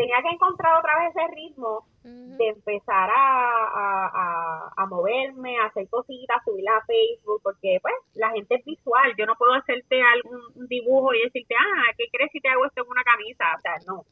tenía 0.00 0.22
que 0.22 0.34
encontrar 0.34 0.78
otra 0.78 0.98
vez 0.98 1.14
ese 1.14 1.34
ritmo 1.34 1.84
de 2.02 2.48
empezar 2.48 3.10
a, 3.10 3.66
a, 3.74 4.10
a, 4.14 4.72
a 4.74 4.86
moverme, 4.86 5.58
a 5.58 5.66
hacer 5.66 5.86
cositas, 5.90 6.42
subirlas 6.42 6.82
a 6.82 6.86
Facebook, 6.86 7.40
porque 7.42 7.78
pues 7.82 7.94
la 8.14 8.30
gente 8.30 8.54
es 8.54 8.64
visual, 8.64 9.14
yo 9.18 9.26
no 9.26 9.34
puedo 9.36 9.52
hacerte 9.52 10.00
algún 10.00 10.66
dibujo 10.68 11.12
y 11.12 11.24
decirte, 11.24 11.54
ah, 11.54 11.92
¿qué 11.98 12.04
crees 12.10 12.30
si 12.32 12.40
te 12.40 12.48
hago 12.48 12.64
esto 12.64 12.82
en 12.82 12.88
una 12.88 13.04
camisa? 13.04 13.44
O 13.56 13.60
sea, 13.60 13.74
no. 13.86 14.04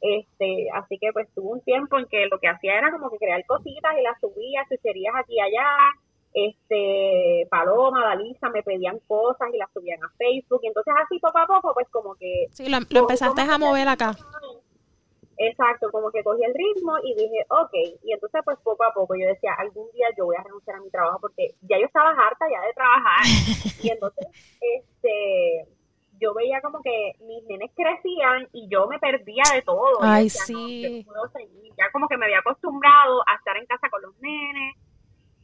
Este, 0.00 0.68
así 0.72 0.96
que 0.98 1.12
pues 1.12 1.28
tuve 1.34 1.52
un 1.52 1.60
tiempo 1.60 1.98
en 1.98 2.06
que 2.06 2.26
lo 2.26 2.38
que 2.38 2.48
hacía 2.48 2.78
era 2.78 2.90
como 2.90 3.10
que 3.10 3.18
crear 3.18 3.44
cositas 3.44 3.98
y 3.98 4.02
las 4.02 4.18
subía, 4.20 4.64
chucherías 4.70 5.14
aquí 5.16 5.34
y 5.34 5.40
allá, 5.40 5.68
este, 6.32 7.46
Paloma, 7.50 8.04
Dalisa 8.04 8.48
me 8.50 8.62
pedían 8.62 8.98
cosas 9.06 9.48
y 9.52 9.58
las 9.58 9.70
subían 9.72 10.02
a 10.02 10.08
Facebook, 10.16 10.60
y 10.62 10.68
entonces 10.68 10.94
así 11.04 11.18
poco 11.18 11.38
a 11.38 11.46
poco 11.46 11.74
pues 11.74 11.88
como 11.90 12.14
que 12.14 12.46
Sí, 12.52 12.68
lo, 12.68 12.78
lo 12.90 13.00
empezaste 13.00 13.42
a 13.42 13.58
mover 13.58 13.88
acá. 13.88 14.14
Exacto, 15.38 15.90
como 15.92 16.10
que 16.10 16.24
cogí 16.24 16.42
el 16.42 16.52
ritmo 16.52 16.98
y 17.02 17.14
dije, 17.14 17.46
ok, 17.48 17.72
y 18.02 18.12
entonces 18.12 18.42
pues 18.44 18.58
poco 18.64 18.82
a 18.84 18.92
poco 18.92 19.14
yo 19.14 19.26
decía, 19.26 19.54
algún 19.56 19.88
día 19.92 20.08
yo 20.16 20.26
voy 20.26 20.36
a 20.36 20.42
renunciar 20.42 20.76
a 20.76 20.80
mi 20.80 20.90
trabajo 20.90 21.18
porque 21.20 21.54
ya 21.62 21.78
yo 21.78 21.86
estaba 21.86 22.10
harta 22.10 22.46
ya 22.50 22.60
de 22.66 22.72
trabajar 22.74 23.22
y 23.80 23.88
entonces 23.92 24.26
este 24.60 25.68
yo 26.20 26.34
veía 26.34 26.60
como 26.60 26.82
que 26.82 27.12
mis 27.20 27.44
nenes 27.44 27.70
crecían 27.74 28.48
y 28.52 28.68
yo 28.68 28.88
me 28.88 28.98
perdía 28.98 29.44
de 29.54 29.62
todo. 29.62 30.02
Ay, 30.02 30.24
decía, 30.24 30.44
sí. 30.44 31.06
no 31.06 31.28
seguir. 31.30 31.72
Ya 31.78 31.90
como 31.92 32.08
que 32.08 32.16
me 32.16 32.26
había 32.26 32.40
acostumbrado 32.40 33.22
a 33.26 33.36
estar 33.36 33.56
en 33.56 33.66
casa 33.66 33.88
con 33.88 34.02
los 34.02 34.18
nenes. 34.18 34.74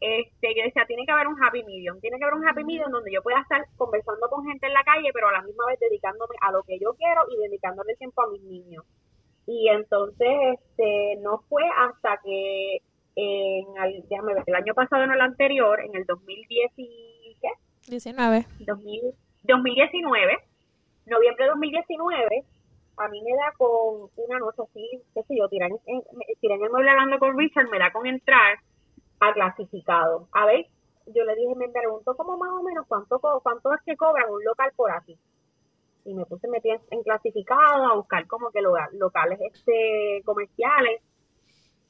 Este, 0.00 0.54
yo 0.56 0.64
decía, 0.64 0.84
tiene 0.86 1.06
que 1.06 1.12
haber 1.12 1.28
un 1.28 1.42
happy 1.42 1.62
medium, 1.62 2.00
tiene 2.00 2.18
que 2.18 2.24
haber 2.24 2.34
un 2.34 2.46
happy 2.46 2.64
medium 2.64 2.90
donde 2.90 3.12
yo 3.12 3.22
pueda 3.22 3.40
estar 3.40 3.64
conversando 3.76 4.28
con 4.28 4.44
gente 4.44 4.66
en 4.66 4.74
la 4.74 4.82
calle, 4.82 5.08
pero 5.14 5.28
a 5.28 5.32
la 5.32 5.42
misma 5.42 5.64
vez 5.66 5.78
dedicándome 5.78 6.34
a 6.40 6.50
lo 6.50 6.62
que 6.64 6.78
yo 6.78 6.92
quiero 6.94 7.22
y 7.30 7.36
dedicándole 7.36 7.94
tiempo 7.94 8.22
a 8.22 8.30
mis 8.30 8.42
niños. 8.42 8.84
Y 9.46 9.68
entonces, 9.68 10.28
este, 10.54 11.16
no 11.22 11.38
fue 11.48 11.62
hasta 11.76 12.18
que 12.24 12.78
en 13.16 13.66
el, 13.82 14.04
déjame 14.08 14.34
ver, 14.34 14.44
el 14.46 14.54
año 14.54 14.74
pasado, 14.74 15.06
no 15.06 15.14
el 15.14 15.20
anterior, 15.20 15.80
en 15.80 15.94
el 15.94 16.04
2010 16.04 16.72
y, 16.76 17.36
¿qué? 17.40 17.48
19. 17.88 18.46
2000 18.60 19.14
2019, 19.44 20.38
noviembre 21.06 21.44
de 21.44 21.50
2019, 21.50 22.44
a 22.96 23.08
mí 23.08 23.22
me 23.22 23.36
da 23.36 23.52
con 23.58 24.08
una 24.16 24.38
noche 24.38 24.62
así, 24.62 25.02
qué 25.12 25.22
sé 25.24 25.36
yo, 25.36 25.48
tirar 25.48 25.70
en, 25.70 26.02
tirar 26.40 26.58
en 26.58 26.64
el 26.64 26.70
mueble 26.70 26.90
hablando 26.90 27.18
con 27.18 27.38
Richard, 27.38 27.68
me 27.68 27.78
da 27.78 27.92
con 27.92 28.06
entrar 28.06 28.58
a 29.20 29.32
clasificado. 29.34 30.28
A 30.32 30.46
ver, 30.46 30.66
yo 31.06 31.24
le 31.24 31.34
dije, 31.34 31.54
me 31.56 31.68
pregunto 31.68 32.16
como 32.16 32.38
más 32.38 32.50
o 32.58 32.62
menos 32.62 32.86
cuánto 32.88 33.20
cuánto 33.42 33.74
es 33.74 33.82
que 33.84 33.96
cobran 33.96 34.30
un 34.30 34.42
local 34.44 34.72
por 34.76 34.90
aquí. 34.90 35.18
Y 36.04 36.14
me 36.14 36.26
puse 36.26 36.48
metí 36.48 36.68
en, 36.70 37.02
clasificado 37.02 37.86
a 37.86 37.94
buscar 37.94 38.26
como 38.26 38.50
que 38.50 38.60
locales 38.60 39.38
este 39.40 40.22
comerciales. 40.24 41.00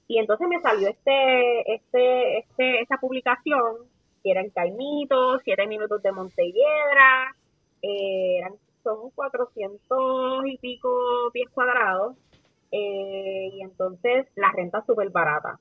Y 0.06 0.18
entonces 0.18 0.46
me 0.48 0.60
salió 0.60 0.88
este, 0.88 1.74
este, 1.74 2.38
este, 2.38 2.80
esta 2.82 2.98
publicación 2.98 3.88
que 4.24 4.30
era 4.30 4.40
en 4.40 4.50
Caimito, 4.50 5.38
siete 5.40 5.66
minutos 5.66 6.02
de 6.02 6.10
Montelledra, 6.10 7.36
eh, 7.82 8.38
eran, 8.38 8.54
son 8.82 9.10
400 9.10 10.46
y 10.46 10.56
pico 10.56 11.30
pies 11.32 11.50
cuadrados, 11.50 12.16
eh, 12.72 13.50
y 13.52 13.62
entonces 13.62 14.26
la 14.34 14.50
renta 14.50 14.82
súper 14.86 15.10
barata. 15.10 15.60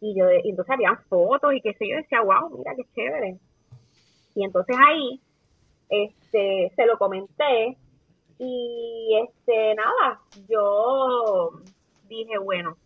Y 0.00 0.16
yo, 0.16 0.30
y 0.30 0.50
entonces 0.50 0.72
habían 0.72 0.98
fotos 1.08 1.52
y 1.52 1.60
qué 1.60 1.74
sé 1.74 1.88
yo, 1.88 1.96
decía, 1.96 2.20
wow, 2.20 2.56
mira 2.56 2.74
qué 2.76 2.84
chévere. 2.94 3.38
Y 4.36 4.44
entonces 4.44 4.76
ahí, 4.78 5.20
este, 5.88 6.72
se 6.74 6.86
lo 6.86 6.98
comenté, 6.98 7.76
y 8.38 9.18
este, 9.22 9.74
nada, 9.74 10.20
yo 10.48 11.50
dije, 12.08 12.38
bueno, 12.38 12.76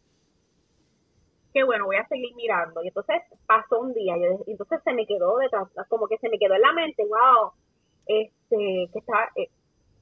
qué 1.53 1.65
bueno, 1.65 1.87
voy 1.87 1.97
a 1.97 2.07
seguir 2.07 2.35
mirando. 2.35 2.83
Y 2.83 2.89
entonces 2.89 3.23
pasó 3.47 3.81
un 3.81 3.95
día, 3.95 4.17
yo, 4.17 4.45
y 4.47 4.53
entonces 4.53 4.81
se 4.85 4.93
me 4.93 5.07
quedó 5.07 5.39
detrás, 5.39 5.69
como 5.89 6.07
que 6.07 6.19
se 6.19 6.29
me 6.29 6.39
quedó 6.39 6.55
en 6.55 6.63
la 6.63 6.73
mente, 6.73 7.05
wow, 7.05 7.53
este, 8.07 8.91
que 8.93 8.99
está, 8.99 9.31
eh, 9.37 9.49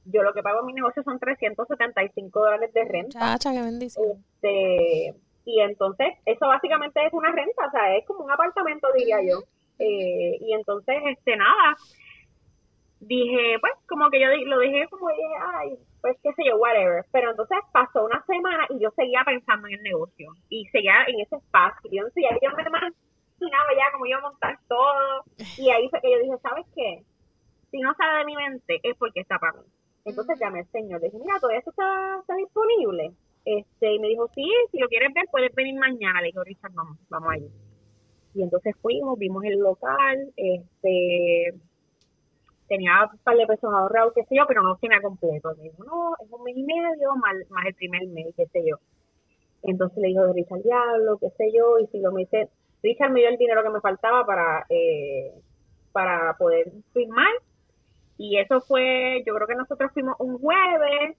yo 0.05 0.23
lo 0.23 0.33
que 0.33 0.43
pago 0.43 0.61
en 0.61 0.67
mi 0.67 0.73
negocio 0.73 1.03
son 1.03 1.19
375 1.19 2.39
dólares 2.39 2.73
de 2.73 2.85
renta. 2.85 3.19
Chacha, 3.19 3.51
qué 3.53 3.61
bendición. 3.61 4.05
Este, 4.41 5.15
y 5.45 5.61
entonces, 5.61 6.13
eso 6.25 6.47
básicamente 6.47 7.05
es 7.05 7.13
una 7.13 7.31
renta, 7.31 7.67
o 7.67 7.71
sea, 7.71 7.95
es 7.95 8.05
como 8.05 8.23
un 8.23 8.31
apartamento, 8.31 8.87
diría 8.93 9.17
yo. 9.21 9.39
Eh, 9.79 10.37
y 10.41 10.53
entonces, 10.53 10.95
este, 11.09 11.35
nada, 11.37 11.75
dije, 12.99 13.57
pues, 13.59 13.73
como 13.87 14.09
que 14.09 14.19
yo 14.19 14.27
lo 14.27 14.59
dije, 14.59 14.87
como 14.89 15.09
dije, 15.09 15.35
ay, 15.53 15.77
pues, 16.01 16.17
qué 16.23 16.31
sé 16.33 16.43
yo, 16.45 16.57
whatever. 16.57 17.05
Pero 17.11 17.31
entonces 17.31 17.57
pasó 17.71 18.05
una 18.05 18.23
semana 18.25 18.65
y 18.69 18.79
yo 18.79 18.89
seguía 18.91 19.23
pensando 19.25 19.67
en 19.67 19.75
el 19.75 19.83
negocio 19.83 20.31
y 20.49 20.65
seguía 20.65 21.05
en 21.07 21.19
ese 21.19 21.35
espacio. 21.35 22.09
Sé, 22.13 22.21
ya 22.21 22.29
yo 22.41 22.55
me 22.55 22.63
imaginaba 22.63 23.69
ya 23.75 23.91
como 23.91 24.05
iba 24.05 24.17
a 24.17 24.21
montar 24.21 24.59
todo. 24.67 25.23
Y 25.57 25.69
ahí 25.69 25.89
fue 25.89 26.01
que 26.01 26.11
yo 26.11 26.19
dije, 26.19 26.37
¿sabes 26.41 26.65
qué? 26.75 27.03
Si 27.71 27.79
no 27.79 27.93
sale 27.95 28.19
de 28.19 28.25
mi 28.25 28.35
mente 28.35 28.79
es 28.83 28.95
porque 28.97 29.21
está 29.21 29.37
para 29.39 29.53
mí. 29.53 29.67
Entonces 30.05 30.39
llamé 30.39 30.59
al 30.59 30.71
señor, 30.71 31.01
le 31.01 31.07
dije, 31.07 31.19
mira, 31.19 31.39
todo 31.39 31.51
esto 31.51 31.69
está, 31.69 32.17
está 32.21 32.35
disponible. 32.35 33.11
Este, 33.43 33.93
y 33.93 33.99
me 33.99 34.07
dijo, 34.07 34.29
sí, 34.33 34.45
si 34.71 34.79
lo 34.79 34.87
quieres 34.87 35.13
ver, 35.13 35.25
puedes 35.31 35.53
venir 35.53 35.77
mañana. 35.79 36.21
Le 36.21 36.27
dijo, 36.27 36.43
Richard, 36.43 36.71
vamos, 36.73 36.97
vamos 37.09 37.29
allí. 37.31 37.49
Y 38.33 38.43
entonces 38.43 38.75
fuimos, 38.81 39.17
vimos 39.17 39.43
el 39.43 39.59
local, 39.59 40.31
este, 40.35 41.53
tenía 42.67 43.09
un 43.11 43.17
par 43.19 43.37
de 43.37 43.47
pesos 43.47 43.73
ahorrados, 43.73 44.13
qué 44.13 44.23
sé 44.23 44.35
yo, 44.35 44.43
pero 44.47 44.61
no 44.61 44.75
tenía 44.77 45.01
completo. 45.01 45.53
Me 45.57 45.63
dijo, 45.63 45.83
no, 45.83 46.13
es 46.23 46.31
un 46.31 46.43
mes 46.43 46.57
y 46.57 46.63
medio 46.63 47.15
más, 47.15 47.35
más 47.49 47.65
el 47.65 47.75
primer 47.75 48.07
mes, 48.07 48.33
qué 48.35 48.45
sé 48.47 48.63
yo. 48.65 48.77
Entonces 49.63 49.97
le 49.97 50.09
dijo, 50.09 50.31
Richard, 50.33 50.63
diablo, 50.63 51.17
qué 51.17 51.29
sé 51.37 51.51
yo, 51.53 51.79
y 51.79 51.87
si 51.87 51.99
lo 51.99 52.11
me 52.11 52.21
dice, 52.21 52.49
Richard 52.83 53.11
me 53.11 53.21
dio 53.21 53.29
el 53.29 53.37
dinero 53.37 53.63
que 53.63 53.69
me 53.69 53.81
faltaba 53.81 54.25
para, 54.25 54.65
eh, 54.69 55.33
para 55.91 56.35
poder 56.37 56.71
firmar. 56.93 57.31
Y 58.17 58.37
eso 58.39 58.61
fue, 58.61 59.23
yo 59.25 59.35
creo 59.35 59.47
que 59.47 59.55
nosotros 59.55 59.91
fuimos 59.93 60.15
un 60.19 60.39
jueves, 60.39 61.17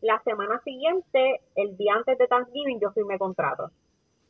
la 0.00 0.20
semana 0.22 0.60
siguiente, 0.62 1.40
el 1.56 1.76
día 1.76 1.94
antes 1.94 2.16
de 2.18 2.26
Thanksgiving, 2.26 2.80
yo 2.80 2.90
firmé 2.92 3.18
contrato. 3.18 3.70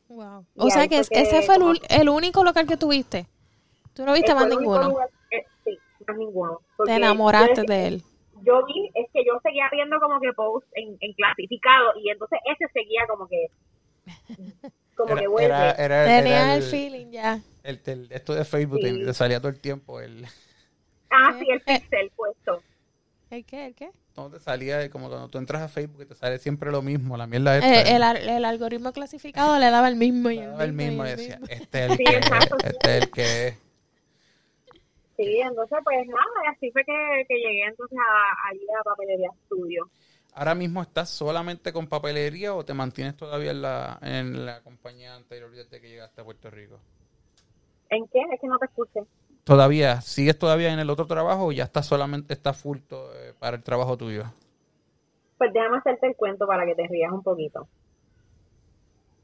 Wow. 0.08 0.44
O 0.56 0.70
sea 0.70 0.88
que, 0.88 0.98
ese 0.98 1.42
fue 1.42 1.56
el, 1.90 2.08
único 2.08 2.42
local 2.42 2.66
que 2.66 2.76
tuviste. 2.76 3.26
¿Tú 3.92 4.04
no 4.04 4.14
viste 4.14 4.34
más 4.34 4.48
ninguno? 4.48 4.96
sí, 4.96 5.17
más 6.08 6.16
ninguno. 6.16 6.60
Te 6.84 6.94
enamoraste 6.94 7.62
de 7.62 7.86
él. 7.86 8.02
Yo 8.42 8.64
vi, 8.66 8.90
es 8.94 9.10
que 9.12 9.24
yo 9.24 9.38
seguía 9.42 9.68
viendo 9.70 9.98
como 10.00 10.20
que 10.20 10.32
posts 10.32 10.70
en, 10.74 10.96
en 11.00 11.12
clasificado 11.14 11.92
y 12.02 12.10
entonces 12.10 12.38
ese 12.46 12.70
seguía 12.72 13.04
como 13.08 13.26
que 13.26 13.48
como 14.94 15.14
que 15.16 15.26
vuelve. 15.26 15.74
Tenía 15.76 16.56
el, 16.56 16.62
feeling 16.62 17.10
ya. 17.10 17.40
El, 17.62 17.80
esto 18.10 18.34
de 18.34 18.44
Facebook 18.44 18.80
te, 18.80 19.14
salía 19.14 19.38
todo 19.38 19.50
el 19.50 19.60
tiempo 19.60 20.00
el... 20.00 20.24
Ah, 21.10 21.34
sí, 21.38 21.46
el 21.50 21.60
pixel 21.60 22.10
puesto. 22.14 22.62
¿El 23.30 23.44
qué? 23.44 23.66
¿El 23.66 23.74
qué? 23.74 23.90
No, 24.16 24.30
te 24.30 24.40
salía 24.40 24.90
como 24.90 25.08
cuando 25.08 25.28
tú 25.28 25.38
entras 25.38 25.62
a 25.62 25.68
Facebook 25.68 26.06
te 26.06 26.14
sale 26.14 26.38
siempre 26.38 26.72
lo 26.72 26.82
mismo, 26.82 27.16
la 27.16 27.26
mierda 27.26 27.56
esta. 27.56 27.82
Eh, 27.82 27.96
el, 27.96 28.28
el, 28.28 28.44
algoritmo 28.44 28.92
clasificado 28.92 29.58
le 29.58 29.70
daba 29.70 29.88
el 29.88 29.96
mismo 29.96 30.30
y 30.30 30.38
el, 30.38 30.50
daba 30.50 30.64
el 30.64 30.72
mismo, 30.72 31.06
y, 31.06 31.10
decía, 31.10 31.38
este 31.48 31.84
es 31.84 31.90
el 31.92 31.98
que 31.98 32.18
este 32.64 32.96
es 32.96 33.02
el 33.02 33.10
que 33.10 33.67
Sí, 35.18 35.40
entonces 35.40 35.78
pues 35.82 36.06
nada, 36.06 36.50
así 36.54 36.70
fue 36.70 36.84
que, 36.84 37.24
que 37.26 37.34
llegué 37.34 37.64
entonces 37.66 37.98
a, 37.98 38.12
a, 38.30 38.80
a 38.80 38.84
Papelería 38.84 39.28
Estudio. 39.42 39.90
¿Ahora 40.32 40.54
mismo 40.54 40.80
estás 40.80 41.10
solamente 41.10 41.72
con 41.72 41.88
papelería 41.88 42.54
o 42.54 42.64
te 42.64 42.72
mantienes 42.72 43.16
todavía 43.16 43.50
en 43.50 43.60
la, 43.60 43.98
en 44.00 44.46
la 44.46 44.62
compañía 44.62 45.16
anterior 45.16 45.50
desde 45.50 45.80
que 45.80 45.88
llegaste 45.88 46.20
a 46.20 46.24
Puerto 46.24 46.48
Rico? 46.50 46.78
¿En 47.90 48.06
qué? 48.06 48.20
Es 48.32 48.40
que 48.40 48.46
no 48.46 48.58
te 48.58 48.66
escuché. 48.66 49.00
¿Todavía? 49.42 50.00
¿Sigues 50.02 50.38
todavía 50.38 50.72
en 50.72 50.78
el 50.78 50.88
otro 50.88 51.08
trabajo 51.08 51.46
o 51.46 51.52
ya 51.52 51.64
estás 51.64 51.86
solamente 51.86 52.34
estás 52.34 52.56
full 52.56 52.78
eh, 52.88 53.32
para 53.40 53.56
el 53.56 53.64
trabajo 53.64 53.96
tuyo? 53.96 54.22
Pues 55.36 55.52
déjame 55.52 55.78
hacerte 55.78 56.06
el 56.06 56.14
cuento 56.14 56.46
para 56.46 56.64
que 56.64 56.76
te 56.76 56.86
rías 56.86 57.10
un 57.10 57.24
poquito. 57.24 57.66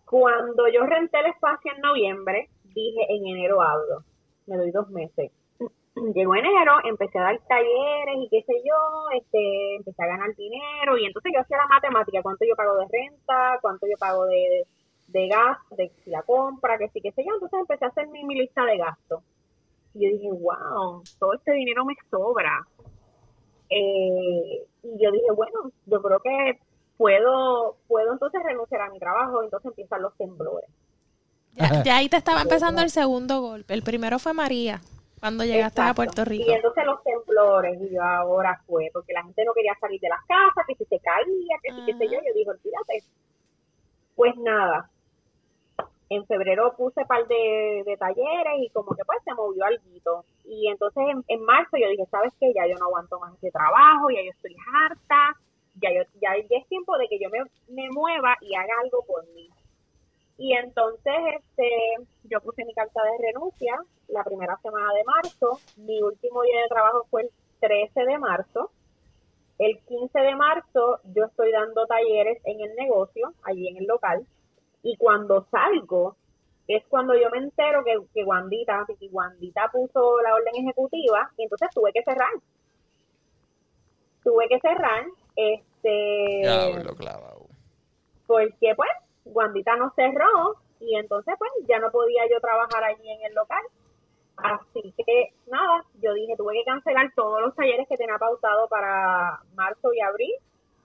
Cuando 0.07 0.67
yo 0.67 0.85
renté 0.87 1.21
el 1.21 1.27
espacio 1.27 1.71
en 1.73 1.83
noviembre, 1.83 2.49
dije 2.65 3.07
en 3.11 3.29
enero 3.29 3.63
hablo. 3.63 4.03
Me 4.47 4.57
doy 4.57 4.73
dos 4.73 4.91
meses 4.91 5.31
llegó 5.95 6.35
enero, 6.35 6.79
empecé 6.85 7.19
a 7.19 7.23
dar 7.23 7.41
talleres 7.49 8.17
y 8.19 8.29
qué 8.29 8.43
sé 8.43 8.55
yo, 8.65 9.11
este, 9.17 9.77
empecé 9.77 10.03
a 10.03 10.09
ganar 10.09 10.35
dinero 10.35 10.99
y 10.99 11.07
entonces 11.07 11.33
yo 11.35 11.41
hacía 11.41 11.57
la 11.57 11.67
matemática, 11.67 12.23
cuánto 12.23 12.45
yo 12.45 12.57
pago 12.57 12.77
de 12.77 12.87
renta, 12.91 13.59
cuánto 13.63 13.87
yo 13.87 13.97
pago 13.99 14.25
de, 14.27 14.67
de, 15.09 15.29
gas, 15.29 15.59
de 15.77 15.93
la 16.07 16.23
compra, 16.23 16.79
que 16.79 16.89
sí, 16.89 17.01
qué 17.01 17.13
sé 17.13 17.25
yo, 17.25 17.35
entonces 17.35 17.61
empecé 17.61 17.85
a 17.85 17.89
hacer 17.89 18.09
mi, 18.09 18.23
lista 18.35 18.65
de 18.65 18.79
gastos. 18.79 19.23
Y 19.95 20.05
yo 20.05 20.17
dije, 20.17 20.29
wow, 20.31 21.03
todo 21.21 21.35
este 21.35 21.53
dinero 21.53 21.85
me 21.85 21.95
sobra. 22.11 22.67
Eh, 23.71 24.67
y 24.83 25.03
yo 25.03 25.13
dije, 25.13 25.31
bueno, 25.35 25.71
yo 25.87 26.03
creo 26.03 26.19
que 26.19 26.59
puedo, 26.97 27.77
puedo 27.87 28.13
entonces 28.13 28.43
renunciar 28.45 28.83
a 28.83 28.91
mi 28.91 28.99
trabajo, 28.99 29.43
entonces 29.45 29.71
empiezan 29.71 30.03
los 30.03 30.17
temblores. 30.17 30.69
Ya, 31.85 31.97
ahí 31.97 32.09
te 32.09 32.17
estaba 32.17 32.43
empezando 32.43 32.83
el 32.83 32.91
segundo 32.91 33.41
golpe. 33.41 33.75
El 33.75 33.85
primero 33.85 34.19
fue 34.19 34.33
María. 34.33 34.81
Cuando 35.25 35.43
llegaste 35.43 35.81
a 35.81 35.95
Puerto 35.95 36.22
Rico. 36.22 36.45
Y 36.47 36.53
entonces 36.53 36.85
los 36.85 37.03
temblores, 37.03 37.81
y 37.81 37.95
yo 37.95 38.03
ahora 38.03 38.61
fue, 38.66 38.91
porque 38.93 39.14
la 39.14 39.22
gente 39.22 39.43
no 39.47 39.55
quería 39.55 39.75
salir 39.81 39.99
de 39.99 40.11
las 40.11 40.22
casas, 40.27 40.66
que 40.68 40.75
si 40.75 40.85
se 40.85 40.99
caía, 41.01 41.57
que 41.62 41.72
si 41.72 41.87
qué 41.87 41.95
sé 41.97 42.14
yo, 42.14 42.20
yo 42.20 42.35
dije, 42.35 42.51
olvídate. 42.51 43.05
Pues 44.14 44.37
nada, 44.37 44.91
en 46.11 46.27
febrero 46.27 46.75
puse 46.77 47.07
par 47.07 47.27
de, 47.27 47.85
de, 47.87 47.97
talleres 47.97 48.53
y 48.59 48.68
como 48.68 48.95
que 48.95 49.03
pues 49.07 49.18
se 49.25 49.33
movió 49.33 49.64
algo. 49.64 50.27
Y 50.45 50.68
entonces 50.68 51.03
en, 51.09 51.25
en, 51.29 51.43
marzo 51.43 51.79
yo 51.79 51.89
dije, 51.89 52.05
¿sabes 52.11 52.35
qué? 52.39 52.53
Ya 52.55 52.66
yo 52.66 52.77
no 52.77 52.85
aguanto 52.85 53.18
más 53.18 53.33
ese 53.37 53.51
trabajo, 53.51 54.11
ya 54.11 54.20
yo 54.20 54.31
estoy 54.31 54.55
harta, 54.75 55.41
ya, 55.77 55.89
yo, 55.91 56.03
ya, 56.20 56.37
ya 56.37 56.59
es 56.59 56.68
tiempo 56.68 56.99
de 56.99 57.09
que 57.09 57.18
yo 57.18 57.31
me, 57.31 57.39
me 57.68 57.89
mueva 57.93 58.37
y 58.43 58.55
haga 58.55 58.75
algo 58.83 59.03
por 59.07 59.27
mí. 59.33 59.49
Y 60.37 60.53
entonces 60.55 61.14
este, 61.37 61.70
yo 62.24 62.41
puse 62.41 62.64
mi 62.64 62.74
carta 62.74 63.01
de 63.05 63.26
renuncia 63.26 63.78
la 64.09 64.24
primera 64.24 64.59
semana 64.62 64.93
de 64.93 65.05
marzo. 65.05 65.61
Mi 65.76 66.03
último 66.03 66.43
día 66.43 66.62
de 66.62 66.68
trabajo 66.68 67.07
fue 67.11 67.22
el 67.22 67.30
13 67.61 68.05
de 68.05 68.18
marzo. 68.18 68.70
El 69.59 69.78
15 69.80 70.18
de 70.18 70.35
marzo 70.35 71.01
yo 71.14 71.26
estoy 71.26 71.53
dando 71.53 71.87
talleres 71.87 72.41
en 72.45 72.61
el 72.61 72.74
negocio, 72.74 73.32
allí 73.45 73.68
en 73.68 73.76
el 73.76 73.87
local. 73.87 74.26
Y 74.82 74.97
cuando 74.97 75.47
salgo, 75.51 76.16
es 76.66 76.85
cuando 76.89 77.14
yo 77.14 77.30
me 77.30 77.39
entero 77.39 77.85
que, 77.85 77.97
que 78.12 78.24
Wandita, 78.24 78.85
que 78.99 79.07
Wandita 79.09 79.70
puso 79.70 80.20
la 80.22 80.35
orden 80.35 80.55
ejecutiva 80.57 81.30
y 81.37 81.45
entonces 81.45 81.68
tuve 81.72 81.93
que 81.93 82.03
cerrar. 82.03 82.32
Tuve 84.24 84.49
que 84.49 84.59
cerrar, 84.61 85.05
este... 85.37 86.43
Porque 88.26 88.74
pues 88.74 88.91
Guandita 89.25 89.77
no 89.77 89.93
cerró 89.97 90.57
y 90.81 90.97
entonces 90.97 91.35
pues 91.39 91.51
ya 91.68 91.79
no 91.79 91.91
podía 91.91 92.29
yo 92.31 92.41
trabajar 92.41 92.85
allí 92.85 93.09
en 93.11 93.25
el 93.25 93.35
local. 93.35 93.62
Así 94.37 94.93
que 94.97 95.33
nada, 95.47 95.85
yo 96.03 96.12
dije, 96.12 96.35
tuve 96.37 96.55
que 96.55 96.64
cancelar 96.64 97.12
todos 97.14 97.41
los 97.41 97.55
talleres 97.55 97.87
que 97.89 97.97
tenía 97.97 98.18
pautado 98.18 98.68
para 98.68 99.41
marzo 99.55 99.93
y 99.93 100.01
abril. 100.01 100.35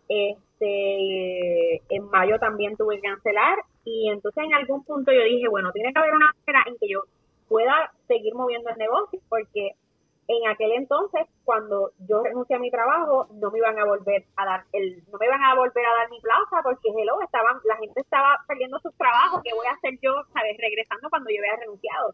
Este, 0.07 1.75
en 1.89 2.09
mayo 2.09 2.39
también 2.39 2.75
tuve 2.75 2.95
que 2.95 3.07
cancelar 3.07 3.59
y 3.85 4.09
entonces 4.09 4.43
en 4.43 4.53
algún 4.53 4.83
punto 4.83 5.11
yo 5.11 5.23
dije, 5.23 5.47
bueno, 5.47 5.71
tiene 5.71 5.93
que 5.93 5.99
haber 5.99 6.13
una 6.13 6.33
manera 6.45 6.63
en 6.67 6.77
que 6.77 6.89
yo 6.89 7.01
pueda 7.47 7.91
seguir 8.07 8.33
moviendo 8.33 8.69
el 8.69 8.77
negocio 8.77 9.19
porque 9.29 9.73
en 10.29 10.47
aquel 10.47 10.71
entonces, 10.73 11.25
cuando 11.43 11.91
yo 12.07 12.21
renuncié 12.21 12.55
a 12.55 12.59
mi 12.59 12.69
trabajo, 12.69 13.25
no 13.33 13.49
me 13.49 13.57
iban 13.57 13.79
a 13.79 13.85
volver 13.85 14.25
a 14.35 14.45
dar 14.45 14.63
el, 14.73 15.03
no 15.11 15.17
me 15.17 15.25
iban 15.25 15.41
a 15.41 15.55
volver 15.55 15.83
a 15.83 15.97
dar 16.01 16.09
mi 16.11 16.21
plaza 16.21 16.61
porque 16.61 16.89
hello, 16.95 17.19
estaban, 17.23 17.57
la 17.63 17.77
gente 17.77 17.99
estaba 17.99 18.37
perdiendo 18.47 18.77
sus 18.79 18.95
trabajos, 18.95 19.41
¿qué 19.43 19.55
voy 19.55 19.65
a 19.65 19.73
hacer 19.73 19.97
yo, 20.03 20.13
sabes, 20.31 20.55
regresando 20.59 21.09
cuando 21.09 21.31
yo 21.31 21.37
había 21.39 21.59
renunciado? 21.59 22.13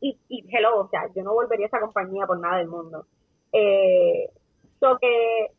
Y, 0.00 0.16
y 0.28 0.46
hello, 0.48 0.78
o 0.78 0.88
sea, 0.88 1.10
yo 1.12 1.24
no 1.24 1.34
volvería 1.34 1.66
a 1.66 1.68
esa 1.68 1.80
compañía 1.80 2.24
por 2.24 2.38
nada 2.38 2.58
del 2.58 2.68
mundo. 2.68 3.04
Eh, 3.50 4.30
so 4.78 4.96
que 4.98 5.50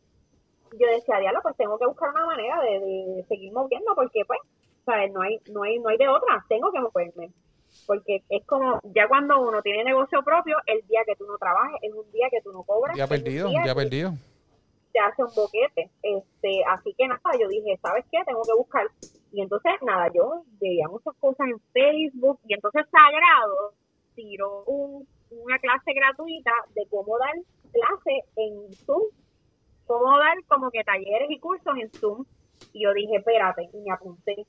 yo 0.80 0.88
decía, 0.88 1.20
diablo, 1.20 1.41
pues 1.43 1.58
tengo 1.58 1.78
que 1.78 1.88
buscar 1.88 2.12
una 2.12 2.26
manera 2.26 2.62
de, 2.62 2.80
de 2.80 3.26
seguir 3.28 3.51
moviendo 3.51 3.93
porque 3.95 4.24
pues, 4.26 4.39
sabes, 4.86 5.12
no 5.12 5.24
hay, 5.24 5.41
no 5.51 5.64
hay, 5.64 5.78
no 5.80 5.89
hay 5.89 5.97
de 5.97 6.08
otra, 6.08 6.45
tengo 6.47 6.72
que 6.72 6.80
moverme 6.80 7.34
porque 7.88 8.22
es 8.30 8.46
como, 8.46 8.82
ya 8.94 9.08
cuando 9.08 9.40
uno 9.40 9.62
tiene 9.62 9.86
negocio 9.86 10.22
propio, 10.22 10.58
el 10.68 10.86
día 10.88 11.00
que 11.08 11.16
tú 11.16 11.26
no 11.26 11.38
trabajes, 11.38 11.80
es 11.82 11.94
un 11.94 12.12
día 12.12 12.28
que 12.30 12.42
tú 12.42 12.52
no 12.52 12.64
cobras. 12.64 12.96
Ya 12.98 13.08
perdido, 13.08 13.50
ya 13.50 13.74
perdido. 13.74 14.12
Te 14.92 15.00
hace 15.00 15.24
un 15.24 15.34
boquete. 15.34 15.90
Este, 16.04 16.64
así 16.68 16.94
que 16.98 17.08
nada, 17.08 17.32
yo 17.40 17.48
dije, 17.48 17.80
¿sabes 17.82 18.06
qué? 18.12 18.20
Tengo 18.26 18.42
que 18.44 18.54
buscar. 18.58 18.86
Y 19.32 19.42
entonces, 19.42 19.72
nada, 19.84 20.12
yo 20.14 20.44
veía 20.60 20.88
muchas 20.90 21.16
cosas 21.20 21.48
en 21.48 21.60
Facebook 21.72 22.40
y 22.46 22.54
entonces 22.54 22.86
Sagrado 22.92 23.74
tiró 24.16 24.64
un, 24.66 25.08
una 25.32 25.58
clase 25.60 25.94
gratuita 25.94 26.52
de 26.76 26.86
cómo 26.90 27.18
dar 27.18 27.36
clase 27.72 28.24
en 28.36 28.74
Zoom, 28.86 29.04
cómo 29.86 30.18
dar 30.18 30.36
como 30.48 30.72
que 30.72 30.84
talleres 30.84 31.30
y 31.30 31.40
cursos 31.40 31.74
en 31.82 31.90
Zoom. 31.92 32.26
Y 32.74 32.84
yo 32.84 32.94
dije, 32.94 33.16
espérate, 33.18 33.70
y 33.72 33.78
me 33.78 33.94
apunté 33.94 34.46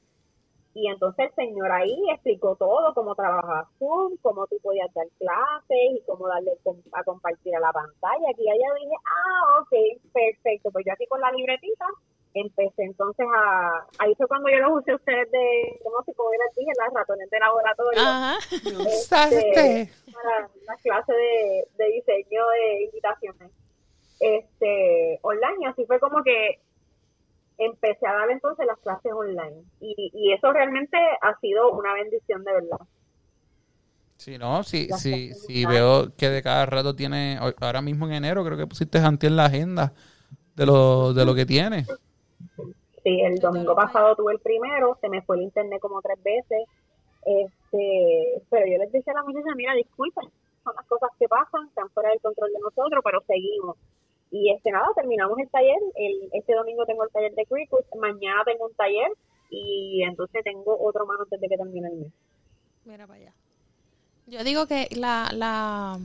y 0.75 0.89
entonces 0.89 1.27
el 1.27 1.35
señor 1.35 1.73
ahí 1.73 1.97
explicó 2.13 2.55
todo, 2.57 2.95
cómo 2.95 3.15
trabajaba 3.15 3.69
Zoom, 3.79 4.17
cómo 4.23 4.47
tú 4.47 4.57
podías 4.63 4.93
dar 4.95 5.07
clases 5.19 5.79
y 5.97 6.03
cómo 6.07 6.29
darle 6.29 6.53
a 6.93 7.05
compartir 7.05 7.57
a 7.57 7.61
la 7.61 7.73
pantalla. 7.73 8.31
Aquí 8.31 8.45
ya 8.45 8.53
dije, 8.53 8.95
ah, 9.05 9.61
ok, 9.61 10.03
perfecto. 10.13 10.71
Pues 10.71 10.85
yo 10.87 10.93
aquí 10.93 11.07
con 11.07 11.21
la 11.21 11.33
libretita 11.33 11.87
empecé 12.35 12.85
entonces 12.85 13.27
a... 13.35 13.87
Ahí 13.99 14.15
fue 14.15 14.29
cuando 14.29 14.49
yo 14.51 14.59
los 14.59 14.83
usé 14.83 14.95
ustedes 14.95 15.31
de, 15.31 15.81
¿cómo 15.83 16.03
se 16.05 16.13
puede 16.13 16.39
decir? 16.49 16.67
Las 16.79 16.95
ratones 16.95 17.31
de 17.31 17.39
laboratorio. 17.41 18.01
Ajá. 18.01 18.39
Este, 18.53 19.91
para 20.13 20.51
una 20.63 20.77
clase 20.77 21.13
de, 21.13 21.69
de 21.77 21.93
diseño 21.93 22.47
de 22.49 22.85
invitaciones 22.85 23.51
este 24.21 25.19
online. 25.23 25.69
Así 25.69 25.85
fue 25.87 25.99
como 26.01 26.23
que 26.23 26.61
empecé 27.59 28.07
a 28.07 28.15
dar 28.15 28.31
entonces 28.31 28.67
las 28.67 28.79
clases 28.79 29.13
online 29.13 29.63
y, 29.81 30.11
y 30.15 30.33
eso 30.33 30.53
realmente 30.53 30.97
ha 31.21 31.39
sido 31.41 31.73
una 31.73 31.93
bendición 31.95 32.45
de 32.45 32.53
verdad. 32.53 32.79
Sí, 34.17 34.37
no, 34.37 34.65
sí, 34.65 34.89
sí, 34.97 35.33
sí, 35.33 35.65
veo 35.65 36.09
que 36.17 36.29
de 36.29 36.43
cada 36.43 36.67
rato 36.67 36.95
tiene, 36.97 37.39
ahora 37.61 37.81
mismo 37.81 38.07
en 38.07 38.15
enero 38.15 38.45
creo 38.45 38.59
que 38.59 38.67
pusiste 38.67 38.99
anti 38.99 39.29
en 39.29 39.37
la 39.37 39.45
agenda 39.45 39.93
de 40.57 40.67
lo, 40.67 41.15
de 41.15 41.25
lo 41.25 41.37
que 41.37 41.47
tiene. 41.47 41.85
Sí, 43.05 43.21
el 43.21 43.39
domingo 43.39 43.77
pasado 43.77 44.17
tuve 44.17 44.33
el 44.33 44.41
primero, 44.41 44.99
se 45.01 45.09
me 45.09 45.23
fue 45.23 45.37
el 45.37 45.45
internet 45.45 45.81
como 45.81 46.03
tres 46.03 46.21
veces, 46.21 46.65
este, 47.25 48.43
pero 48.51 48.67
yo 48.67 48.79
les 48.79 48.91
dije 48.91 49.09
a 49.09 49.15
la 49.15 49.23
muchacha, 49.23 49.55
mira, 49.55 49.75
disculpen, 49.75 50.29
son 50.65 50.75
las 50.75 50.87
cosas 50.87 51.11
que 51.17 51.29
pasan, 51.29 51.69
están 51.69 51.89
fuera 51.91 52.11
del 52.11 52.21
control 52.21 52.51
de 52.53 52.59
nosotros, 52.59 53.01
pero 53.05 53.23
seguimos. 53.25 53.77
Y 54.31 54.53
este 54.53 54.71
nada, 54.71 54.87
terminamos 54.95 55.39
el 55.39 55.49
taller. 55.49 55.79
El, 55.95 56.29
este 56.33 56.55
domingo 56.55 56.85
tengo 56.85 57.05
el 57.05 57.11
taller 57.11 57.35
de 57.35 57.47
Cricut. 57.47 57.87
Mañana 57.97 58.43
tengo 58.45 58.67
un 58.67 58.75
taller 58.75 59.11
y 59.51 60.03
entonces 60.03 60.45
tengo 60.45 60.77
otro 60.81 61.07
más 61.07 61.19
antes 61.21 61.41
de 61.41 61.49
que 61.49 61.57
termine 61.57 61.89
el 61.89 61.97
mes. 61.97 62.13
Mira 62.85 63.07
para 63.07 63.21
allá. 63.21 63.33
Yo 64.27 64.45
digo 64.45 64.67
que 64.67 64.89
la, 64.95 65.31
la, 65.33 65.99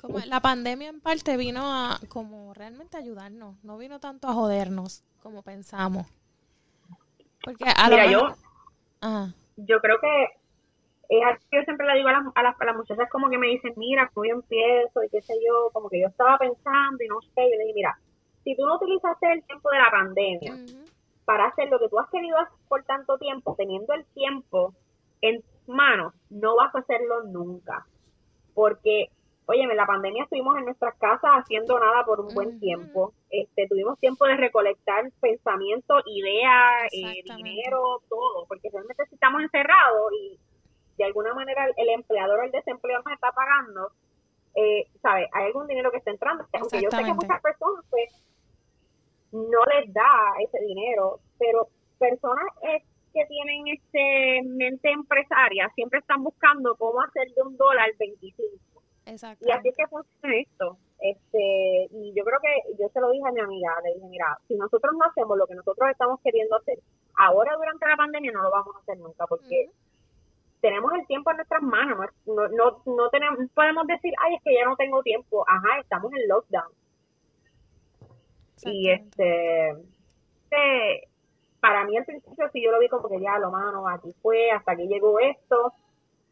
como 0.00 0.18
la 0.20 0.40
pandemia 0.40 0.88
en 0.88 1.00
parte 1.00 1.36
vino 1.36 1.62
a 1.64 1.98
como 2.08 2.54
realmente 2.54 2.96
ayudarnos, 2.96 3.56
no 3.64 3.76
vino 3.76 3.98
tanto 3.98 4.28
a 4.28 4.34
jodernos 4.34 5.02
como 5.20 5.42
pensamos. 5.42 6.06
Porque 7.44 7.64
a 7.76 7.88
Mira, 7.88 8.06
lo 8.06 8.10
yo, 8.12 8.36
Ajá. 9.00 9.34
yo 9.56 9.80
creo 9.80 9.98
que 10.00 10.26
es 11.18 11.24
algo 11.26 11.40
que 11.50 11.58
yo 11.58 11.62
siempre 11.64 11.86
le 11.86 11.96
digo 11.96 12.08
a 12.08 12.12
las, 12.12 12.22
a, 12.34 12.42
las, 12.42 12.60
a 12.60 12.64
las 12.64 12.76
muchachas 12.76 13.10
como 13.10 13.28
que 13.28 13.36
me 13.36 13.48
dicen, 13.48 13.74
mira, 13.76 14.10
¿cómo 14.14 14.24
yo 14.24 14.34
empiezo? 14.36 15.02
Y 15.02 15.10
qué 15.10 15.20
sé 15.20 15.34
yo, 15.46 15.70
como 15.72 15.90
que 15.90 16.00
yo 16.00 16.08
estaba 16.08 16.38
pensando 16.38 17.04
y 17.04 17.08
no 17.08 17.20
sé, 17.20 17.42
yo 17.50 17.58
le 17.58 17.64
dije, 17.64 17.74
mira, 17.74 17.98
si 18.44 18.56
tú 18.56 18.64
no 18.64 18.76
utilizaste 18.76 19.32
el 19.32 19.44
tiempo 19.44 19.70
de 19.70 19.78
la 19.78 19.90
pandemia 19.90 20.56
para 21.26 21.46
hacer 21.46 21.68
lo 21.68 21.78
que 21.78 21.88
tú 21.88 21.98
has 21.98 22.08
querido 22.08 22.38
hacer 22.38 22.58
por 22.66 22.82
tanto 22.84 23.18
tiempo, 23.18 23.54
teniendo 23.56 23.92
el 23.92 24.06
tiempo 24.14 24.74
en 25.20 25.42
tus 25.42 25.68
manos, 25.74 26.14
no 26.30 26.56
vas 26.56 26.74
a 26.74 26.78
hacerlo 26.78 27.24
nunca. 27.24 27.86
Porque, 28.54 29.08
oye, 29.46 29.62
en 29.62 29.76
la 29.76 29.86
pandemia 29.86 30.24
estuvimos 30.24 30.56
en 30.56 30.64
nuestras 30.64 30.94
casas 30.96 31.30
haciendo 31.38 31.78
nada 31.78 32.04
por 32.04 32.20
un 32.20 32.34
buen 32.34 32.58
tiempo. 32.58 33.12
Este, 33.30 33.68
tuvimos 33.68 33.98
tiempo 34.00 34.24
de 34.26 34.36
recolectar 34.36 35.04
pensamientos, 35.20 36.02
ideas, 36.06 36.90
eh, 36.92 37.22
dinero, 37.36 38.00
todo. 38.08 38.46
Porque 38.48 38.68
realmente 38.72 39.04
estamos 39.10 39.42
encerrados 39.42 40.12
y 40.12 40.38
de 40.96 41.04
alguna 41.04 41.34
manera 41.34 41.66
el, 41.76 41.88
empleador 41.88 42.40
o 42.40 42.42
el 42.42 42.50
desempleado 42.50 43.02
nos 43.04 43.14
está 43.14 43.32
pagando, 43.32 43.92
eh, 44.54 44.86
¿sabes? 45.00 45.28
Hay 45.32 45.46
algún 45.46 45.66
dinero 45.66 45.90
que 45.90 45.98
está 45.98 46.10
entrando. 46.10 46.44
Aunque 46.52 46.82
yo 46.82 46.90
sé 46.90 47.04
que 47.04 47.14
muchas 47.14 47.40
personas, 47.40 47.84
pues, 47.90 48.10
no 49.32 49.64
les 49.74 49.92
da 49.92 50.34
ese 50.40 50.58
dinero, 50.64 51.20
pero 51.38 51.68
personas 51.98 52.44
eh, 52.62 52.82
que 53.12 53.24
tienen 53.26 53.68
este 53.68 54.42
mente 54.48 54.90
empresaria 54.90 55.70
siempre 55.74 56.00
están 56.00 56.22
buscando 56.22 56.74
cómo 56.76 57.00
hacer 57.02 57.28
de 57.34 57.42
un 57.42 57.56
dólar 57.56 57.88
25. 57.98 58.58
Exacto. 59.06 59.44
Y 59.46 59.50
así 59.50 59.68
es 59.68 59.76
que 59.76 59.86
funciona 59.86 60.36
esto. 60.36 60.78
Este, 61.00 61.88
y 61.90 62.12
yo 62.14 62.24
creo 62.24 62.38
que 62.40 62.74
yo 62.80 62.88
se 62.88 63.00
lo 63.00 63.10
dije 63.10 63.26
a 63.26 63.32
mi 63.32 63.40
amiga, 63.40 63.72
le 63.82 63.94
dije, 63.94 64.06
mira, 64.06 64.38
si 64.46 64.54
nosotros 64.54 64.92
no 64.96 65.04
hacemos 65.04 65.36
lo 65.36 65.46
que 65.46 65.56
nosotros 65.56 65.90
estamos 65.90 66.20
queriendo 66.20 66.56
hacer, 66.56 66.78
ahora 67.18 67.56
durante 67.56 67.88
la 67.88 67.96
pandemia 67.96 68.30
no 68.30 68.42
lo 68.42 68.50
vamos 68.50 68.76
a 68.76 68.78
hacer 68.78 68.98
nunca, 68.98 69.26
porque 69.26 69.68
tenemos 70.62 70.92
el 70.94 71.06
tiempo 71.06 71.30
en 71.30 71.36
nuestras 71.38 71.60
manos, 71.60 71.98
no, 72.24 72.48
no, 72.48 72.82
no 72.86 73.10
tenemos, 73.10 73.38
no 73.38 73.48
podemos 73.52 73.86
decir, 73.86 74.14
ay, 74.22 74.36
es 74.36 74.42
que 74.42 74.54
ya 74.54 74.64
no 74.64 74.76
tengo 74.76 75.02
tiempo, 75.02 75.44
ajá, 75.46 75.80
estamos 75.80 76.10
en 76.14 76.28
lockdown. 76.28 76.72
Y 78.64 78.90
este, 78.90 79.70
este, 79.70 81.08
para 81.60 81.84
mí 81.84 81.96
al 81.98 82.04
principio 82.04 82.48
sí 82.52 82.62
yo 82.62 82.70
lo 82.70 82.78
vi 82.78 82.88
como 82.88 83.08
que 83.08 83.20
ya 83.20 83.38
lo 83.38 83.50
mano, 83.50 83.88
aquí 83.88 84.14
fue, 84.22 84.52
hasta 84.52 84.76
que 84.76 84.86
llegó 84.86 85.18
esto, 85.18 85.72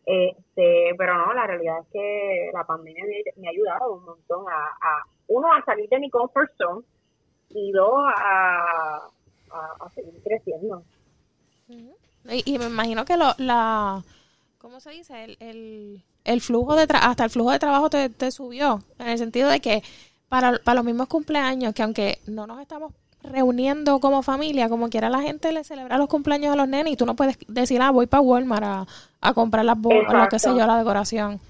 este, 0.06 0.94
pero 0.96 1.18
no, 1.18 1.34
la 1.34 1.46
realidad 1.46 1.80
es 1.80 1.88
que 1.92 2.50
la 2.52 2.64
pandemia 2.64 3.04
me, 3.36 3.48
ha 3.48 3.50
ayudado 3.50 3.94
un 3.94 4.04
montón 4.04 4.44
a, 4.48 4.66
a, 4.80 5.04
uno, 5.26 5.52
a 5.52 5.64
salir 5.64 5.88
de 5.88 5.98
mi 5.98 6.08
comfort 6.08 6.52
zone 6.56 6.84
y 7.48 7.72
dos, 7.72 8.04
a, 8.16 9.08
a, 9.50 9.76
a 9.80 9.90
seguir 9.90 10.22
creciendo. 10.22 10.84
Y, 11.68 12.54
y 12.54 12.58
me 12.58 12.66
imagino 12.66 13.04
que 13.04 13.16
lo, 13.16 13.32
la, 13.38 14.04
¿cómo 14.60 14.78
se 14.80 14.90
dice? 14.90 15.24
El, 15.24 15.36
el, 15.40 16.02
el 16.24 16.40
flujo 16.40 16.76
de, 16.76 16.86
tra- 16.86 17.00
hasta 17.02 17.24
el 17.24 17.30
flujo 17.30 17.50
de 17.50 17.58
trabajo 17.58 17.90
te, 17.90 18.08
te 18.10 18.30
subió, 18.30 18.82
en 18.98 19.08
el 19.08 19.18
sentido 19.18 19.48
de 19.48 19.60
que 19.60 19.82
para, 20.28 20.58
para 20.58 20.76
los 20.76 20.84
mismos 20.84 21.08
cumpleaños, 21.08 21.74
que 21.74 21.82
aunque 21.82 22.18
no 22.26 22.46
nos 22.46 22.60
estamos 22.60 22.92
reuniendo 23.22 24.00
como 24.00 24.22
familia, 24.22 24.68
como 24.68 24.88
quiera 24.88 25.10
la 25.10 25.20
gente 25.20 25.52
le 25.52 25.64
celebra 25.64 25.98
los 25.98 26.08
cumpleaños 26.08 26.52
a 26.52 26.56
los 26.56 26.68
nenes 26.68 26.92
y 26.92 26.96
tú 26.96 27.04
no 27.06 27.16
puedes 27.16 27.36
decir, 27.48 27.80
ah, 27.82 27.90
voy 27.90 28.06
para 28.06 28.20
Walmart 28.22 28.64
a, 28.64 28.86
a 29.20 29.34
comprar 29.34 29.64
las 29.64 29.78
bo- 29.78 29.92
lo 29.92 30.28
que 30.28 30.38
sé 30.38 30.48
yo, 30.50 30.66
la 30.66 30.78
decoración. 30.78 31.40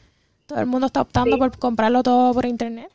Todo 0.46 0.58
el 0.61 0.66
mundo 0.66 0.86
está 0.88 1.02
optando 1.02 1.36
Sí. 1.36 1.38
por 1.38 1.56
comprarlo 1.58 2.02
todo 2.02 2.34
por 2.34 2.44
internet. 2.44 2.90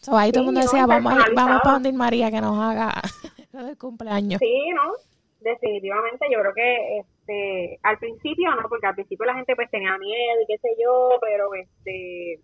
So, 0.00 0.16
ahí 0.16 0.30
todo 0.30 0.40
el 0.42 0.46
mundo 0.46 0.60
no, 0.60 0.66
decía, 0.66 0.86
vamos, 0.86 1.12
a 1.12 1.26
vamos 1.34 1.60
para 1.62 1.74
donde 1.74 1.92
María 1.92 2.30
que 2.30 2.40
nos 2.40 2.58
haga 2.58 2.94
del 3.52 3.76
cumpleaños. 3.76 4.38
Sí, 4.38 4.54
¿no? 4.74 4.92
Definitivamente, 5.40 6.26
yo 6.32 6.38
creo 6.40 6.54
que 6.54 7.02
este 7.28 7.78
al 7.82 7.98
principio 7.98 8.50
no, 8.54 8.68
porque 8.68 8.86
al 8.86 8.94
principio 8.94 9.26
la 9.26 9.34
gente 9.34 9.54
pues 9.54 9.70
tenía 9.70 9.96
miedo 9.98 10.40
y 10.42 10.46
qué 10.46 10.58
sé 10.58 10.68
yo, 10.82 11.18
pero 11.20 11.54
este 11.54 12.40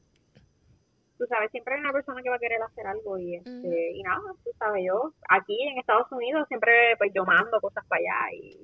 tú 1.16 1.24
sabes, 1.28 1.50
siempre 1.52 1.74
hay 1.74 1.80
una 1.80 1.92
persona 1.92 2.20
que 2.22 2.28
va 2.28 2.36
a 2.36 2.40
querer 2.40 2.60
hacer 2.62 2.86
algo 2.86 3.18
y 3.18 3.36
este 3.36 3.92
y 3.92 4.02
nada, 4.02 4.20
tú 4.44 4.50
sabes, 4.58 4.84
yo 4.86 5.12
aquí 5.28 5.56
en 5.62 5.78
Estados 5.78 6.10
Unidos 6.12 6.46
siempre 6.48 6.72
pues 6.98 7.12
yo 7.14 7.24
mando 7.24 7.60
cosas 7.60 7.84
para 7.88 8.00
allá 8.00 8.36
y 8.36 8.58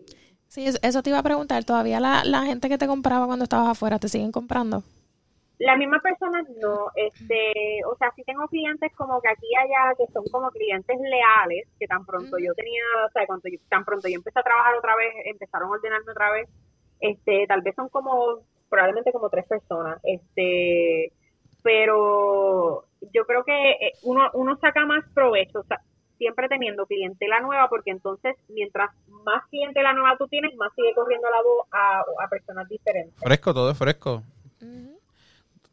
Sí, 0.49 0.66
es- 0.66 0.81
eso 0.83 1.01
te 1.01 1.11
iba 1.11 1.21
a 1.21 1.23
preguntar. 1.23 1.62
¿Todavía 1.64 2.01
la, 2.01 2.25
la 2.25 2.43
gente 2.43 2.68
que 2.68 2.77
te 2.77 2.89
compraba 2.89 3.27
cuando 3.27 3.45
estabas 3.45 3.68
afuera 3.68 4.01
te 4.01 4.09
siguen 4.09 4.33
comprando? 4.33 4.83
Las 5.61 5.77
mismas 5.77 6.01
personas 6.01 6.47
no, 6.59 6.91
este, 6.97 7.53
o 7.85 7.95
sea, 7.97 8.11
sí 8.17 8.23
tengo 8.25 8.49
clientes 8.49 8.91
como 8.97 9.21
que 9.21 9.29
aquí 9.29 9.47
y 9.47 9.57
allá 9.57 9.95
que 9.97 10.11
son 10.11 10.25
como 10.33 10.51
clientes 10.51 10.99
leales, 10.99 11.69
que 11.79 11.87
tan 11.87 12.07
pronto 12.07 12.39
yo 12.39 12.55
tenía, 12.55 12.83
o 13.07 13.11
sea, 13.13 13.27
cuando 13.27 13.47
yo, 13.51 13.59
tan 13.69 13.85
pronto 13.85 14.09
yo 14.09 14.15
empecé 14.15 14.39
a 14.39 14.43
trabajar 14.43 14.75
otra 14.75 14.97
vez, 14.97 15.13
empezaron 15.27 15.69
a 15.69 15.73
ordenarme 15.73 16.13
otra 16.13 16.33
vez, 16.33 16.49
este, 17.01 17.47
tal 17.47 17.61
vez 17.61 17.75
son 17.75 17.91
como, 17.91 18.41
probablemente 18.71 19.13
como 19.13 19.29
tres 19.29 19.47
personas, 19.47 20.01
este, 20.03 21.13
pero 21.63 22.87
yo 23.13 23.27
creo 23.27 23.45
que 23.45 23.73
eh, 23.73 23.93
uno, 24.05 24.31
uno 24.33 24.57
saca 24.57 24.87
más 24.87 25.05
provecho, 25.13 25.61
o 25.61 25.65
sea, 25.65 25.83
siempre 26.17 26.49
teniendo 26.49 26.87
clientela 26.87 27.41
nueva, 27.41 27.69
porque 27.69 27.91
entonces 27.91 28.35
mientras 28.49 28.91
más 29.27 29.45
clientela 29.51 29.93
nueva 29.93 30.17
tú 30.17 30.27
tienes, 30.27 30.57
más 30.57 30.73
sigue 30.75 30.95
corriendo 30.95 31.29
la 31.29 31.43
voz 31.43 31.67
a, 31.71 32.01
a 32.01 32.29
personas 32.31 32.67
diferentes. 32.67 33.15
Fresco, 33.23 33.53
todo 33.53 33.71
es 33.71 33.79
fresco. 33.79 34.23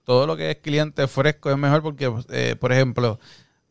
Todo 0.07 0.25
lo 0.25 0.37
que 0.37 0.51
es 0.51 0.57
cliente 0.59 1.05
fresco 1.09 1.51
es 1.51 1.57
mejor 1.57 1.83
porque, 1.83 2.09
eh, 2.29 2.55
por 2.57 2.71
ejemplo, 2.71 3.19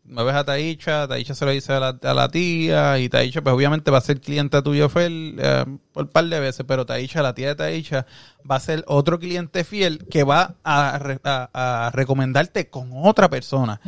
me 0.05 0.23
ves 0.23 0.35
a 0.35 0.45
Taicha, 0.45 1.09
Taicha 1.09 1.35
se 1.35 1.47
lo 1.47 1.51
dice 1.51 1.73
a 1.73 1.81
la, 1.81 1.99
a 2.03 2.13
la 2.13 2.29
tía 2.29 2.99
y 2.99 3.09
Taicha 3.09 3.41
pues 3.41 3.55
obviamente 3.55 3.91
va 3.91 3.97
a 3.97 4.03
ser 4.03 4.21
cliente 4.21 4.61
tuyo 4.61 4.91
fiel 4.91 5.37
eh, 5.39 5.65
por 5.95 6.05
un 6.05 6.11
par 6.11 6.27
de 6.27 6.39
veces, 6.39 6.67
pero 6.69 6.85
Taicha, 6.85 7.23
la 7.23 7.35
tía 7.35 7.49
de 7.49 7.55
Taicha, 7.55 8.05
va 8.49 8.57
a 8.57 8.61
ser 8.61 8.85
otro 8.87 9.19
cliente 9.19 9.65
fiel 9.65 10.07
que 10.11 10.25
va 10.25 10.57
a, 10.63 11.01
a 11.25 11.91
recomendarte 11.95 12.69
con 12.69 12.91
otra 12.93 13.31
persona 13.31 13.81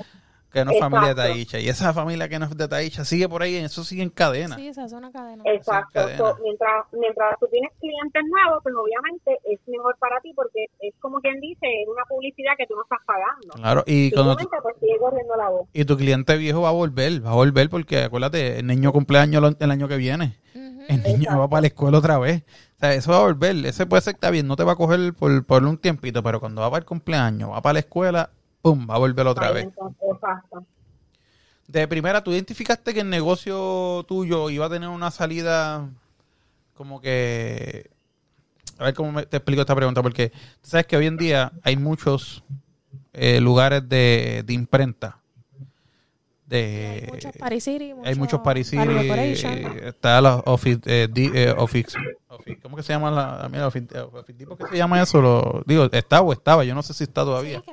que 0.59 0.64
no 0.64 0.70
es 0.72 0.78
familia 0.80 1.14
de 1.14 1.22
Exacto. 1.22 1.32
Taicha. 1.34 1.59
Y 1.61 1.68
esa 1.68 1.92
familia 1.92 2.28
que 2.28 2.38
no 2.38 2.44
es 2.46 2.56
de 2.56 2.68
Taicha 2.68 3.04
sigue 3.04 3.28
por 3.28 3.42
ahí, 3.42 3.56
eso 3.56 3.84
sigue 3.84 4.02
en 4.02 4.11
cadena. 4.11 4.56
Sí, 4.56 4.68
esa 4.68 4.84
es 4.84 4.92
una 4.92 5.11
cadena. 5.11 5.42
Exacto. 5.46 5.90
cadena. 5.92 6.18
So, 6.18 6.36
mientras, 6.42 6.86
mientras 6.92 7.38
tú 7.40 7.46
tienes 7.50 7.70
clientes 7.80 8.22
nuevos, 8.30 8.61
pues 8.62 8.74
obviamente 8.74 9.38
es 9.50 9.61
mejor 9.66 9.96
para 9.98 10.20
ti 10.20 10.32
porque 10.34 10.66
es 10.80 10.94
como 11.00 11.20
quien 11.20 11.40
dice, 11.40 11.66
es 11.82 11.88
una 11.88 12.04
publicidad 12.09 12.52
que 12.59 12.66
tú 12.66 12.74
no 12.74 12.82
estás 12.82 12.98
pagando. 13.06 13.54
Claro, 13.54 13.84
y 13.86 14.11
cuando 14.12 14.36
tú- 14.36 14.48
pues 14.62 14.74
sigue 14.80 14.98
corriendo 14.98 15.36
la 15.36 15.48
voz. 15.48 15.68
y 15.72 15.84
tu 15.84 15.96
cliente 15.96 16.36
viejo 16.36 16.62
va 16.62 16.68
a 16.70 16.72
volver, 16.72 17.24
va 17.24 17.30
a 17.30 17.34
volver 17.34 17.68
porque 17.70 18.04
acuérdate, 18.04 18.59
el 18.61 18.66
niño 18.66 18.92
cumpleaños 18.92 19.56
el 19.61 19.70
año 19.70 19.88
que 19.88 19.96
viene. 19.96 20.38
El 20.88 21.02
niño 21.02 21.38
va 21.38 21.48
para 21.48 21.61
la 21.62 21.66
escuela 21.66 21.98
otra 21.98 22.18
vez. 22.18 22.44
O 22.76 22.80
sea, 22.80 22.94
eso 22.94 23.11
va 23.11 23.18
a 23.18 23.22
volver. 23.22 23.54
Ese 23.66 23.84
puede 23.84 24.00
ser 24.00 24.14
que 24.14 24.16
está 24.16 24.30
bien, 24.30 24.46
no 24.46 24.56
te 24.56 24.64
va 24.64 24.72
a 24.72 24.76
coger 24.76 25.12
por, 25.12 25.44
por 25.44 25.62
un 25.64 25.76
tiempito, 25.76 26.22
pero 26.22 26.40
cuando 26.40 26.62
va 26.62 26.70
para 26.70 26.78
el 26.80 26.86
cumpleaños, 26.86 27.50
va 27.50 27.61
para 27.61 27.74
la 27.74 27.78
escuela, 27.80 28.30
¡pum! 28.74 28.86
Va 28.88 28.94
a 28.94 28.98
volver 28.98 29.26
otra 29.26 29.50
vez. 29.50 29.66
exacto. 29.66 30.64
De 31.66 31.86
primera, 31.86 32.22
¿tú 32.24 32.32
identificaste 32.32 32.94
que 32.94 33.00
el 33.00 33.10
negocio 33.10 34.04
tuyo 34.08 34.48
iba 34.50 34.66
a 34.66 34.70
tener 34.70 34.88
una 34.88 35.10
salida 35.10 35.86
como 36.74 37.00
que... 37.00 37.90
A 38.78 38.84
ver 38.84 38.94
cómo 38.94 39.12
me- 39.12 39.26
te 39.26 39.36
explico 39.38 39.60
esta 39.60 39.74
pregunta, 39.74 40.02
porque 40.02 40.30
tú 40.30 40.68
sabes 40.70 40.86
que 40.86 40.96
hoy 40.96 41.06
en 41.06 41.16
día 41.16 41.52
hay 41.62 41.76
muchos 41.76 42.42
eh, 43.12 43.40
lugares 43.40 43.86
de, 43.88 44.42
de 44.46 44.52
imprenta. 44.54 45.18
De, 46.46 47.02
Hay 47.04 47.10
muchos 47.12 47.32
Paris 47.36 47.64
City, 47.64 47.92
hay 48.04 48.14
muchos 48.14 48.40
Paris 48.40 48.68
City, 48.68 48.82
Paris 48.82 48.96
Corporation. 48.96 49.52
eh, 49.52 49.88
está 49.88 50.20
la 50.22 50.36
Office, 50.46 50.80
eh, 50.86 51.08
di- 51.12 51.30
eh, 51.34 51.52
Office, 51.58 51.98
Office- 52.28 52.58
¿cómo 52.62 52.74
que 52.76 52.82
se 52.82 52.94
llama 52.94 53.10
la, 53.10 53.48
mira, 53.50 53.66
Office, 53.66 53.86
Office 54.00 54.32
Depot, 54.38 54.56
¿qué 54.56 54.66
se 54.68 54.76
llama 54.78 55.02
eso? 55.02 55.20
Lo, 55.20 55.62
digo, 55.66 55.90
está 55.92 56.22
o 56.22 56.32
estaba, 56.32 56.64
yo 56.64 56.74
no 56.74 56.82
sé 56.82 56.94
si 56.94 57.04
está 57.04 57.22
todavía. 57.22 57.60
Sí, 57.66 57.72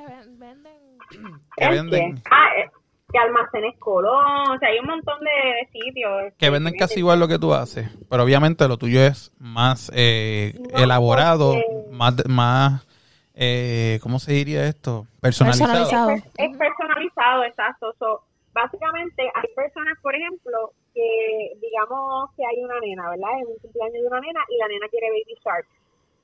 que 1.57 1.67
ven- 1.69 1.89
venden. 1.89 2.23
Ah, 2.31 2.47
eh, 2.57 2.69
que 3.11 3.19
almacenes 3.19 3.77
Colón, 3.79 4.51
o 4.51 4.57
sea, 4.59 4.69
hay 4.69 4.79
un 4.79 4.87
montón 4.87 5.19
de, 5.19 5.29
de 5.29 5.67
sitios. 5.71 6.33
que 6.37 6.49
venden 6.49 6.73
casi 6.77 6.99
igual 6.99 7.19
lo 7.19 7.27
que 7.27 7.39
tú 7.39 7.53
haces, 7.53 7.89
pero 8.09 8.23
obviamente 8.23 8.67
lo 8.67 8.77
tuyo 8.77 8.99
es 9.01 9.31
más 9.39 9.91
eh, 9.95 10.53
No, 10.73 10.79
elaborado, 10.83 11.53
porque- 11.53 11.91
más, 11.95 12.13
más 12.27 12.87
eh, 13.35 13.99
¿cómo 14.01 14.19
se 14.19 14.33
diría 14.33 14.65
esto? 14.67 15.05
Personalizado. 15.21 15.71
Personalizado. 15.87 16.09
Es, 16.11 16.23
es 16.51 16.57
personalizado, 16.57 17.43
exacto. 17.43 17.93
So, 17.99 18.21
básicamente 18.53 19.21
hay 19.23 19.49
personas, 19.55 19.97
por 20.01 20.15
ejemplo, 20.15 20.71
que 20.93 21.51
digamos 21.61 22.31
que 22.35 22.43
hay 22.45 22.63
una 22.63 22.79
nena, 22.79 23.09
¿verdad? 23.09 23.29
Es 23.41 23.47
un 23.47 23.57
cumpleaños 23.61 24.01
de 24.01 24.07
una 24.07 24.19
nena 24.21 24.39
y 24.49 24.57
la 24.57 24.67
nena 24.67 24.87
quiere 24.89 25.09
Baby 25.09 25.35
Shark. 25.43 25.67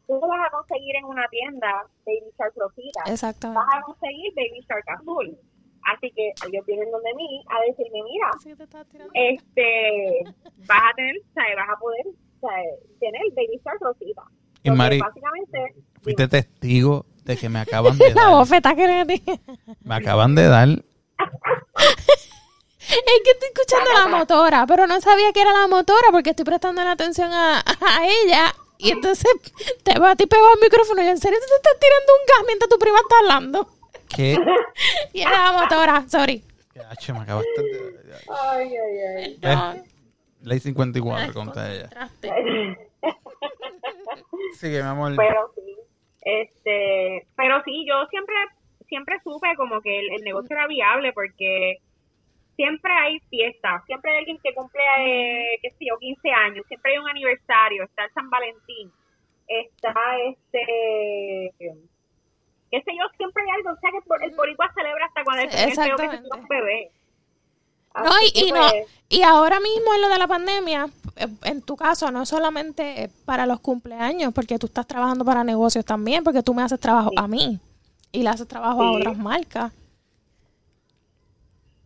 Tú 0.07 0.13
lo 0.19 0.27
vas 0.27 0.47
a 0.47 0.51
conseguir 0.51 0.95
en 0.97 1.05
una 1.05 1.27
tienda 1.29 1.83
Baby 2.05 2.31
Shark 2.37 2.53
rosita. 2.57 3.01
Exactamente. 3.07 3.59
Vas 3.65 3.77
a 3.77 3.81
conseguir 3.81 4.33
Baby 4.35 4.65
Shark 4.67 4.89
azul. 4.89 5.37
Así 5.95 6.11
que 6.11 6.31
ellos 6.47 6.65
vienen 6.67 6.91
donde 6.91 7.13
mí 7.15 7.43
a 7.49 7.61
decirme, 7.67 7.99
mira, 8.03 8.29
Sí, 8.43 8.53
este, 9.13 10.23
vas 10.67 10.81
a 10.91 10.95
tener, 10.95 11.15
¿sabes? 11.33 11.55
Vas 11.55 11.69
a 11.75 11.79
poder 11.79 12.05
sea, 12.41 12.49
tiene 12.99 13.19
el 13.25 13.31
Baby 13.33 13.59
Shark 13.63 13.79
Rosita. 13.81 14.21
Y 14.63 14.69
Porque 14.69 14.77
Mari, 14.77 14.99
básicamente, 14.99 15.75
fuiste 16.01 16.27
testigo 16.27 17.05
de 17.23 17.37
que 17.37 17.49
me 17.49 17.59
acaban 17.61 17.97
de 17.97 18.13
La 18.13 18.23
dar. 18.23 18.31
bofeta 18.31 18.75
que 18.75 18.87
le. 18.87 19.21
Me 19.83 19.95
acaban 19.95 20.35
de 20.35 20.47
dar. 20.47 20.67
Es 22.79 23.21
que 23.23 23.31
estoy 23.31 23.49
escuchando 23.53 23.91
la 23.93 24.07
motora, 24.17 24.65
pero 24.67 24.85
no 24.87 24.99
sabía 25.01 25.31
que 25.31 25.41
era 25.41 25.53
la 25.53 25.67
motora 25.67 26.07
porque 26.11 26.31
estoy 26.31 26.45
prestando 26.45 26.83
la 26.83 26.91
atención 26.91 27.31
a, 27.31 27.59
a 27.59 28.05
ella. 28.05 28.53
Y 28.81 28.91
entonces 28.91 29.31
te 29.83 29.99
va 29.99 30.11
a 30.11 30.15
ti 30.15 30.25
pegado 30.25 30.49
al 30.53 30.59
micrófono 30.59 31.03
y 31.03 31.07
en 31.07 31.17
serio 31.17 31.37
te 31.39 31.45
estás 31.55 31.79
tirando 31.79 32.13
un 32.13 32.25
gas 32.27 32.43
mientras 32.47 32.69
tu 32.69 32.79
prima 32.79 32.99
está 32.99 33.19
hablando. 33.19 33.67
¿Qué? 34.15 34.37
Y 35.13 35.21
era 35.21 35.51
la 35.51 35.61
motora, 35.61 36.05
sorry. 36.09 36.43
H, 36.89 37.13
me 37.13 37.19
acabaste 37.19 37.61
de. 37.61 38.11
ay, 38.29 38.75
ay, 38.75 39.39
ay. 39.43 39.83
Ley 40.41 40.59
54 40.59 41.33
contra 41.33 41.71
ella. 41.71 41.89
Sigue, 44.57 44.81
mi 44.81 44.89
amor. 44.89 45.13
pero 45.15 45.51
sí, 45.55 45.75
este, 46.21 47.27
pero 47.35 47.61
sí, 47.63 47.85
yo 47.87 48.05
siempre, 48.09 48.35
siempre 48.87 49.19
supe 49.23 49.55
como 49.55 49.81
que 49.81 49.99
el, 49.99 50.11
el 50.13 50.23
negocio 50.23 50.55
era 50.55 50.67
viable 50.67 51.13
porque 51.13 51.77
siempre 52.61 52.93
hay 52.93 53.19
fiestas, 53.21 53.83
siempre 53.87 54.11
hay 54.11 54.17
alguien 54.19 54.37
que 54.43 54.53
cumple, 54.53 54.81
eh, 54.99 55.59
qué 55.63 55.71
sé 55.71 55.85
yo, 55.89 55.97
15 55.97 56.29
años, 56.29 56.63
siempre 56.67 56.91
hay 56.91 56.99
un 56.99 57.09
aniversario, 57.09 57.83
está 57.83 58.05
el 58.05 58.13
San 58.13 58.29
Valentín, 58.29 58.91
está 59.47 59.93
este, 60.29 61.51
qué 61.59 62.81
sé 62.83 62.91
yo, 62.95 63.03
siempre 63.17 63.41
hay 63.43 63.49
algo, 63.57 63.71
o 63.71 63.79
sea 63.79 63.89
que 63.89 64.25
el 64.27 64.35
boricua 64.35 64.71
celebra 64.75 65.05
hasta 65.07 65.23
cuando 65.23 65.49
tira 65.49 66.39
un 66.39 66.47
bebé. 66.47 66.91
No, 67.95 68.11
y, 68.31 68.47
y 68.47 68.51
no, 68.51 68.61
pues, 68.69 68.87
y 69.09 69.23
ahora 69.23 69.59
mismo 69.59 69.93
en 69.95 70.01
lo 70.01 70.09
de 70.09 70.19
la 70.19 70.27
pandemia, 70.27 70.87
eh, 71.17 71.27
en 71.43 71.61
tu 71.63 71.75
caso, 71.75 72.11
no 72.11 72.27
solamente 72.27 73.09
para 73.25 73.47
los 73.47 73.59
cumpleaños, 73.59 74.33
porque 74.35 74.59
tú 74.59 74.67
estás 74.67 74.85
trabajando 74.85 75.25
para 75.25 75.43
negocios 75.43 75.83
también, 75.83 76.23
porque 76.23 76.43
tú 76.43 76.53
me 76.53 76.61
haces 76.61 76.79
trabajo 76.79 77.09
Sí. 77.09 77.15
a 77.17 77.27
mí 77.27 77.59
y 78.11 78.21
le 78.21 78.29
haces 78.29 78.47
trabajo 78.47 78.83
a 78.83 78.91
otras 78.91 79.17
marcas. 79.17 79.73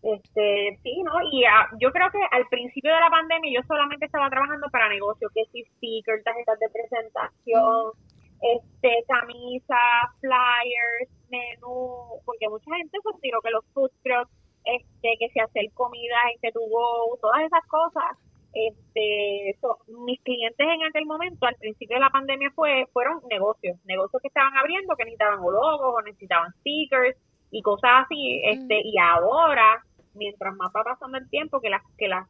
Este, 0.06 0.78
sí, 0.84 1.01
¿no? 1.01 1.14
Y 1.32 1.45
ah, 1.45 1.68
yo 1.82 1.91
creo 1.91 2.12
que 2.12 2.20
al 2.30 2.45
principio 2.49 2.93
de 2.93 2.99
la 2.99 3.10
pandemia 3.10 3.51
yo 3.51 3.66
solamente 3.68 4.06
estaba 4.06 4.30
trabajando 4.30 4.68
para 4.70 4.88
negocios, 4.88 5.32
que 5.34 5.45
sí, 5.51 5.66
stickers, 5.78 6.24
tarjetas 6.24 6.60
de 6.60 6.70
presentación, 6.70 7.91
este, 8.39 9.03
camisas, 9.08 10.06
flyers, 10.22 11.10
menú, 11.30 12.22
porque 12.24 12.47
mucha 12.49 12.76
gente 12.76 12.99
se 13.01 13.20
tiró 13.20 13.41
que 13.41 13.49
los 13.49 13.66
food 13.74 13.89
trucks, 14.03 14.30
este, 14.66 15.18
que 15.18 15.30
se 15.30 15.41
hacer 15.41 15.74
comida, 15.74 16.18
este, 16.36 16.51
tuvo 16.51 17.18
todas 17.20 17.41
esas 17.41 17.66
cosas. 17.66 18.16
Este, 18.53 19.58
so, 19.60 19.80
mis 20.06 20.22
clientes 20.22 20.68
en 20.68 20.84
aquel 20.84 21.08
momento, 21.08 21.47
al 21.47 21.56
principio 21.56 21.97
de 21.97 22.01
la 22.01 22.12
pandemia, 22.12 22.51
fue 22.53 22.86
fueron 22.93 23.22
negocios, 23.28 23.76
negocios 23.86 24.22
que 24.22 24.28
estaban 24.28 24.56
abriendo, 24.56 24.95
que 24.95 25.06
necesitaban 25.06 25.41
logos 25.41 25.95
o 25.97 26.01
necesitaban 26.03 26.53
stickers 26.60 27.18
y 27.49 27.62
cosas 27.64 28.06
así, 28.06 28.41
este, 28.45 28.82
y 28.84 28.97
ahora, 28.99 29.82
mientras 30.16 30.55
más 30.55 30.72
va 30.76 30.84
pasando 30.84 31.18
el 31.18 31.30
tiempo, 31.30 31.61
que 31.61 31.70
las, 31.70 31.82
que 31.97 32.07
las, 32.07 32.28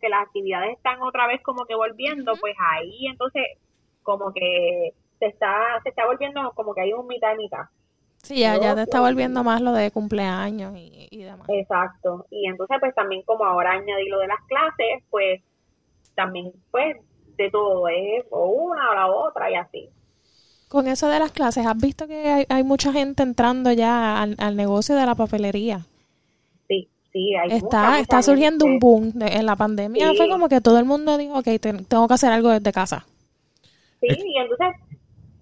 que 0.00 0.08
las 0.08 0.22
actividades 0.22 0.76
están 0.76 1.00
otra 1.02 1.26
vez 1.26 1.42
como 1.42 1.64
que 1.64 1.74
volviendo, 1.74 2.32
pues 2.40 2.54
ahí 2.58 3.06
entonces 3.06 3.44
como 4.02 4.32
que 4.32 4.94
se 5.18 5.26
está, 5.26 5.80
se 5.82 5.90
está 5.90 6.06
volviendo 6.06 6.52
como 6.54 6.74
que 6.74 6.82
hay 6.82 6.92
un 6.92 7.06
mitad 7.06 7.34
y 7.34 7.38
mitad. 7.38 7.64
Sí, 8.22 8.40
ya, 8.40 8.58
ya 8.58 8.74
te 8.74 8.82
está 8.82 9.00
volviendo 9.00 9.42
más 9.42 9.62
lo 9.62 9.72
de 9.72 9.90
cumpleaños 9.90 10.76
y, 10.76 11.08
y 11.10 11.22
demás. 11.22 11.48
Exacto. 11.48 12.26
Y 12.30 12.46
entonces 12.48 12.76
pues 12.80 12.94
también 12.94 13.22
como 13.22 13.44
ahora 13.44 13.72
añadí 13.72 14.08
lo 14.08 14.18
de 14.18 14.26
las 14.26 14.40
clases, 14.46 15.02
pues 15.08 15.42
también 16.14 16.52
pues 16.70 16.96
de 17.36 17.50
todo 17.50 17.88
es 17.88 18.24
o 18.30 18.46
una 18.46 18.90
o 18.90 18.94
la 18.94 19.06
otra 19.08 19.50
y 19.50 19.54
así. 19.54 19.88
Con 20.68 20.86
eso 20.86 21.08
de 21.08 21.18
las 21.18 21.32
clases, 21.32 21.66
¿has 21.66 21.76
visto 21.76 22.06
que 22.06 22.28
hay, 22.28 22.46
hay 22.48 22.62
mucha 22.62 22.92
gente 22.92 23.22
entrando 23.22 23.72
ya 23.72 24.20
al, 24.20 24.36
al 24.38 24.56
negocio 24.56 24.94
de 24.94 25.06
la 25.06 25.14
papelería? 25.14 25.86
Sí, 27.12 27.34
hay 27.34 27.50
Está, 27.50 27.80
mucha 27.90 28.00
está 28.00 28.22
surgiendo 28.22 28.64
un 28.64 28.78
boom. 28.78 29.10
De- 29.12 29.26
en 29.26 29.46
la 29.46 29.56
pandemia 29.56 30.10
Sí. 30.10 30.16
fue 30.16 30.28
como 30.28 30.48
que 30.48 30.60
todo 30.60 30.78
el 30.78 30.84
mundo 30.84 31.16
dijo, 31.18 31.38
ok, 31.38 31.48
ten- 31.60 31.84
tengo 31.84 32.06
que 32.06 32.14
hacer 32.14 32.30
algo 32.32 32.50
desde 32.50 32.72
casa. 32.72 33.04
Sí, 34.00 34.06
y 34.08 34.38
entonces 34.38 34.68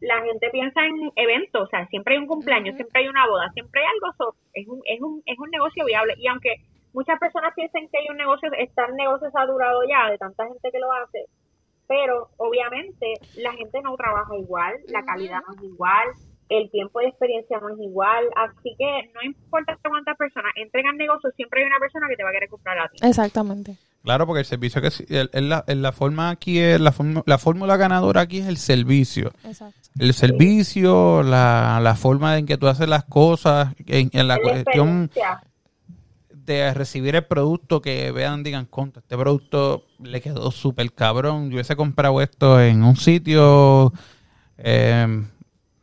la 0.01 0.23
gente 0.23 0.49
piensa 0.51 0.81
en 0.87 1.13
eventos, 1.17 1.63
o 1.63 1.67
sea, 1.67 1.87
siempre 1.89 2.15
hay 2.15 2.21
un 2.21 2.27
cumpleaños, 2.27 2.75
siempre 2.77 3.03
hay 3.03 3.09
una 3.09 3.27
boda, 3.27 3.51
siempre 3.53 3.81
hay 3.83 3.87
algo, 3.95 4.15
so, 4.17 4.35
es, 4.55 4.67
un, 4.67 4.81
es, 4.87 5.01
un, 5.01 5.23
es 5.27 5.39
un 5.39 5.51
negocio 5.51 5.85
viable. 5.85 6.15
Y 6.19 6.27
aunque 6.29 6.57
muchas 6.95 7.19
personas 7.19 7.53
piensen 7.55 7.89
que 7.89 7.99
hay 7.99 8.09
un 8.09 8.17
negocio, 8.17 8.51
está 8.59 8.87
el 8.87 8.95
negocio 8.97 9.31
saturado 9.31 9.81
ya 9.89 10.11
de 10.11 10.19
tanta 10.19 10.47
gente 10.47 10.71
que 10.73 10.79
lo 10.79 10.91
hace, 10.93 11.27
pero 11.87 12.29
obviamente 12.39 13.15
la 13.37 13.53
gente 13.53 13.81
no 13.83 13.95
trabaja 13.97 14.37
igual, 14.37 14.75
la 14.89 15.03
calidad 15.05 15.41
no 15.47 15.55
es 15.55 15.63
igual, 15.63 16.07
el 16.49 16.71
tiempo 16.71 17.01
de 17.01 17.09
experiencia 17.09 17.59
no 17.61 17.69
es 17.71 17.79
igual, 17.81 18.25
así 18.37 18.75
que 18.79 19.11
no 19.15 19.23
importa 19.23 19.77
cuántas 19.87 20.17
personas 20.17 20.53
entren 20.57 20.87
al 20.87 20.97
negocio, 20.97 21.31
siempre 21.37 21.61
hay 21.63 21.67
una 21.67 21.79
persona 21.79 22.07
que 22.09 22.17
te 22.17 22.23
va 22.23 22.31
a 22.31 22.33
querer 22.33 22.49
comprar 22.49 22.79
a 22.79 22.89
ti. 22.89 22.99
Exactamente. 23.07 23.77
Claro, 24.05 24.27
porque 24.27 24.41
el 24.41 24.47
servicio 24.47 24.81
que 24.81 24.89
el- 25.09 25.29
el- 25.33 25.49
la, 25.49 25.65
el- 25.67 25.83
la 25.83 25.93
forma 25.93 26.31
aquí 26.31 26.59
es 26.59 26.81
la, 26.81 26.93
forma- 26.93 27.23
la 27.27 27.37
fórmula 27.39 27.77
ganadora 27.77 28.23
aquí 28.23 28.39
es 28.39 28.47
el 28.47 28.57
servicio. 28.57 29.33
Exacto. 29.45 29.75
El 29.99 30.15
servicio, 30.15 31.23
la, 31.25 31.81
la 31.83 31.95
forma 31.97 32.39
en 32.39 32.47
que 32.47 32.57
tú 32.57 32.69
haces 32.69 32.89
las 32.89 33.05
cosas, 33.05 33.75
en, 33.87 34.09
en 34.13 34.29
la 34.29 34.37
La 34.37 34.41
cuestión 34.43 35.11
de 36.31 36.73
recibir 36.73 37.15
el 37.17 37.25
producto, 37.25 37.83
que 37.83 38.11
vean, 38.13 38.43
digan, 38.43 38.65
contra, 38.65 39.01
este 39.01 39.17
producto 39.19 39.85
le 40.03 40.21
quedó 40.23 40.51
súper 40.51 40.91
cabrón. 40.93 41.51
Yo 41.51 41.57
hubiese 41.57 41.77
comprado 41.77 42.23
esto 42.23 42.61
en 42.61 42.85
un 42.85 42.97
sitio, 42.97 43.93
eh, 44.57 45.25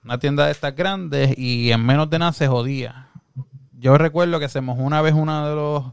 una 0.06 0.18
tienda 0.20 0.46
de 0.46 0.52
estas 0.52 0.76
grandes, 0.76 1.38
y 1.38 1.72
en 1.72 1.86
menos 1.86 2.10
de 2.10 2.20
nada 2.20 2.32
se 2.32 2.48
jodía. 2.48 3.10
Yo 3.78 3.98
recuerdo 3.98 4.40
que 4.40 4.48
se 4.50 4.62
mojó 4.62 4.82
una 4.84 5.02
vez 5.02 5.14
una 5.14 5.50
de 5.50 5.56
los 5.56 5.84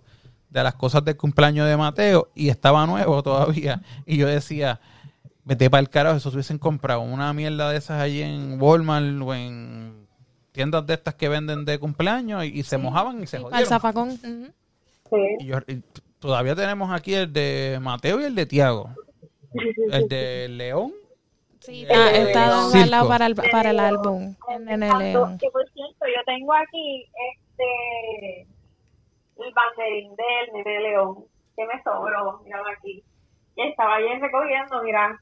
de 0.51 0.63
las 0.63 0.75
cosas 0.75 1.03
del 1.05 1.17
cumpleaños 1.17 1.67
de 1.67 1.77
Mateo 1.79 2.29
y 2.35 2.51
estaba 2.51 2.87
nuevo 2.87 3.23
todavía. 3.23 3.81
Y 4.05 4.19
yo 4.19 4.27
decía, 4.29 4.81
vete 5.45 5.71
para 5.71 5.81
el 5.81 5.89
carajo, 5.89 6.17
eso 6.19 6.31
se 6.31 6.37
hubiesen 6.37 6.59
comprado 6.59 7.01
una 7.01 7.33
mierda 7.33 7.71
de 7.71 7.79
esas 7.79 8.01
allí 8.03 8.21
en 8.21 8.61
Walmart 8.61 9.21
o 9.23 9.35
en 9.35 10.07
tiendas 10.53 10.87
de 10.87 10.93
estas 10.95 11.15
que 11.15 11.31
venden 11.31 11.65
de 11.65 11.79
cumpleaños 11.79 12.45
y, 12.45 12.49
y 12.49 12.63
se 12.65 12.77
mojaban 12.77 13.23
y 13.23 13.27
se 13.27 13.39
el 13.39 13.45
jodieron. 13.45 13.67
zafacón. 13.67 14.09
ujú. 14.11 14.47
Sí. 15.11 15.17
Y 15.41 15.47
yo- 15.47 15.59
y 15.67 15.83
todavía 16.19 16.55
tenemos 16.55 16.93
aquí 16.93 17.15
el 17.15 17.33
de 17.33 17.79
Mateo 17.81 18.21
y 18.21 18.25
el 18.25 18.35
de 18.35 18.45
Tiago. 18.47 18.91
El 19.91 20.07
de 20.09 20.49
León. 20.51 20.93
Sí, 21.63 21.83
está, 21.83 22.11
de 22.11 22.23
está 22.23 22.71
Circo. 22.71 23.09
para 23.09 23.27
el, 23.27 23.35
para 23.37 23.71
el 23.71 23.79
álbum. 23.81 24.35
En 24.49 24.83
el 24.83 24.99
León. 24.99 25.39
Que 25.39 25.49
por 25.51 25.65
cierto, 25.71 26.07
yo 26.07 26.23
tengo 26.27 26.53
aquí 26.55 27.07
este 27.33 28.47
el 29.39 29.53
banderín 29.55 30.11
del 30.17 30.53
Nene 30.65 30.81
León, 30.81 31.25
que 31.57 31.65
me 31.67 31.83
sobró, 31.83 32.41
míralo 32.45 32.69
aquí. 32.77 33.03
Y 33.57 33.63
estaba 33.63 33.97
ayer 33.97 34.21
recogiendo, 34.21 34.83
mira, 34.83 35.21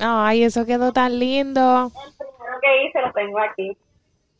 Ay, 0.00 0.42
eso 0.44 0.66
quedó 0.66 0.92
tan 0.92 1.18
lindo. 1.18 1.86
el 1.86 2.12
primero 2.16 2.60
que 2.60 2.86
hice 2.86 3.00
lo 3.00 3.12
tengo 3.12 3.38
aquí. 3.38 3.76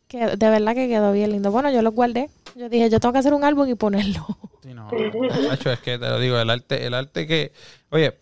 Que 0.09 0.37
de 0.37 0.51
verdad 0.51 0.74
que 0.74 0.89
quedó 0.89 1.12
bien 1.12 1.30
lindo. 1.30 1.51
Bueno, 1.51 1.70
yo 1.70 1.82
lo 1.82 1.93
guardé. 1.93 2.28
Yo 2.55 2.68
dije, 2.68 2.91
yo 2.91 3.01
tengo 3.01 3.12
que 3.12 3.18
hacer 3.20 3.35
un 3.35 3.45
álbum 3.45 3.68
y 3.68 3.74
ponerlo. 3.74 4.26
Sí, 4.62 4.72
no, 4.74 4.89
macho, 5.49 5.70
es 5.72 5.80
que 5.80 5.99
te 5.99 6.09
lo 6.09 6.18
digo, 6.18 6.39
el 6.39 6.51
arte, 6.51 6.87
el 6.87 6.95
arte 6.95 7.26
que, 7.26 7.53
oye, 7.91 8.14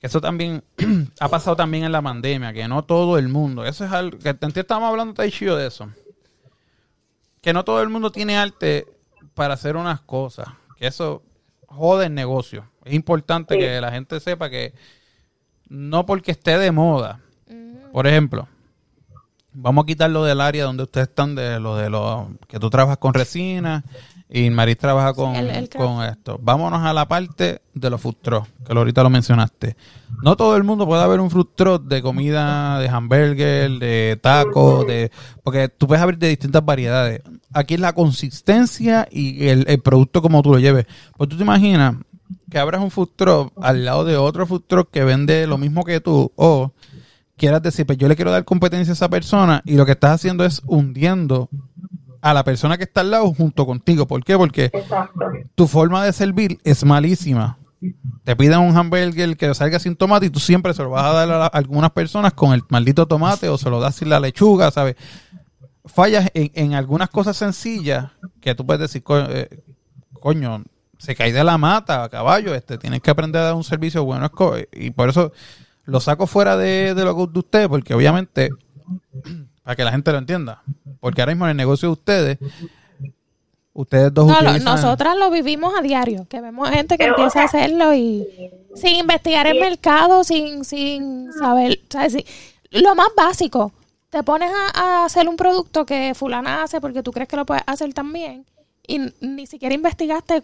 eso 0.00 0.20
también 0.20 0.62
ha 1.20 1.28
pasado 1.28 1.56
también 1.56 1.84
en 1.84 1.92
la 1.92 2.02
pandemia, 2.02 2.52
que 2.52 2.68
no 2.68 2.84
todo 2.84 3.18
el 3.18 3.28
mundo, 3.28 3.64
eso 3.64 3.84
es 3.84 3.92
algo, 3.92 4.18
que 4.18 4.28
antes 4.28 4.56
estábamos 4.56 4.90
hablando 4.90 5.14
Tai 5.14 5.30
Shio 5.30 5.56
de 5.56 5.66
eso, 5.66 5.88
que 7.40 7.52
no 7.52 7.64
todo 7.64 7.82
el 7.82 7.88
mundo 7.88 8.10
tiene 8.10 8.36
arte 8.36 8.86
para 9.34 9.54
hacer 9.54 9.76
unas 9.76 10.00
cosas, 10.00 10.48
que 10.76 10.86
eso 10.86 11.22
jode 11.66 12.06
el 12.06 12.14
negocio. 12.14 12.64
Es 12.84 12.94
importante 12.94 13.54
Sí. 13.54 13.60
que 13.60 13.80
la 13.80 13.90
gente 13.92 14.18
sepa 14.20 14.48
que 14.50 14.72
no 15.68 16.06
porque 16.06 16.30
esté 16.32 16.58
de 16.58 16.72
moda, 16.72 17.20
por 17.92 18.06
ejemplo, 18.06 18.48
vamos 19.52 19.82
a 19.82 19.86
quitar 19.86 20.10
lo 20.10 20.24
del 20.24 20.40
área 20.40 20.64
donde 20.64 20.84
ustedes 20.84 21.08
están, 21.08 21.34
de 21.34 21.58
lo 21.60 21.76
de 21.76 21.90
lo 21.90 22.30
que 22.46 22.58
tú 22.58 22.70
trabajas 22.70 22.98
con 22.98 23.14
resina 23.14 23.84
y 24.30 24.50
Maris 24.50 24.76
trabaja 24.76 25.14
con, 25.14 25.34
el- 25.36 25.48
el 25.50 25.68
craft. 25.68 25.86
con 25.86 26.04
esto. 26.04 26.38
Vámonos 26.42 26.82
a 26.82 26.92
la 26.92 27.08
parte 27.08 27.62
de 27.74 27.90
los 27.90 28.00
food 28.00 28.16
trucks, 28.20 28.48
que 28.66 28.72
ahorita 28.76 29.02
lo 29.02 29.10
mencionaste. 29.10 29.76
No 30.22 30.36
todo 30.36 30.56
el 30.56 30.64
mundo 30.64 30.86
puede 30.86 31.02
haber 31.02 31.20
un 31.20 31.30
food 31.30 31.48
truck 31.54 31.84
de 31.84 32.02
comida, 32.02 32.78
de 32.78 32.88
hamburger, 32.88 33.70
de 33.78 34.18
tacos, 34.20 34.86
de 34.86 35.10
porque 35.42 35.68
tú 35.68 35.86
puedes 35.86 36.02
abrir 36.02 36.18
de 36.18 36.28
distintas 36.28 36.64
variedades. 36.64 37.22
Aquí 37.52 37.74
es 37.74 37.80
la 37.80 37.94
consistencia 37.94 39.08
y 39.10 39.48
el, 39.48 39.64
el 39.68 39.80
producto 39.80 40.20
como 40.22 40.42
tú 40.42 40.50
lo 40.52 40.58
lleves. 40.58 40.86
Pues 41.16 41.30
tú 41.30 41.36
te 41.36 41.42
imaginas 41.42 41.94
que 42.50 42.58
abras 42.58 42.82
un 42.82 42.90
food 42.90 43.08
truck 43.16 43.52
al 43.62 43.84
lado 43.84 44.04
de 44.04 44.16
otro 44.16 44.46
food 44.46 44.62
truck 44.66 44.90
que 44.90 45.04
vende 45.04 45.46
lo 45.46 45.56
mismo 45.56 45.84
que 45.84 46.00
tú 46.00 46.30
o 46.36 46.72
quieras 47.36 47.62
decir, 47.62 47.86
pues 47.86 47.96
yo 47.98 48.08
le 48.08 48.16
quiero 48.16 48.30
dar 48.32 48.44
competencia 48.44 48.92
a 48.92 48.94
esa 48.94 49.08
persona 49.08 49.62
y 49.64 49.76
lo 49.76 49.86
que 49.86 49.92
estás 49.92 50.10
haciendo 50.12 50.44
es 50.44 50.60
hundiendo 50.66 51.48
a 52.20 52.34
la 52.34 52.44
persona 52.44 52.76
que 52.76 52.84
está 52.84 53.00
al 53.02 53.10
lado 53.10 53.32
junto 53.34 53.66
contigo. 53.66 54.06
¿Por 54.06 54.24
qué? 54.24 54.36
Porque 54.36 54.70
tu 55.54 55.66
forma 55.66 56.04
de 56.04 56.12
servir 56.12 56.58
es 56.64 56.84
malísima. 56.84 57.58
te 58.24 58.34
piden 58.34 58.58
un 58.58 58.76
hamburger 58.76 59.36
que 59.36 59.54
salga 59.54 59.78
sin 59.78 59.94
tomate 59.94 60.26
y 60.26 60.30
tú 60.30 60.40
siempre 60.40 60.74
se 60.74 60.82
lo 60.82 60.90
vas 60.90 61.04
a 61.04 61.12
dar 61.12 61.30
a, 61.30 61.38
la- 61.38 61.44
a 61.44 61.48
algunas 61.48 61.92
personas 61.92 62.32
con 62.34 62.52
el 62.52 62.62
maldito 62.70 63.06
tomate 63.06 63.48
o 63.48 63.56
se 63.56 63.70
lo 63.70 63.78
das 63.80 63.94
sin 63.96 64.08
la 64.08 64.18
lechuga, 64.20 64.70
¿sabes? 64.72 64.96
Fallas 65.84 66.28
en, 66.34 66.50
en 66.54 66.74
algunas 66.74 67.08
cosas 67.08 67.36
sencillas 67.36 68.10
que 68.40 68.54
tú 68.54 68.66
puedes 68.66 68.80
decir, 68.80 69.02
eh, 69.08 69.62
coño, 70.20 70.64
se 70.98 71.14
cae 71.14 71.32
de 71.32 71.44
la 71.44 71.56
mata, 71.56 72.08
caballo, 72.08 72.52
este, 72.54 72.76
tienes 72.78 73.00
que 73.00 73.10
aprender 73.12 73.40
a 73.42 73.44
dar 73.46 73.54
un 73.54 73.62
servicio 73.64 74.04
bueno. 74.04 74.28
Y 74.72 74.90
por 74.90 75.08
eso 75.08 75.32
lo 75.84 76.00
saco 76.00 76.26
fuera 76.26 76.56
de, 76.56 76.94
de 76.94 77.04
lo 77.04 77.14
que 77.16 77.32
de 77.32 77.38
ustedes, 77.38 77.68
porque 77.68 77.94
obviamente, 77.94 78.50
para 79.68 79.76
que 79.76 79.84
la 79.84 79.90
gente 79.90 80.10
lo 80.12 80.16
entienda, 80.16 80.62
porque 80.98 81.20
ahora 81.20 81.34
mismo 81.34 81.44
en 81.44 81.50
el 81.50 81.56
negocio 81.58 81.88
de 81.88 81.92
ustedes, 81.92 82.38
ustedes 83.74 84.14
dos 84.14 84.26
No, 84.26 84.32
utilizan... 84.38 84.64
nosotras 84.64 85.14
lo 85.18 85.30
vivimos 85.30 85.74
a 85.78 85.82
diario, 85.82 86.26
que 86.26 86.40
vemos 86.40 86.70
gente 86.70 86.96
que 86.96 87.04
empieza 87.04 87.42
a 87.42 87.44
hacerlo 87.44 87.92
y 87.92 88.26
sin 88.74 88.96
investigar 88.96 89.46
el 89.46 89.60
mercado, 89.60 90.24
sin, 90.24 90.64
sin 90.64 91.30
saber, 91.34 91.78
¿sabes? 91.90 92.14
Sí, 92.14 92.24
Lo 92.70 92.94
más 92.94 93.08
básico, 93.14 93.72
te 94.08 94.22
pones 94.22 94.50
a, 94.74 94.80
a 95.02 95.04
hacer 95.04 95.28
un 95.28 95.36
producto 95.36 95.84
que 95.84 96.14
fulana 96.14 96.62
hace 96.62 96.80
porque 96.80 97.02
tú 97.02 97.12
crees 97.12 97.28
que 97.28 97.36
lo 97.36 97.44
puedes 97.44 97.62
hacer 97.66 97.92
también 97.92 98.46
y 98.86 99.00
ni 99.20 99.46
siquiera 99.46 99.74
investigaste. 99.74 100.38
o 100.38 100.40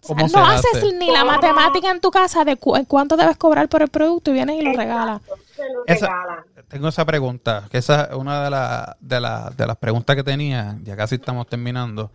sea, 0.00 0.16
¿Cómo 0.16 0.26
se 0.28 0.36
no 0.38 0.46
hace? 0.46 0.66
haces 0.78 0.94
ni 0.94 1.10
la 1.10 1.26
matemática 1.26 1.90
en 1.90 2.00
tu 2.00 2.10
casa 2.10 2.46
de 2.46 2.56
cu- 2.56 2.82
cuánto 2.88 3.18
debes 3.18 3.36
cobrar 3.36 3.68
por 3.68 3.82
el 3.82 3.88
producto 3.88 4.30
y 4.30 4.34
vienes 4.34 4.58
y 4.58 4.64
lo 4.64 4.72
regalas. 4.72 5.20
Se 5.66 5.72
lo 5.72 5.82
Esa- 5.86 6.06
regalan. 6.06 6.44
Tengo 6.68 6.88
esa 6.88 7.04
pregunta, 7.04 7.64
que 7.70 7.78
esa 7.78 8.04
es 8.04 8.14
una 8.14 8.44
de, 8.44 8.50
la- 8.50 8.96
de, 9.00 9.20
la- 9.20 9.50
de 9.56 9.66
las 9.66 9.76
preguntas 9.76 10.14
que 10.16 10.22
tenía, 10.24 10.74
ya 10.82 10.96
casi 10.96 11.16
estamos 11.16 11.46
terminando. 11.46 12.10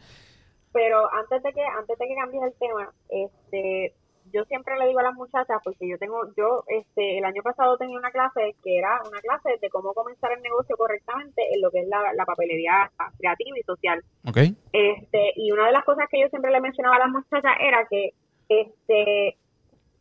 pero 0.72 1.12
antes 1.14 1.42
de 1.44 1.52
que 1.54 1.64
antes 1.64 1.98
de 1.98 2.08
que 2.08 2.16
cambies 2.16 2.44
el 2.44 2.54
tema 2.60 2.92
este 3.10 3.94
yo 4.32 4.44
siempre 4.46 4.78
le 4.78 4.86
digo 4.88 5.00
a 5.00 5.04
las 5.04 5.16
muchachas 5.16 5.58
porque 5.64 5.90
yo 5.90 5.98
tengo 5.98 6.22
yo 6.38 6.64
este 6.68 7.18
el 7.18 7.26
año 7.26 7.42
pasado 7.42 7.76
tenía 7.78 7.98
una 7.98 8.12
clase 8.12 8.56
que 8.64 8.78
era 8.78 9.02
una 9.10 9.20
clase 9.20 9.58
de 9.60 9.70
cómo 9.72 9.94
comenzar 9.96 10.32
el 10.32 10.44
negocio 10.44 10.78
correctamente 10.78 11.42
en 11.52 11.62
lo 11.64 11.72
que 11.72 11.80
es 11.82 11.88
la, 11.88 12.14
la 12.14 12.24
papelería 12.24 12.92
creativa 13.18 13.58
y 13.58 13.64
social 13.64 14.04
este 14.72 15.34
y 15.36 15.52
una 15.52 15.66
de 15.66 15.72
las 15.72 15.84
cosas 15.84 16.06
que 16.12 16.22
yo 16.22 16.28
siempre 16.30 16.52
le 16.52 16.62
mencionaba 16.62 16.98
a 16.98 17.00
las 17.00 17.10
muchachas 17.10 17.54
era 17.60 17.88
que 17.90 18.14
este 18.48 19.38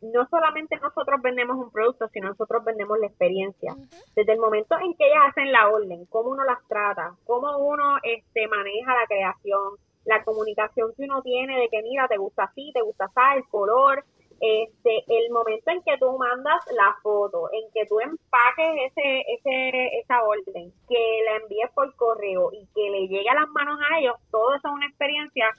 no 0.01 0.27
solamente 0.29 0.77
nosotros 0.77 1.21
vendemos 1.21 1.57
un 1.57 1.71
producto, 1.71 2.07
sino 2.09 2.29
nosotros 2.29 2.63
vendemos 2.63 2.99
la 2.99 3.07
experiencia. 3.07 3.75
Desde 4.15 4.33
el 4.33 4.39
momento 4.39 4.75
en 4.79 4.93
que 4.95 5.07
ellas 5.07 5.23
hacen 5.29 5.51
la 5.51 5.69
orden, 5.69 6.05
cómo 6.05 6.31
uno 6.31 6.43
las 6.45 6.65
trata, 6.67 7.15
cómo 7.25 7.57
uno 7.57 7.97
este 8.03 8.47
maneja 8.47 8.95
la 8.95 9.07
creación, 9.07 9.75
la 10.05 10.23
comunicación 10.23 10.93
que 10.95 11.03
uno 11.03 11.21
tiene 11.21 11.59
de 11.59 11.69
que 11.69 11.81
mira, 11.81 12.07
te 12.07 12.17
gusta 12.17 12.43
así, 12.43 12.71
te 12.73 12.81
gusta 12.81 13.05
así, 13.05 13.37
el 13.37 13.47
color, 13.49 14.03
este, 14.41 15.03
el 15.07 15.31
momento 15.31 15.69
en 15.71 15.83
que 15.83 15.97
tú 15.97 16.17
mandas 16.17 16.63
la 16.71 16.95
foto, 17.03 17.49
en 17.51 17.69
que 17.73 17.85
tú 17.85 17.99
empaques 17.99 18.91
ese, 18.91 19.25
ese, 19.35 19.99
esa 19.99 20.23
orden, 20.23 20.71
que 20.87 21.21
la 21.25 21.37
envíes 21.43 21.69
por 21.73 21.93
correo 21.95 22.49
y 22.53 22.65
que 22.73 22.89
le 22.89 23.07
llegue 23.07 23.29
a 23.29 23.35
las 23.35 23.49
manos 23.49 23.77
a 23.81 23.99
ellos, 23.99 24.15
todo 24.31 24.55
eso 24.55 24.69
es 24.69 24.73
una 24.73 24.87
experiencia 24.87 25.49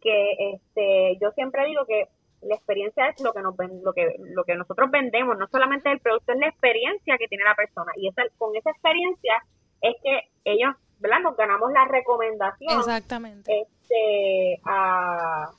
que 0.00 0.54
este 0.54 1.18
yo 1.20 1.30
siempre 1.32 1.66
digo 1.66 1.84
que 1.84 2.08
la 2.42 2.54
experiencia 2.54 3.08
es 3.08 3.20
lo 3.20 3.32
que 3.32 3.42
nos 3.42 3.56
ven- 3.56 3.82
lo 3.84 3.92
que 3.92 4.16
lo 4.18 4.44
que 4.44 4.54
nosotros 4.54 4.90
vendemos 4.90 5.36
no 5.38 5.46
solamente 5.48 5.90
el 5.90 6.00
producto 6.00 6.32
es 6.32 6.38
la 6.38 6.48
experiencia 6.48 7.18
que 7.18 7.28
tiene 7.28 7.44
la 7.44 7.54
persona. 7.54 7.92
Y 7.96 8.08
esa, 8.08 8.22
con 8.38 8.54
esa 8.56 8.70
experiencia 8.70 9.42
es 9.82 9.94
que 10.02 10.20
ellos 10.44 10.74
verdad 10.98 11.20
nos 11.20 11.36
ganamos 11.36 11.72
la 11.72 11.84
recomendación 11.86 12.78
Exactamente. 12.78 13.60
este 13.62 14.60
a, 14.64 15.50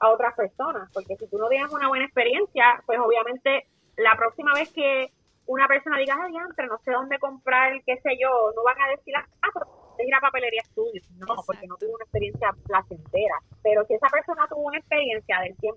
a 0.00 0.08
otras 0.10 0.34
personas. 0.34 0.90
Porque 0.92 1.16
si 1.16 1.26
tú 1.28 1.38
no 1.38 1.48
tienes 1.48 1.72
una 1.72 1.88
buena 1.88 2.04
experiencia 2.04 2.82
pues 2.86 2.98
obviamente 3.00 3.66
la 3.96 4.16
próxima 4.16 4.52
vez 4.54 4.72
que 4.72 5.10
una 5.46 5.66
persona 5.66 5.98
diga 5.98 6.16
ay 6.20 6.30
diantre, 6.32 6.66
no 6.66 6.78
sé 6.78 6.90
dónde 6.92 7.18
comprar 7.18 7.72
qué 7.86 7.96
sé 7.98 8.16
yo 8.20 8.28
no 8.54 8.62
van 8.64 8.80
a 8.80 8.88
decir 8.90 9.14
ah 9.16 9.24
pero 9.54 9.66
puedes 9.98 10.08
ir 10.08 10.14
a 10.14 10.20
papelería 10.20 10.62
estudio 10.62 11.02
no 11.18 11.34
porque 11.42 11.66
no 11.66 11.74
tuvo 11.76 11.98
una 11.98 12.04
experiencia 12.04 12.54
placentera 12.62 13.34
pero 13.62 13.84
si 13.86 13.94
esa 13.94 14.06
persona 14.06 14.46
tuvo 14.46 14.70
una 14.70 14.78
experiencia 14.78 15.40
del 15.42 15.56
100% 15.58 15.74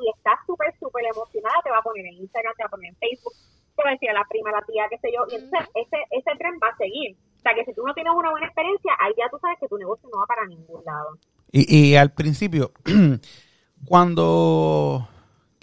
y 0.00 0.10
está 0.16 0.32
súper 0.46 0.72
súper 0.80 1.04
emocionada 1.04 1.60
te 1.62 1.70
va 1.70 1.78
a 1.78 1.82
poner 1.82 2.06
en 2.06 2.24
Instagram 2.24 2.54
te 2.56 2.64
va 2.64 2.68
a 2.68 2.70
poner 2.70 2.88
en 2.88 2.96
Facebook 2.96 3.34
te 3.76 3.82
va 3.82 3.90
a 3.90 3.92
decir 3.92 4.08
a 4.08 4.14
la 4.14 4.24
prima, 4.30 4.50
a 4.50 4.52
la 4.52 4.62
tía, 4.62 4.84
qué 4.88 4.98
sé 4.98 5.10
yo, 5.10 5.26
y 5.28 5.34
entonces 5.34 5.68
ese, 5.74 5.98
ese 6.10 6.38
tren 6.38 6.54
va 6.62 6.68
a 6.68 6.76
seguir. 6.76 7.16
O 7.38 7.42
sea, 7.42 7.54
que 7.54 7.64
si 7.64 7.74
tú 7.74 7.82
no 7.84 7.92
tienes 7.92 8.12
una 8.14 8.30
buena 8.30 8.46
experiencia, 8.46 8.92
ahí 9.00 9.12
ya 9.18 9.28
tú 9.28 9.36
sabes 9.40 9.58
que 9.58 9.66
tu 9.66 9.76
negocio 9.76 10.08
no 10.12 10.20
va 10.20 10.26
para 10.26 10.46
ningún 10.46 10.80
lado. 10.84 11.18
Y, 11.50 11.90
y 11.90 11.96
al 11.96 12.12
principio, 12.12 12.70
cuando 13.84 15.08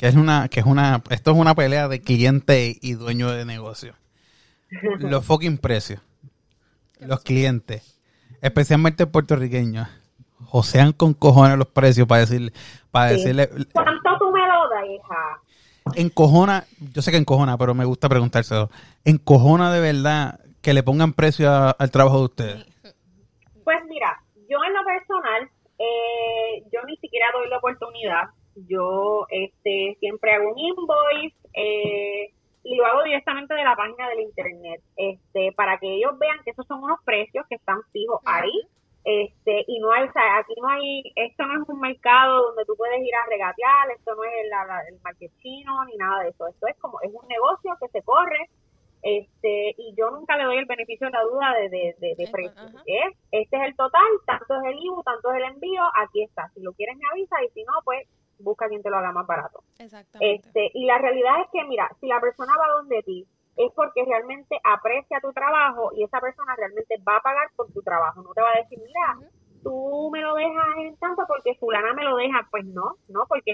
que 0.01 0.07
es 0.07 0.15
una, 0.15 0.47
que 0.49 0.61
es 0.61 0.65
una, 0.65 1.03
esto 1.11 1.29
es 1.29 1.37
una 1.37 1.53
pelea 1.53 1.87
de 1.87 2.01
cliente 2.01 2.75
y 2.81 2.93
dueño 2.93 3.29
de 3.29 3.45
negocio. 3.45 3.93
Los 4.99 5.23
fucking 5.23 5.59
precios. 5.59 6.01
Los 7.01 7.21
clientes, 7.23 7.99
especialmente 8.41 9.07
puertorriqueños, 9.07 9.87
josean 10.45 10.91
con 10.93 11.13
cojones 11.13 11.57
los 11.57 11.67
precios 11.67 12.07
para 12.07 12.21
decirle, 12.21 12.51
para 12.91 13.09
Sí. 13.09 13.15
decirle, 13.15 13.49
¿Cuánto 13.73 14.09
tú 14.19 14.31
me 14.31 14.39
lo 14.47 14.69
das, 14.69 14.85
hija? 14.89 15.41
encojona, 15.95 16.65
yo 16.93 17.01
sé 17.01 17.11
que 17.11 17.17
encojona, 17.17 17.57
pero 17.57 17.73
me 17.73 17.85
gusta 17.85 18.07
preguntárselo. 18.07 18.69
Encojona 19.03 19.73
de 19.73 19.79
verdad 19.81 20.39
que 20.61 20.73
le 20.73 20.83
pongan 20.83 21.13
precio 21.13 21.49
a- 21.51 21.71
al 21.71 21.89
trabajo 21.91 22.19
de 22.19 22.23
ustedes. 22.25 22.65
Pues 23.63 23.77
mira, 23.89 24.21
yo 24.47 24.57
en 24.67 24.73
lo 24.73 24.83
personal, 24.85 25.49
eh, 25.79 26.63
yo 26.71 26.79
ni 26.85 26.95
siquiera 26.97 27.25
doy 27.33 27.49
la 27.49 27.57
oportunidad. 27.57 28.29
Yo 28.67 29.25
este 29.31 29.97
siempre 29.99 30.33
hago 30.33 30.51
un 30.51 30.59
invoice 30.59 31.35
eh, 31.53 32.33
lo 32.63 32.85
hago 32.85 33.03
directamente 33.03 33.53
de 33.53 33.63
la 33.63 33.75
página 33.75 34.07
del 34.09 34.21
internet, 34.21 34.81
este 34.95 35.51
para 35.53 35.77
que 35.79 35.87
ellos 35.95 36.17
vean 36.19 36.39
que 36.43 36.51
esos 36.51 36.65
son 36.67 36.83
unos 36.83 36.99
precios 37.03 37.45
que 37.49 37.55
están 37.55 37.81
fijos 37.91 38.21
ahí. 38.25 38.61
Este, 39.03 39.65
y 39.67 39.79
no 39.79 39.91
hay, 39.91 40.03
o 40.07 40.11
sea, 40.13 40.37
aquí 40.37 40.53
no 40.61 40.67
hay, 40.67 41.01
esto 41.15 41.43
no 41.47 41.63
es 41.63 41.67
un 41.67 41.79
mercado 41.79 42.43
donde 42.43 42.63
tú 42.65 42.75
puedes 42.77 43.01
ir 43.01 43.15
a 43.15 43.25
regatear, 43.27 43.89
esto 43.97 44.13
no 44.13 44.23
es 44.23 44.31
el, 44.43 44.49
la- 44.49 44.83
el 44.87 44.99
market 45.01 45.31
chino 45.41 45.73
ni 45.85 45.95
nada 45.97 46.21
de 46.21 46.29
eso, 46.29 46.45
esto 46.47 46.67
es 46.67 46.77
como, 46.77 47.01
es 47.01 47.09
un 47.11 47.27
negocio 47.27 47.75
que 47.81 47.87
se 47.87 48.03
corre, 48.03 48.45
este, 49.01 49.73
y 49.77 49.95
yo 49.97 50.11
nunca 50.11 50.37
le 50.37 50.43
doy 50.43 50.57
el 50.57 50.65
beneficio 50.65 51.07
de 51.07 51.13
la 51.13 51.23
duda 51.23 51.53
de, 51.55 51.69
de, 51.69 51.95
de, 51.97 52.15
de 52.15 52.27
precio. 52.31 52.61
Este 53.31 53.57
es 53.57 53.63
el 53.63 53.75
total, 53.75 54.05
tanto 54.27 54.53
es 54.57 54.63
el 54.65 54.77
IBU, 54.79 55.01
tanto 55.03 55.31
es 55.31 55.37
el 55.37 55.43
envío, 55.49 55.81
aquí 55.95 56.21
está. 56.23 56.49
Si 56.53 56.61
lo 56.61 56.71
quieres 56.73 56.95
me 56.97 57.07
avisa 57.11 57.43
y 57.43 57.49
si 57.49 57.63
no, 57.63 57.73
pues 57.83 58.07
busca 58.41 58.67
quien 58.67 58.81
te 58.83 58.89
lo 58.89 58.97
haga 58.97 59.11
más 59.11 59.25
barato. 59.27 59.63
Exactamente. 59.79 60.47
Este, 60.47 60.71
y 60.73 60.85
la 60.85 60.97
realidad 60.97 61.41
es 61.43 61.47
que, 61.51 61.63
mira, 61.65 61.89
si 61.99 62.07
la 62.07 62.19
persona 62.19 62.53
va 62.57 62.73
donde 62.75 63.01
ti, 63.03 63.25
es 63.57 63.71
porque 63.75 64.03
realmente 64.05 64.59
aprecia 64.63 65.19
tu 65.21 65.31
trabajo 65.33 65.91
y 65.95 66.03
esa 66.03 66.19
persona 66.19 66.55
realmente 66.55 66.95
va 67.07 67.17
a 67.17 67.21
pagar 67.21 67.47
por 67.55 67.71
tu 67.71 67.81
trabajo. 67.81 68.21
No 68.21 68.33
te 68.33 68.41
va 68.41 68.49
a 68.55 68.59
decir, 68.61 68.79
mira, 68.79 69.17
tú 69.63 70.09
me 70.11 70.21
lo 70.21 70.35
dejas 70.35 70.65
en 70.77 70.95
tanto 70.97 71.23
porque 71.27 71.55
fulana 71.55 71.93
me 71.93 72.03
lo 72.03 72.15
deja. 72.15 72.47
Pues 72.49 72.65
no, 72.65 72.95
no, 73.09 73.25
porque 73.27 73.53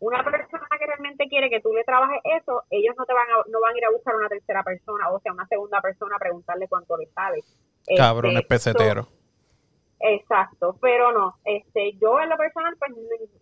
una 0.00 0.22
persona 0.24 0.66
que 0.78 0.86
realmente 0.86 1.28
quiere 1.28 1.50
que 1.50 1.60
tú 1.60 1.72
le 1.72 1.84
trabajes 1.84 2.20
eso, 2.40 2.62
ellos 2.70 2.94
no 2.98 3.04
te 3.06 3.14
van 3.14 3.26
a, 3.30 3.36
no 3.50 3.60
van 3.60 3.74
a 3.74 3.78
ir 3.78 3.84
a 3.84 3.90
buscar 3.90 4.14
una 4.16 4.28
tercera 4.28 4.62
persona, 4.62 5.10
o 5.10 5.20
sea, 5.20 5.32
una 5.32 5.46
segunda 5.46 5.80
persona 5.80 6.16
a 6.16 6.18
preguntarle 6.18 6.68
cuánto 6.68 6.96
le 6.96 7.06
sabe. 7.06 7.40
Cabrones 7.96 8.42
Este, 8.42 8.48
peseteros. 8.48 9.06
so- 9.08 9.17
Exacto, 10.00 10.76
pero 10.80 11.10
no, 11.10 11.34
este, 11.44 11.94
yo 12.00 12.20
en 12.20 12.28
lo 12.28 12.36
personal 12.36 12.72
pues 12.78 12.92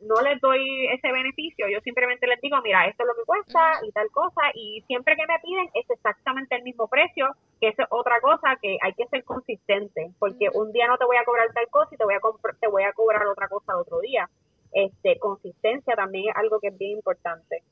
no, 0.01 0.21
les 0.23 0.41
doy 0.41 0.87
ese 0.87 1.13
beneficio, 1.13 1.69
yo 1.69 1.81
simplemente 1.81 2.27
les 2.27 2.41
digo, 2.41 2.57
mira, 2.63 2.87
esto 2.87 3.03
es 3.03 3.07
lo 3.07 3.15
que 3.15 3.27
cuesta 3.27 3.81
y 3.87 3.93
tal 3.93 4.11
cosa, 4.11 4.41
y 4.55 4.83
siempre 4.87 5.17
que 5.17 5.27
me 5.27 5.39
piden 5.41 5.69
es 5.75 5.91
exactamente 5.91 6.57
el 6.57 6.63
mismo 6.63 6.89
precio, 6.89 7.29
que 7.61 7.69
es 7.69 7.77
otra 7.91 8.23
cosa 8.23 8.57
que 8.63 8.79
hay 8.81 8.95
que 8.95 9.07
ser 9.09 9.23
consistente, 9.25 10.13
porque 10.19 10.49
un 10.55 10.73
día 10.73 10.87
no 10.87 10.97
te 10.97 11.05
voy 11.05 11.19
a 11.19 11.25
cobrar 11.25 11.53
tal 11.53 11.69
cosa 11.69 11.95
y 11.95 11.99
te 11.99 12.05
voy 12.05 12.15
a 12.15 12.21
te 12.59 12.69
voy 12.69 12.85
a 12.85 12.93
cobrar 12.95 13.27
otra 13.27 13.49
cosa 13.49 13.73
el 13.73 13.81
otro 13.81 14.01
día. 14.01 14.29
Este, 14.73 15.19
consistencia 15.19 15.95
también 15.95 16.31
es 16.31 16.37
algo 16.37 16.59
que 16.59 16.69
es 16.69 16.79
bien 16.79 16.93
importante. 16.93 17.63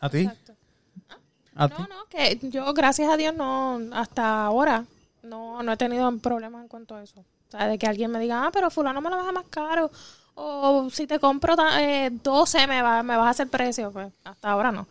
¿A 0.00 0.08
ti? 0.08 0.20
Exacto. 0.20 0.52
¿A 1.56 1.68
ti? 1.68 1.74
No, 1.76 1.88
no, 1.88 2.04
que 2.08 2.38
yo, 2.50 2.72
gracias 2.72 3.10
a 3.10 3.16
Dios, 3.16 3.34
no, 3.34 3.80
hasta 3.92 4.46
ahora, 4.46 4.84
no, 5.24 5.60
no 5.64 5.72
he 5.72 5.76
tenido 5.76 6.16
problemas 6.18 6.62
en 6.62 6.68
cuanto 6.68 6.94
a 6.94 7.02
eso. 7.02 7.24
O 7.48 7.50
sea, 7.50 7.66
de 7.66 7.78
que 7.78 7.86
alguien 7.86 8.10
me 8.10 8.18
diga, 8.18 8.46
ah, 8.46 8.50
pero 8.52 8.70
fulano 8.70 9.00
me 9.00 9.10
lo 9.10 9.16
deja 9.16 9.32
más 9.32 9.46
caro. 9.48 9.90
O 10.34 10.88
si 10.90 11.06
te 11.06 11.18
compro 11.18 11.56
eh, 11.78 12.10
12, 12.12 12.66
me, 12.66 12.82
va, 12.82 13.02
me 13.02 13.16
vas 13.16 13.26
a 13.26 13.30
hacer 13.30 13.48
precio. 13.48 13.90
Pues 13.90 14.12
hasta 14.24 14.50
ahora 14.50 14.70
no. 14.70 14.86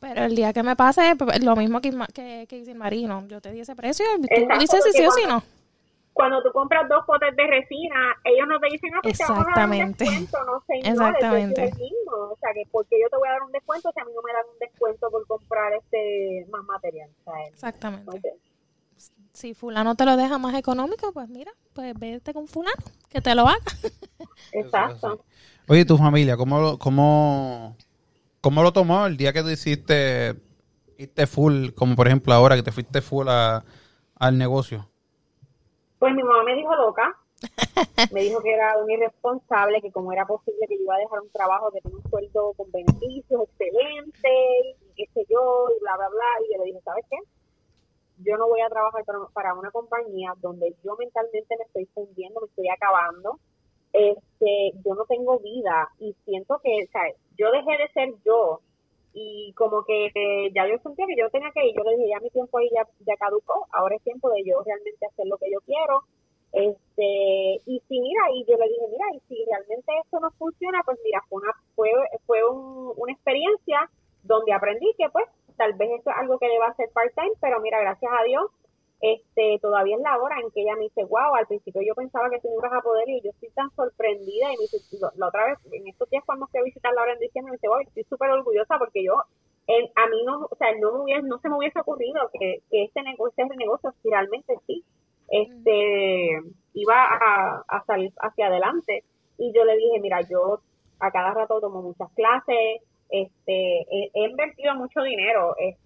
Pero 0.00 0.24
el 0.24 0.36
día 0.36 0.52
que 0.52 0.62
me 0.62 0.76
pase, 0.76 1.16
pues, 1.16 1.42
lo 1.42 1.56
mismo 1.56 1.80
que, 1.80 1.90
que, 2.14 2.46
que 2.48 2.62
el 2.62 2.74
marino. 2.74 3.24
Yo 3.26 3.40
te 3.40 3.50
di 3.50 3.60
ese 3.60 3.74
precio 3.74 4.04
y 4.16 4.20
tú 4.20 4.26
Exacto, 4.30 4.60
dices 4.60 4.84
si 4.84 4.92
sí 4.92 5.06
o 5.06 5.10
si 5.10 5.26
no. 5.26 5.42
Cuando 6.12 6.42
tú 6.42 6.50
compras 6.52 6.88
dos 6.88 7.04
potes 7.06 7.34
de 7.34 7.46
resina, 7.46 8.14
ellos 8.24 8.46
no 8.48 8.58
te 8.58 8.66
dicen, 8.70 8.90
no, 8.92 9.00
pues 9.02 9.16
te 9.16 9.24
vamos 9.24 9.46
a 9.46 9.60
dar 9.60 9.68
un 9.68 9.74
Exactamente. 9.74 10.04
descuento, 10.04 10.38
no 10.44 10.60
señor, 10.66 10.92
Exactamente. 10.92 11.38
el 11.38 11.54
precio 11.54 11.64
es 11.64 11.72
el 11.72 11.78
mismo. 11.96 12.12
O 12.12 12.36
sea, 12.40 12.50
que 12.54 12.62
porque 12.70 12.96
yo 13.00 13.08
te 13.08 13.16
voy 13.16 13.28
a 13.28 13.32
dar 13.32 13.42
un 13.42 13.52
descuento 13.52 13.90
si 13.92 14.00
a 14.00 14.04
mí 14.04 14.12
no 14.14 14.22
me 14.22 14.32
dan 14.32 14.44
un 14.52 14.58
descuento 14.58 15.10
por 15.10 15.26
comprar 15.26 15.72
este 15.74 16.46
más 16.50 16.64
material. 16.64 17.10
Sea, 17.24 17.46
Exactamente. 17.48 18.20
sé. 18.20 18.34
Si 19.32 19.54
fulano 19.54 19.94
te 19.94 20.04
lo 20.04 20.16
deja 20.16 20.38
más 20.38 20.54
económico, 20.54 21.12
pues 21.12 21.28
mira, 21.28 21.52
pues 21.72 21.94
vete 21.98 22.32
con 22.32 22.48
fulano, 22.48 22.82
que 23.08 23.20
te 23.20 23.34
lo 23.34 23.42
haga. 23.42 23.58
Exacto. 24.52 25.24
Oye, 25.68 25.84
tu 25.84 25.96
familia, 25.96 26.36
¿cómo, 26.36 26.78
cómo, 26.78 27.76
¿Cómo 28.40 28.62
lo 28.62 28.72
tomó 28.72 29.06
el 29.06 29.16
día 29.16 29.32
que 29.32 29.42
tú 29.42 29.50
hiciste, 29.50 30.34
irte 30.96 31.26
full, 31.26 31.70
como 31.74 31.94
por 31.96 32.06
ejemplo 32.06 32.32
ahora 32.32 32.56
que 32.56 32.62
te 32.62 32.72
fuiste 32.72 33.00
full 33.02 33.28
a- 33.28 33.64
al 34.18 34.38
negocio? 34.38 34.88
Pues 35.98 36.14
mi 36.14 36.22
mamá 36.22 36.44
me 36.44 36.54
dijo 36.54 36.74
loca, 36.76 37.14
me 38.12 38.22
dijo 38.22 38.40
que 38.42 38.54
era 38.54 38.78
un 38.78 38.90
irresponsable, 38.90 39.80
que 39.82 39.90
cómo 39.92 40.12
era 40.12 40.24
posible 40.26 40.66
que 40.68 40.76
yo 40.76 40.84
iba 40.84 40.94
a 40.94 40.98
dejar 40.98 41.20
un 41.20 41.30
trabajo 41.30 41.70
tenía 41.72 41.96
un 41.96 42.08
sueldo 42.08 42.54
con 42.56 42.70
beneficios 42.72 43.42
excelente, 43.42 44.28
y 44.80 44.94
qué 44.96 45.04
sé 45.12 45.26
yo, 45.28 45.66
y 45.76 45.80
bla, 45.80 45.96
bla, 45.96 46.08
bla. 46.08 46.46
Y 46.48 46.52
yo 46.54 46.58
le 46.60 46.64
dije, 46.66 46.80
¿sabes 46.84 47.04
qué? 47.10 47.16
Yo 48.24 48.36
no 48.36 48.48
voy 48.48 48.60
a 48.60 48.68
trabajar 48.68 49.04
para, 49.32 49.54
una 49.54 49.70
compañía 49.70 50.34
donde 50.40 50.74
yo 50.84 50.96
mentalmente 50.96 51.56
me 51.56 51.64
estoy 51.64 51.86
fundiendo, 51.94 52.40
me 52.40 52.46
estoy 52.48 52.68
acabando. 52.68 53.38
Este, 53.92 54.72
yo 54.84 54.94
no 54.94 55.04
tengo 55.06 55.38
vida 55.38 55.88
y 55.98 56.14
siento 56.24 56.60
que, 56.62 56.84
o 56.84 56.90
sea, 56.92 57.02
yo 57.38 57.50
dejé 57.50 57.70
de 57.78 57.88
ser 57.92 58.14
yo 58.24 58.60
y 59.14 59.52
como 59.54 59.82
que 59.84 60.06
eh, 60.14 60.50
ya 60.54 60.66
yo 60.68 60.78
sentía 60.82 61.06
que 61.06 61.16
yo 61.16 61.30
tenía 61.30 61.50
que 61.52 61.66
ir, 61.66 61.74
yo 61.76 61.82
le 61.84 61.96
dije, 61.96 62.08
ya 62.10 62.20
mi 62.20 62.30
tiempo 62.30 62.58
ahí 62.58 62.68
ya, 62.74 62.86
ya 63.06 63.16
caducó, 63.16 63.66
ahora 63.72 63.96
es 63.96 64.02
tiempo 64.02 64.30
de 64.30 64.44
yo 64.44 64.62
realmente 64.62 65.06
hacer 65.06 65.26
lo 65.26 65.38
que 65.38 65.50
yo 65.50 65.60
quiero. 65.64 66.02
Este, 66.52 67.60
y 67.66 67.80
si 67.88 68.00
mira, 68.00 68.22
y 68.34 68.44
yo 68.44 68.56
le 68.56 68.68
dije, 68.68 68.86
mira, 68.90 69.06
y 69.14 69.20
si 69.28 69.44
realmente 69.44 69.92
esto 70.04 70.18
no 70.20 70.30
funciona, 70.32 70.80
pues 70.84 70.98
mira, 71.04 71.22
fue 71.28 71.42
una, 71.42 71.52
fue, 71.74 71.90
fue 72.26 72.44
un- 72.48 72.92
una 72.96 73.12
experiencia 73.12 73.90
donde 74.22 74.52
aprendí 74.52 74.92
que 74.98 75.08
pues 75.10 75.26
tal 75.58 75.74
vez 75.74 75.90
esto 75.98 76.10
es 76.10 76.16
algo 76.16 76.38
que 76.38 76.48
deba 76.48 76.68
hacer 76.68 76.88
part-time, 76.94 77.32
pero 77.40 77.60
mira, 77.60 77.80
gracias 77.80 78.12
a 78.18 78.24
Dios, 78.24 78.46
este, 79.00 79.58
todavía 79.60 79.96
es 79.96 80.02
la 80.02 80.18
hora 80.18 80.40
en 80.40 80.50
que 80.50 80.62
ella 80.62 80.74
me 80.76 80.84
dice, 80.84 81.04
wow, 81.04 81.34
al 81.36 81.46
principio 81.46 81.82
yo 81.86 81.94
pensaba 81.94 82.30
que 82.30 82.40
tú 82.40 82.48
no 82.48 82.56
ibas 82.58 82.72
a 82.72 82.82
poder 82.82 83.08
y 83.08 83.20
yo 83.22 83.30
estoy 83.30 83.50
tan 83.50 83.70
sorprendida 83.76 84.52
y 84.52 84.56
me 84.56 84.62
dice, 84.62 84.78
lo- 85.00 85.12
la 85.16 85.28
otra 85.28 85.46
vez, 85.46 85.58
en 85.72 85.86
estos 85.88 86.10
días 86.10 86.24
cuando 86.26 86.46
fui 86.48 86.60
a 86.60 86.64
visitarla 86.64 87.00
ahora 87.00 87.12
en 87.14 87.20
diciembre, 87.20 87.52
me 87.52 87.56
dice, 87.58 87.68
wow, 87.68 87.80
estoy 87.80 88.04
súper 88.04 88.30
orgullosa 88.30 88.78
porque 88.78 89.04
yo, 89.04 89.14
en- 89.68 89.90
a 89.94 90.06
mí 90.08 90.24
no, 90.24 90.46
o 90.50 90.56
sea, 90.56 90.68
no 90.80 90.92
me 90.92 91.00
hubiese, 91.04 91.22
no 91.28 91.38
se 91.38 91.48
me 91.48 91.56
hubiese 91.58 91.78
ocurrido 91.80 92.30
que, 92.32 92.62
que 92.70 92.84
este 92.84 93.02
negocio, 93.02 93.44
este 93.44 93.56
negocio, 93.56 93.92
si 94.02 94.10
realmente 94.10 94.54
sí, 94.66 94.84
este, 95.28 96.40
iba 96.74 96.96
a, 97.04 97.62
a 97.68 97.84
salir 97.84 98.12
hacia 98.20 98.46
adelante. 98.46 99.04
Y 99.38 99.52
yo 99.52 99.64
le 99.64 99.76
dije, 99.76 100.00
mira, 100.00 100.20
yo 100.22 100.60
a 101.00 101.10
cada 101.10 101.32
rato 101.32 101.60
tomo 101.60 101.82
muchas 101.82 102.10
clases, 102.14 102.82
este, 103.10 103.80
he, 103.90 104.10
he 104.14 104.24
invertido 104.28 104.74
mucho 104.74 105.02
dinero 105.02 105.54
en, 105.58 105.76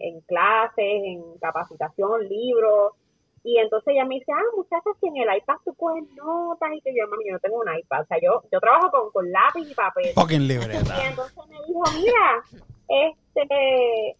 en 0.00 0.20
clases, 0.22 0.84
en 0.84 1.38
capacitación, 1.38 2.28
libros, 2.28 2.94
y 3.42 3.56
entonces 3.58 3.94
ella 3.94 4.04
me 4.04 4.16
dice, 4.16 4.32
ah, 4.32 4.42
muchachas, 4.56 4.92
que 5.00 5.08
en 5.08 5.16
el 5.16 5.36
iPad 5.38 5.54
tú 5.64 5.74
coges 5.74 6.04
notas, 6.14 6.70
y 6.74 6.80
que 6.82 6.92
yo, 6.94 7.08
mami, 7.08 7.24
yo 7.26 7.32
no 7.32 7.38
tengo 7.38 7.56
un 7.60 7.74
iPad, 7.78 8.02
o 8.02 8.06
sea, 8.06 8.18
yo, 8.20 8.42
yo 8.52 8.60
trabajo 8.60 8.90
con, 8.90 9.10
con 9.12 9.32
lápiz 9.32 9.70
y 9.70 9.74
papel. 9.74 10.12
Fucking 10.14 10.42
Y 10.42 10.48
libreta. 10.48 11.08
entonces 11.08 11.36
me 11.48 11.56
dijo, 11.66 11.82
mira, 11.94 12.42
este, 12.88 14.16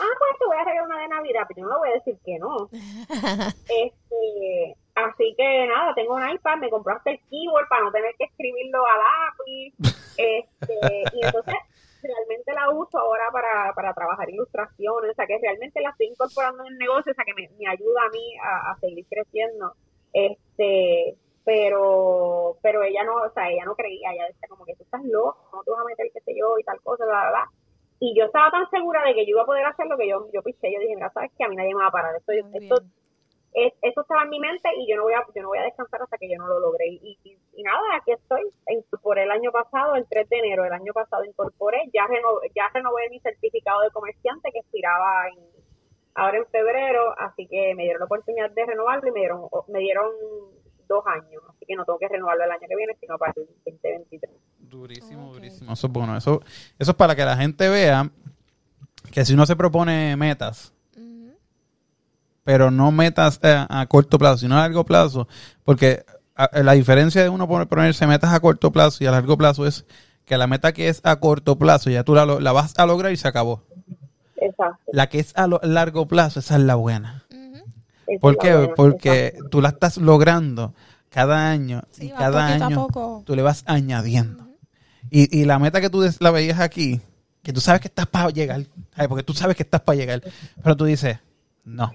ah, 0.00 0.14
pues 0.18 0.38
te 0.38 0.46
voy 0.46 0.56
a 0.56 0.64
regalar 0.64 0.86
una 0.86 1.00
de 1.00 1.08
Navidad, 1.08 1.42
pero 1.48 1.60
yo 1.60 1.66
no 1.66 1.72
le 1.74 1.78
voy 1.78 1.88
a 1.90 1.94
decir 1.94 2.18
que 2.24 2.38
no. 2.38 2.68
Este, 3.84 4.76
así 4.94 5.34
que 5.36 5.66
nada, 5.66 5.94
tengo 5.94 6.14
un 6.14 6.28
iPad, 6.28 6.58
me 6.58 6.70
compraste 6.70 7.10
el 7.10 7.20
keyboard 7.30 7.68
para 7.68 7.84
no 7.84 7.92
tener 7.92 8.14
que 8.16 8.24
escribirlo 8.24 8.84
a 8.86 8.96
lápiz, 8.96 9.74
este, 10.18 11.04
y 11.12 11.24
entonces 11.24 11.54
realmente 12.02 12.52
la 12.52 12.70
uso 12.70 12.98
ahora 12.98 13.30
para, 13.32 13.72
para 13.74 13.94
trabajar 13.94 14.28
ilustraciones, 14.30 15.10
o 15.10 15.14
sea 15.14 15.26
que 15.26 15.38
realmente 15.40 15.80
la 15.80 15.90
estoy 15.90 16.06
incorporando 16.08 16.64
en 16.64 16.72
el 16.72 16.78
negocio, 16.78 17.12
o 17.12 17.14
sea 17.14 17.24
que 17.24 17.34
me, 17.34 17.48
me 17.58 17.68
ayuda 17.68 18.00
a 18.06 18.10
mí 18.10 18.36
a, 18.42 18.72
a 18.72 18.78
seguir 18.78 19.06
creciendo, 19.08 19.74
este, 20.12 21.16
pero, 21.44 22.56
pero 22.62 22.82
ella 22.82 23.04
no, 23.04 23.16
o 23.16 23.30
sea, 23.32 23.50
ella 23.50 23.64
no 23.64 23.74
creía, 23.74 24.12
ella 24.12 24.26
decía 24.26 24.48
como 24.48 24.64
que 24.64 24.74
tú 24.74 24.82
estás 24.84 25.02
loco, 25.04 25.38
no 25.52 25.62
te 25.62 25.70
vas 25.70 25.80
a 25.80 25.84
meter 25.84 26.10
qué 26.12 26.20
sé 26.20 26.32
yo 26.38 26.58
y 26.58 26.64
tal 26.64 26.80
cosa, 26.82 27.04
bla, 27.04 27.20
bla, 27.20 27.30
bla. 27.30 27.50
Y 28.00 28.18
yo 28.18 28.24
estaba 28.24 28.50
tan 28.50 28.68
segura 28.70 29.04
de 29.04 29.14
que 29.14 29.24
yo 29.24 29.30
iba 29.30 29.42
a 29.42 29.46
poder 29.46 29.64
hacer 29.64 29.86
lo 29.86 29.96
que 29.96 30.08
yo, 30.08 30.26
yo 30.32 30.42
piché, 30.42 30.72
yo 30.72 30.80
dije, 30.80 30.94
mira, 30.94 31.10
sabes 31.12 31.30
que 31.36 31.44
a 31.44 31.48
mí 31.48 31.56
nadie 31.56 31.74
me 31.74 31.82
va 31.82 31.88
a 31.88 31.92
parar, 31.92 32.16
esto, 32.16 32.32
esto. 32.32 32.76
Es- 33.54 33.72
eso 33.82 34.00
estaba 34.02 34.24
en 34.24 34.30
mi 34.30 34.40
mente 34.40 34.68
y 34.76 34.90
yo 34.90 34.96
no 34.96 35.04
voy 35.04 35.14
a 35.14 35.24
yo 35.34 35.42
no 35.42 35.48
voy 35.48 35.58
a 35.58 35.62
descansar 35.62 36.02
hasta 36.02 36.18
que 36.18 36.28
yo 36.30 36.36
no 36.38 36.46
lo 36.48 36.58
logre 36.60 36.86
y, 36.88 37.18
y, 37.24 37.38
y 37.56 37.62
nada 37.62 37.80
aquí 37.96 38.12
estoy 38.12 38.42
incorporé 38.68 39.22
el 39.24 39.30
año 39.30 39.50
pasado 39.52 39.94
el 39.96 40.06
3 40.08 40.28
de 40.28 40.38
enero 40.38 40.64
del 40.64 40.72
año 40.72 40.92
pasado 40.92 41.24
incorporé 41.24 41.78
ya 41.92 42.06
renové, 42.06 42.50
ya 42.54 42.68
renové 42.74 43.08
mi 43.10 43.20
certificado 43.20 43.80
de 43.82 43.90
comerciante 43.90 44.50
que 44.52 44.58
expiraba 44.58 45.28
en 45.28 45.38
ahora 46.16 46.38
en 46.38 46.46
febrero 46.46 47.14
así 47.18 47.46
que 47.46 47.74
me 47.76 47.84
dieron 47.84 48.00
la 48.00 48.06
oportunidad 48.06 48.50
de 48.50 48.66
renovarlo 48.66 49.08
y 49.08 49.12
me 49.12 49.20
dieron 49.20 49.42
me 49.68 49.78
dieron 49.80 50.10
dos 50.88 51.04
años 51.06 51.42
así 51.48 51.64
que 51.66 51.76
no 51.76 51.84
tengo 51.84 51.98
que 51.98 52.08
renovarlo 52.08 52.44
el 52.44 52.50
año 52.50 52.66
que 52.68 52.76
viene 52.76 52.94
sino 53.00 53.16
para 53.18 53.32
el 53.36 53.46
2023 53.46 54.30
Durísimo, 54.58 55.32
durísimo. 55.32 55.72
Eso 55.72 55.86
es 55.86 55.92
bueno. 55.92 56.16
Eso, 56.16 56.40
eso 56.78 56.90
es 56.90 56.96
para 56.96 57.14
que 57.14 57.24
la 57.24 57.36
gente 57.36 57.68
vea 57.68 58.10
que 59.12 59.24
si 59.24 59.34
uno 59.34 59.46
se 59.46 59.54
propone 59.54 60.16
metas. 60.16 60.72
Pero 62.44 62.70
no 62.70 62.92
metas 62.92 63.40
a, 63.42 63.86
corto 63.88 64.18
plazo, 64.18 64.38
sino 64.38 64.56
a 64.56 64.60
largo 64.60 64.84
plazo, 64.84 65.26
porque 65.64 66.04
a- 66.36 66.50
la 66.62 66.72
diferencia 66.72 67.22
de 67.22 67.28
uno 67.28 67.48
poner- 67.48 67.66
ponerse 67.68 68.06
metas 68.06 68.32
a 68.32 68.40
corto 68.40 68.70
plazo 68.70 69.02
y 69.02 69.06
a 69.06 69.10
largo 69.10 69.36
plazo 69.36 69.66
es 69.66 69.84
que 70.24 70.36
la 70.38 70.46
meta 70.46 70.72
que 70.72 70.88
es 70.88 71.00
a 71.04 71.16
corto 71.16 71.56
plazo 71.58 71.90
ya 71.90 72.04
tú 72.04 72.14
la, 72.14 72.24
lo- 72.26 72.40
la 72.40 72.52
vas 72.52 72.74
a 72.78 72.86
lograr 72.86 73.12
y 73.12 73.16
se 73.16 73.28
acabó. 73.28 73.62
exacto 74.36 74.78
La 74.92 75.08
que 75.08 75.18
es 75.20 75.32
a 75.36 75.46
lo- 75.46 75.60
largo 75.62 76.06
plazo, 76.06 76.40
esa 76.40 76.56
es 76.56 76.62
la 76.62 76.74
buena. 76.74 77.24
Esa 78.06 78.20
¿Por 78.20 78.32
es 78.32 78.36
la 78.38 78.42
qué? 78.42 78.56
buena, 78.56 78.74
Porque 78.74 79.26
exacto. 79.28 79.48
tú 79.50 79.60
la 79.62 79.68
estás 79.70 79.96
logrando 79.96 80.74
cada 81.10 81.50
año 81.50 81.82
Sí, 81.90 82.06
y 82.06 82.10
cada 82.10 82.46
año 82.46 82.86
tú 83.24 83.34
le 83.36 83.42
vas 83.42 83.62
añadiendo. 83.66 84.44
Y, 85.10 85.38
y 85.38 85.44
la 85.44 85.58
meta 85.58 85.80
que 85.80 85.88
tú 85.90 86.02
la 86.18 86.30
veías 86.30 86.60
aquí, 86.60 87.00
que 87.42 87.52
tú 87.52 87.60
sabes 87.60 87.80
que 87.80 87.88
estás 87.88 88.06
para 88.06 88.30
llegar, 88.30 88.66
porque 89.08 89.22
tú 89.22 89.32
sabes 89.34 89.56
que 89.56 89.62
estás 89.62 89.80
para 89.82 89.96
llegar, 89.96 90.22
pero 90.62 90.76
tú 90.76 90.84
dices, 90.86 91.18
no, 91.64 91.94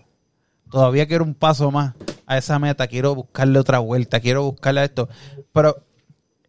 todavía 0.69 1.07
quiero 1.07 1.23
un 1.23 1.35
paso 1.35 1.71
más 1.71 1.93
a 2.25 2.37
esa 2.37 2.59
meta, 2.59 2.87
quiero 2.87 3.15
buscarle 3.15 3.59
otra 3.59 3.79
vuelta, 3.79 4.19
quiero 4.19 4.43
buscarle 4.43 4.81
a 4.81 4.85
esto, 4.85 5.09
pero 5.51 5.83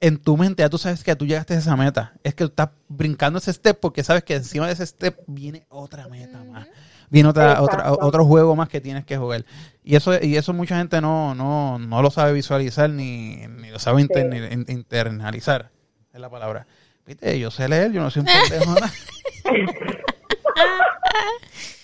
en 0.01 0.19
tu 0.19 0.37
mente 0.37 0.63
ya 0.63 0.69
tú 0.71 0.79
sabes 0.79 1.03
que 1.05 1.17
tú 1.17 1.27
llegaste 1.27 1.55
a 1.55 1.59
esa 1.59 1.77
meta, 1.77 2.13
es 2.23 2.35
que 2.35 2.45
tú 2.45 2.51
estás 2.51 2.71
brincando 2.89 3.39
ese 3.39 3.53
step 3.53 3.79
porque 3.81 4.05
sabes 4.05 4.25
que 4.25 4.37
encima 4.37 4.67
de 4.67 4.73
ese 4.75 4.87
step 4.87 5.19
viene 5.27 5.67
otra 5.69 6.09
meta 6.09 6.43
más. 6.45 6.67
Viene 7.13 7.29
otra, 7.29 7.61
otra, 7.61 7.93
otro 7.93 8.25
juego 8.25 8.55
más 8.55 8.69
que 8.69 8.81
tienes 8.81 9.05
que 9.05 9.17
jugar. 9.17 9.45
Y 9.83 9.97
eso, 9.97 10.13
y 10.23 10.37
eso 10.37 10.53
mucha 10.53 10.79
gente 10.79 11.01
no, 11.01 11.35
no, 11.35 11.77
no 11.79 12.03
lo 12.03 12.11
sabe 12.13 12.33
visualizar 12.33 12.89
ni, 12.89 13.49
ni 13.49 13.69
lo 13.71 13.81
sabe 13.81 14.01
inter- 14.01 14.31
Sí. 14.31 14.55
in- 14.55 14.67
internalizar. 14.69 15.71
Es 16.13 16.21
la 16.21 16.31
palabra. 16.31 16.69
Viste, 17.05 17.37
yo 17.41 17.51
sé 17.51 17.69
leer, 17.69 17.91
yo 17.91 18.01
no 18.01 18.11
soy 18.13 18.21
un 18.21 18.27
pendejo. 18.27 18.75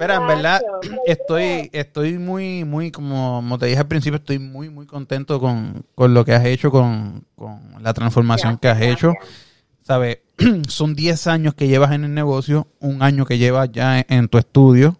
Mira, 0.00 0.14
en 0.16 0.26
verdad, 0.26 0.62
estoy, 1.06 1.68
estoy 1.74 2.18
muy, 2.18 2.64
muy, 2.64 2.90
como, 2.90 3.36
como 3.36 3.58
te 3.58 3.66
dije 3.66 3.78
al 3.78 3.86
principio, 3.86 4.16
estoy 4.16 4.38
muy, 4.38 4.70
muy 4.70 4.86
contento 4.86 5.38
con, 5.38 5.84
con 5.94 6.14
lo 6.14 6.24
que 6.24 6.32
has 6.32 6.44
hecho, 6.46 6.70
con, 6.70 7.24
con 7.36 7.60
la 7.82 7.92
transformación 7.92 8.56
que 8.56 8.68
has 8.68 8.78
Gracias, 8.78 8.96
hecho. 8.96 9.12
gracias. 9.12 9.34
¿Sabes? 9.82 10.18
Son 10.68 10.94
10 10.94 11.26
años 11.26 11.54
que 11.54 11.68
llevas 11.68 11.92
en 11.92 12.04
el 12.04 12.14
negocio, 12.14 12.66
un 12.78 13.02
año 13.02 13.26
que 13.26 13.36
llevas 13.36 13.70
ya 13.72 13.98
en, 13.98 14.06
en 14.08 14.28
tu 14.28 14.38
estudio, 14.38 14.98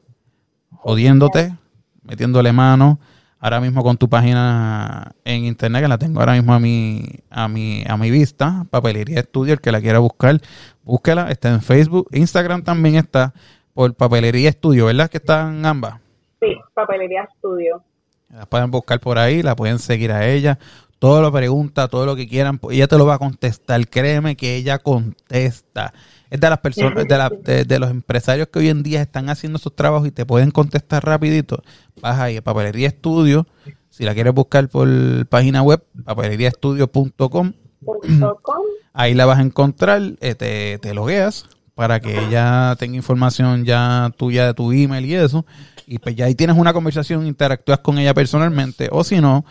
jodiéndote, 0.71 1.57
metiéndole 2.03 2.53
mano. 2.53 3.01
Ahora 3.43 3.59
mismo 3.59 3.83
con 3.83 3.97
tu 3.97 4.07
página 4.07 5.13
en 5.25 5.47
internet, 5.47 5.81
que 5.81 5.89
la 5.89 5.97
tengo 5.97 6.21
ahora 6.21 6.35
mismo 6.35 6.53
a 6.53 6.59
mi, 6.59 7.07
a 7.31 7.49
mi, 7.49 7.83
a 7.89 7.97
mi 7.97 8.11
vista, 8.11 8.67
Papelería 8.69 9.21
Estudio, 9.21 9.55
el 9.55 9.63
que 9.63 9.73
la 9.73 9.81
quiera 9.81 9.99
buscar, 9.99 10.39
búsquela, 10.85 11.31
está 11.31 11.49
en 11.49 11.63
Facebook, 11.63 12.07
Instagram 12.13 12.63
también 12.63 12.97
está 12.97 13.33
por 13.81 13.95
Papelería 13.95 14.51
Estudio, 14.51 14.85
¿verdad? 14.85 15.09
Que 15.09 15.17
están 15.17 15.65
ambas. 15.65 15.95
sí 16.39 16.49
papelería 16.75 17.23
estudio 17.35 17.83
La 18.29 18.45
pueden 18.45 18.71
buscar 18.71 19.01
por 19.01 19.17
ahí, 19.19 19.43
la 19.43 19.57
pueden 19.57 19.79
seguir 19.79 20.13
a 20.13 20.29
ella. 20.29 20.59
Todo 20.99 21.23
lo 21.23 21.33
pregunta, 21.33 21.89
todo 21.89 22.05
lo 22.05 22.15
que 22.15 22.29
quieran, 22.29 22.59
pues 22.59 22.77
ella 22.77 22.89
te 22.89 22.99
lo 22.99 23.07
va 23.07 23.15
a 23.15 23.19
contestar. 23.19 23.89
Créeme 23.89 24.37
que 24.37 24.55
ella 24.57 24.81
contesta. 24.81 25.95
Es 26.29 26.39
de 26.39 26.51
las 26.51 26.59
personas, 26.59 27.09
de, 27.09 27.17
la- 27.17 27.31
de- 27.31 27.65
de 27.65 27.79
los 27.79 27.91
empresarios 27.91 28.49
que 28.49 28.59
hoy 28.59 28.69
en 28.69 28.83
día 28.83 29.01
están 29.01 29.31
haciendo 29.31 29.59
sus 29.59 29.75
trabajos 29.75 30.07
y 30.09 30.11
te 30.11 30.27
pueden 30.27 30.51
contestar 30.51 31.03
rapidito. 31.03 31.63
Vas 32.03 32.21
ahí 32.21 32.37
a 32.37 32.43
Papelería 32.43 32.89
Estudio. 32.89 33.47
Si 33.89 34.05
la 34.05 34.13
quieres 34.13 34.35
buscar 34.35 34.69
por 34.69 34.87
página 35.29 35.63
web, 35.63 35.83
papeleriaestudio.com. 36.05 37.53
punto 37.83 38.39
com. 38.43 38.63
Ahí 38.93 39.15
la 39.15 39.25
vas 39.25 39.39
a 39.39 39.43
encontrar, 39.43 40.03
eh, 40.21 40.35
te, 40.35 40.79
te 40.81 40.93
logueas 40.93 41.47
para 41.81 41.99
que 41.99 42.13
ella 42.27 42.77
tenga 42.79 42.95
información 42.95 43.65
ya 43.65 44.13
tuya 44.19 44.45
de 44.45 44.53
tu 44.53 44.71
email 44.71 45.03
y 45.07 45.15
eso. 45.15 45.47
Y 45.87 45.99
pues 45.99 46.15
ya 46.15 46.27
ahí 46.27 46.35
tienes 46.35 46.59
una 46.59 46.75
conversación, 46.75 47.27
interactúas 47.27 47.79
con 47.79 47.99
ella 47.99 48.13
personalmente. 48.13 48.91
O 48.93 49.03
si 49.03 49.19
no, 49.19 49.47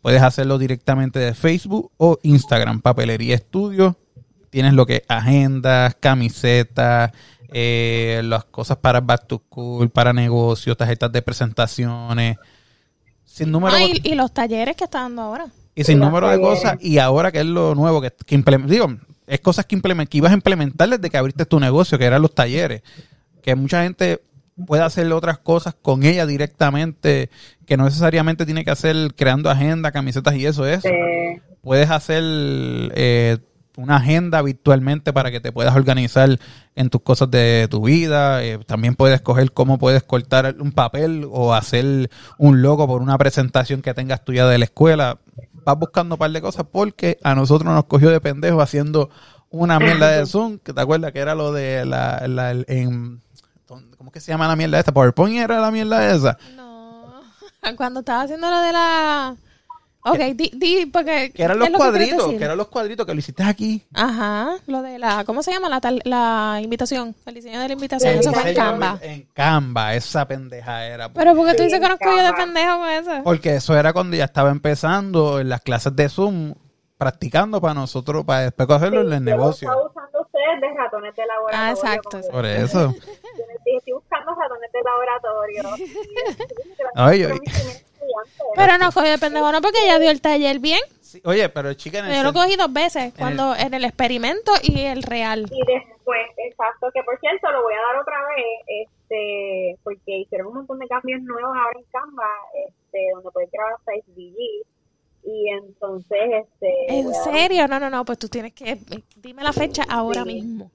puedes 0.00 0.22
hacerlo 0.22 0.56
directamente 0.56 1.18
de 1.18 1.34
Facebook 1.34 1.92
o 1.98 2.18
Instagram, 2.22 2.80
Papelería 2.80 3.34
Estudio. 3.34 3.98
Tienes 4.48 4.72
lo 4.72 4.86
que 4.86 5.04
agendas, 5.08 5.94
camisetas, 6.00 7.12
eh, 7.52 8.22
las 8.24 8.44
cosas 8.46 8.78
para 8.78 9.02
back 9.02 9.26
to 9.26 9.42
school, 9.46 9.90
para 9.90 10.14
negocios, 10.14 10.78
tarjetas 10.78 11.12
de 11.12 11.20
presentaciones. 11.20 12.38
Sin 13.26 13.50
número 13.52 13.76
Ah, 13.76 13.82
y, 13.84 14.00
y 14.04 14.14
los 14.14 14.32
talleres 14.32 14.74
que 14.74 14.84
está 14.84 15.00
dando 15.02 15.20
ahora. 15.20 15.48
y 15.74 15.84
sin 15.84 15.98
número 15.98 16.30
de 16.30 16.40
cosas. 16.40 16.78
Y 16.80 16.96
ahora 16.96 17.30
que 17.30 17.40
es 17.40 17.46
lo 17.46 17.74
nuevo 17.74 18.00
que, 18.00 18.10
que 18.24 18.34
implementó. 18.34 18.72
Digo, 18.72 18.86
es 19.26 19.40
cosas 19.40 19.66
que, 19.66 19.76
implement- 19.76 20.08
que 20.08 20.18
ibas 20.18 20.32
a 20.32 20.34
implementar 20.34 20.88
desde 20.88 21.10
que 21.10 21.16
abriste 21.16 21.46
tu 21.46 21.60
negocio, 21.60 21.98
que 21.98 22.04
eran 22.04 22.22
los 22.22 22.34
talleres. 22.34 22.82
Que 23.42 23.54
mucha 23.54 23.82
gente 23.82 24.20
puede 24.66 24.82
hacer 24.82 25.10
otras 25.12 25.38
cosas 25.38 25.74
con 25.80 26.04
ella 26.04 26.26
directamente, 26.26 27.30
que 27.66 27.76
no 27.76 27.84
necesariamente 27.84 28.44
tiene 28.46 28.64
que 28.64 28.70
hacer 28.70 29.14
creando 29.16 29.50
agenda, 29.50 29.92
camisetas 29.92 30.34
y 30.36 30.46
eso 30.46 30.66
es. 30.66 30.82
Puedes 31.62 31.90
hacer 31.90 32.22
eh, 32.24 33.38
una 33.76 33.96
agenda 33.96 34.40
virtualmente 34.42 35.12
para 35.12 35.30
que 35.30 35.40
te 35.40 35.50
puedas 35.50 35.74
organizar 35.74 36.38
en 36.76 36.90
tus 36.90 37.00
cosas 37.02 37.30
de 37.30 37.66
tu 37.70 37.82
vida. 37.82 38.44
Eh, 38.44 38.58
también 38.66 38.94
puedes 38.94 39.16
escoger 39.16 39.50
cómo 39.52 39.78
puedes 39.78 40.02
cortar 40.02 40.56
un 40.60 40.72
papel 40.72 41.26
o 41.30 41.54
hacer 41.54 42.10
un 42.38 42.62
logo 42.62 42.86
por 42.86 43.02
una 43.02 43.18
presentación 43.18 43.82
que 43.82 43.94
tengas 43.94 44.24
tuya 44.24 44.46
de 44.46 44.58
la 44.58 44.64
escuela. 44.66 45.18
Vas 45.64 45.78
buscando 45.78 46.14
un 46.16 46.18
par 46.18 46.30
de 46.30 46.40
cosas 46.40 46.66
porque 46.70 47.18
a 47.22 47.34
nosotros 47.34 47.72
nos 47.72 47.84
cogió 47.84 48.10
de 48.10 48.20
pendejo 48.20 48.60
haciendo 48.60 49.10
una 49.50 49.78
mierda 49.78 50.10
de 50.10 50.26
Zoom, 50.26 50.58
que 50.58 50.72
te 50.72 50.80
acuerdas 50.80 51.12
que 51.12 51.20
era 51.20 51.34
lo 51.34 51.52
de 51.52 51.84
la, 51.84 52.26
la- 52.26 52.50
en, 52.52 53.20
¿cómo 53.96 54.10
que 54.10 54.20
se 54.20 54.32
llama 54.32 54.48
la 54.48 54.56
mierda 54.56 54.78
esta? 54.78 54.92
PowerPoint 54.92 55.36
era 55.38 55.60
la 55.60 55.70
mierda 55.70 56.12
esa. 56.12 56.36
No. 56.56 57.22
Cuando 57.76 58.00
estaba 58.00 58.22
haciendo 58.22 58.50
lo 58.50 58.60
de 58.60 58.72
la. 58.72 59.36
Ok, 60.06 60.18
di, 60.34 60.50
di 60.54 60.86
porque. 60.86 61.32
Que 61.32 61.42
eran 61.44 61.56
¿qué 61.58 61.64
los 61.64 61.70
lo 61.72 61.78
cuadritos, 61.78 62.34
que 62.34 62.44
eran 62.44 62.58
los 62.58 62.68
cuadritos 62.68 63.06
que 63.06 63.14
lo 63.14 63.18
hiciste 63.18 63.42
aquí. 63.42 63.82
Ajá, 63.94 64.56
lo 64.66 64.82
de 64.82 64.98
la. 64.98 65.24
¿Cómo 65.24 65.42
se 65.42 65.50
llama? 65.50 65.68
La, 65.70 65.80
tal- 65.80 66.02
la 66.04 66.60
invitación. 66.62 67.14
El 67.24 67.34
diseño 67.34 67.58
de 67.60 67.68
la 67.68 67.72
invitación. 67.74 68.12
El 68.12 68.20
Eso 68.20 68.32
fue 68.32 68.50
en 68.50 68.54
Canva. 68.56 68.98
En 69.00 69.22
Canva, 69.32 69.94
esa 69.94 70.26
pendeja 70.28 70.84
era. 70.86 71.08
Pero 71.12 71.34
porque 71.34 71.52
tú 71.52 71.58
Sí, 71.58 71.64
dices 71.64 71.80
que 71.80 71.88
nos 71.88 71.98
cogió 71.98 72.22
de 72.22 72.32
pendejo 72.34 72.78
con 72.78 72.88
eso. 72.90 73.10
Porque 73.24 73.54
eso 73.56 73.76
era 73.78 73.92
cuando 73.94 74.14
ya 74.16 74.24
estaba 74.24 74.50
empezando 74.50 75.40
en 75.40 75.48
las 75.48 75.62
clases 75.62 75.96
de 75.96 76.08
Zoom, 76.10 76.52
practicando 76.98 77.60
para 77.62 77.72
nosotros, 77.72 78.24
para 78.26 78.40
después 78.42 78.68
cogerlo 78.68 79.00
en 79.00 79.06
el 79.06 79.12
yo 79.14 79.20
negocio. 79.20 79.68
estaba 79.70 79.86
usando 79.88 80.20
ustedes 80.20 80.60
de 80.60 80.74
ratones 80.76 81.16
de 81.16 81.22
laboratorio. 81.26 81.66
Ah, 81.66 81.70
exacto. 81.70 82.20
Por 82.30 82.44
eso. 82.44 82.78
Yo 82.92 83.46
les 83.46 83.64
dije, 83.64 83.76
estoy 83.78 83.92
buscando 83.94 84.32
ratones 84.34 84.70
de 84.70 84.82
laboratorio. 84.82 86.44
Ay, 86.94 87.22
ay. 87.24 87.38
Pero 88.56 88.78
nos 88.78 88.94
cogió 88.94 89.10
de 89.10 89.18
pendejo, 89.18 89.50
no 89.52 89.60
porque 89.60 89.84
ella 89.84 89.98
dio 89.98 90.10
el 90.10 90.20
taller 90.20 90.58
bien. 90.58 90.80
Sí, 91.00 91.20
oye, 91.24 91.48
pero 91.48 91.72
chica, 91.74 91.98
en 92.00 92.06
el 92.06 92.16
Yo 92.16 92.22
lo 92.24 92.32
cogí 92.32 92.56
dos 92.56 92.72
veces, 92.72 93.12
cuando 93.16 93.54
en 93.54 93.72
el 93.74 93.84
experimento 93.84 94.52
y 94.62 94.80
el 94.82 95.02
real. 95.02 95.46
Y 95.50 95.60
después, 95.72 96.26
exacto, 96.38 96.90
que 96.92 97.02
por 97.04 97.18
cierto 97.20 97.50
lo 97.52 97.62
voy 97.62 97.74
a 97.74 97.92
dar 97.92 98.00
otra 98.02 98.16
vez, 98.36 98.86
este, 98.88 99.78
porque 99.84 100.18
hicieron 100.18 100.48
un 100.48 100.54
montón 100.54 100.78
de 100.80 100.88
cambios 100.88 101.20
nuevos 101.22 101.56
ahora 101.56 101.78
en 101.78 101.84
Canva, 101.92 102.28
este, 102.66 102.98
donde 103.14 103.30
puedes 103.30 103.50
grabar 103.50 103.74
hasta 103.74 103.92
SVG. 103.94 104.36
Y 105.26 105.48
entonces, 105.50 106.18
este. 106.42 106.98
¿En 106.98 107.04
voy 107.06 107.14
a 107.14 107.16
dar- 107.18 107.32
serio? 107.32 107.68
No, 107.68 107.80
no, 107.80 107.88
no, 107.90 108.04
pues 108.04 108.18
tú 108.18 108.28
tienes 108.28 108.52
que... 108.52 108.76
Dime 109.16 109.42
la 109.42 109.52
fecha 109.54 109.82
ahora 109.88 110.22
Sí. 110.22 110.34
mismo. 110.34 110.70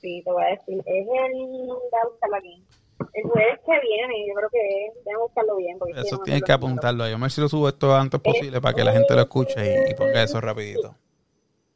Sí, 0.00 0.22
te 0.24 0.30
voy 0.30 0.42
a 0.44 0.46
decir. 0.48 0.78
Es 0.86 1.06
el. 1.08 1.32
Voy 1.66 1.78
a 2.02 2.08
buscarlo 2.08 2.36
aquí. 2.36 2.62
El 3.12 3.30
jueves 3.30 3.60
que 3.64 3.80
viene, 3.80 4.26
yo 4.28 4.34
creo 4.34 4.48
que 4.50 4.86
es. 4.86 5.04
Déjame 5.04 5.22
buscarlo 5.22 5.56
bien. 5.56 5.78
Porque 5.78 5.92
es 5.92 6.00
que 6.00 6.06
Eso 6.06 6.16
no 6.16 6.22
tienes 6.22 6.42
que 6.42 6.52
apuntarlo. 6.52 7.08
Yo 7.08 7.18
me 7.18 7.22
ver 7.22 7.30
si 7.30 7.40
lo 7.40 7.48
subo 7.48 7.68
esto 7.68 7.94
antes 7.94 8.20
posible 8.20 8.60
para 8.60 8.74
que 8.74 8.84
la 8.84 8.92
gente 8.92 9.14
lo 9.14 9.20
escuche 9.22 9.86
y, 9.86 9.90
y 9.90 9.94
ponga 9.94 10.22
eso 10.22 10.40
rapidito. 10.40 10.94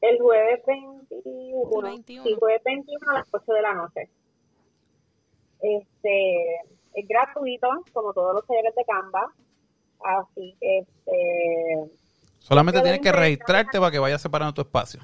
El 0.01 0.19
jueves 0.21 0.61
21. 0.67 1.81
21. 1.83 2.25
Sí, 2.25 2.37
jueves 2.39 2.63
21 2.65 3.11
a 3.11 3.15
las 3.15 3.29
8 3.33 3.53
de 3.53 3.63
la 3.63 3.75
noche. 3.75 4.09
Este, 5.61 6.57
es 6.95 7.09
gratuito, 7.09 7.69
como 7.93 8.13
todos 8.13 8.35
los 8.35 8.47
talleres 8.47 8.75
de 8.75 8.85
Canva. 8.85 9.33
Así 10.05 10.57
que, 10.61 10.79
este, 10.79 11.91
Solamente 12.39 12.81
tienes 12.81 13.01
que 13.01 13.11
registrarte 13.11 13.79
para 13.79 13.91
que 13.91 13.99
vayas 13.99 14.23
separando 14.23 14.55
tu 14.55 14.61
espacio. 14.61 15.01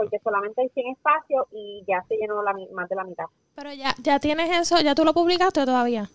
Porque 0.00 0.18
solamente 0.24 0.62
hay 0.62 0.68
100 0.70 0.92
espacios 0.92 1.46
y 1.52 1.84
ya 1.86 2.02
se 2.08 2.16
llenó 2.16 2.42
la, 2.42 2.52
mi- 2.54 2.68
más 2.70 2.88
de 2.88 2.96
la 2.96 3.04
mitad. 3.04 3.26
Pero 3.54 3.72
ya, 3.72 3.94
ya 4.02 4.18
tienes 4.18 4.50
eso, 4.58 4.80
ya 4.80 4.94
tú 4.94 5.04
lo 5.04 5.12
publicaste 5.12 5.64
todavía. 5.66 6.08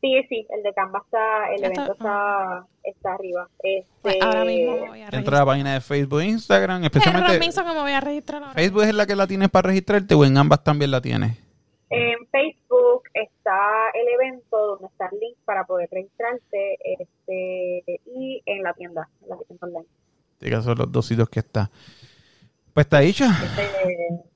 Sí, 0.00 0.12
sí, 0.28 0.46
el 0.50 0.62
de 0.62 0.72
Canva 0.74 1.00
está, 1.04 1.50
el 1.54 1.60
Ya 1.62 1.66
evento 1.68 1.92
está- 1.94 2.04
ah. 2.08 2.66
está, 2.82 2.90
está 2.90 3.14
arriba. 3.14 3.48
Este, 3.62 3.86
Pues 4.02 4.16
ahora 4.22 4.44
mismo 4.44 4.72
me 4.76 4.88
voy 4.88 5.00
a 5.00 5.04
Entra 5.04 5.06
a 5.06 5.10
registrar. 5.10 5.38
la 5.40 5.46
página 5.46 5.74
de 5.74 5.80
Facebook 5.80 6.20
e 6.20 6.24
Instagram, 6.26 6.84
especialmente 6.84 7.32
remiso 7.32 7.64
que 7.64 7.72
me 7.72 7.80
voy 7.80 7.92
a 7.92 8.00
registrar 8.00 8.42
ahora. 8.42 8.54
Facebook 8.54 8.82
es 8.82 8.94
la 8.94 9.06
que 9.06 9.16
la 9.16 9.26
tienes 9.26 9.48
para 9.50 9.68
registrarte 9.68 10.14
o 10.14 10.24
en 10.24 10.36
ambas 10.36 10.62
también 10.62 10.90
la 10.90 11.00
tienes. 11.00 11.38
En 11.90 12.26
Facebook 12.26 13.02
está 13.14 13.58
el 13.94 14.08
evento 14.08 14.56
donde 14.58 14.86
está 14.88 15.08
el 15.10 15.18
link 15.20 15.36
para 15.44 15.64
poder 15.64 15.88
registrarse 15.90 16.76
este, 16.82 18.00
y 18.06 18.42
en 18.46 18.62
la 18.62 18.72
tienda, 18.74 19.08
en 19.22 19.28
la 19.30 19.36
tienda 19.38 19.66
online. 19.66 20.62
Son 20.62 20.76
los 20.76 20.92
dos 20.92 21.06
sitios 21.06 21.28
que 21.30 21.40
está. 21.40 21.70
Pues 22.74 22.86
está 22.86 22.98
dicho. 23.00 23.24
Este, 23.24 23.62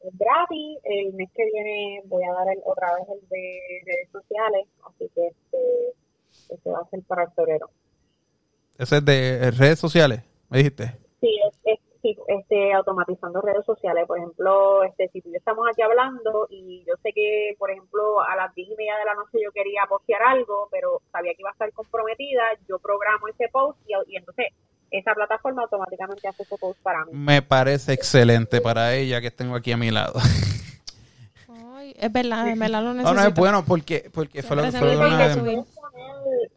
es 0.06 0.18
gratis. 0.18 0.78
El 0.84 1.12
mes 1.14 1.28
que 1.34 1.44
viene 1.52 2.02
voy 2.06 2.22
a 2.24 2.32
dar 2.32 2.48
el- 2.52 2.62
otra 2.64 2.94
vez 2.94 3.04
el 3.08 3.28
de 3.28 3.60
redes 3.84 4.08
sociales, 4.12 4.66
así 4.86 5.10
que 5.14 5.26
este, 5.26 6.54
este 6.54 6.70
va 6.70 6.78
a 6.80 6.88
ser 6.88 7.00
para 7.02 7.24
el 7.24 7.32
torero. 7.34 7.68
Ese 8.78 8.98
es 8.98 9.04
de 9.04 9.34
eh, 9.38 9.50
redes 9.50 9.78
sociales, 9.80 10.22
me 10.50 10.58
dijiste. 10.58 10.84
Sí, 11.20 11.36
es, 11.48 11.58
es- 11.64 11.80
sí, 12.00 12.16
este, 12.28 12.72
automatizando 12.74 13.40
redes 13.40 13.64
sociales. 13.66 14.06
Por 14.06 14.18
ejemplo, 14.18 14.84
este, 14.84 15.08
si 15.08 15.20
tú 15.20 15.30
y 15.30 15.32
yo 15.32 15.38
estamos 15.38 15.66
aquí 15.68 15.82
hablando 15.82 16.46
y 16.48 16.84
yo 16.86 16.94
sé 17.02 17.12
que, 17.12 17.56
por 17.58 17.72
ejemplo, 17.72 18.20
a 18.22 18.36
las 18.36 18.54
10 18.54 18.68
y 18.70 18.76
media 18.76 18.96
de 18.98 19.04
la 19.04 19.14
noche 19.14 19.38
yo 19.44 19.50
quería 19.50 19.82
postear 19.88 20.22
algo, 20.22 20.68
pero 20.70 21.02
sabía 21.10 21.32
que 21.34 21.42
iba 21.42 21.50
a 21.50 21.54
estar 21.54 21.72
comprometida, 21.72 22.42
yo 22.68 22.78
programo 22.78 23.26
ese 23.26 23.48
post 23.48 23.80
y, 23.84 23.94
y 24.12 24.16
entonces 24.16 24.46
esa 24.90 25.14
plataforma 25.14 25.62
automáticamente 25.62 26.26
hace 26.28 26.42
ese 26.42 26.56
post 26.56 26.80
para 26.82 27.04
mí. 27.04 27.12
Me 27.12 27.42
parece 27.42 27.92
excelente 27.92 28.60
para 28.60 28.94
ella 28.94 29.20
que 29.20 29.30
tengo 29.30 29.54
aquí 29.56 29.72
a 29.72 29.76
mi 29.76 29.90
lado. 29.90 30.20
Ay, 31.76 31.94
es 31.98 32.12
verdad, 32.12 32.48
es 32.48 32.58
verdad 32.58 32.82
lo 32.82 32.88
No, 32.94 32.94
necesito. 32.94 33.20
no 33.20 33.28
es 33.28 33.34
bueno 33.34 33.64
porque, 33.64 34.10
porque 34.12 34.42
fue 34.42 34.56
lo 34.56 34.62
que 34.62 34.72
fue 34.72 35.64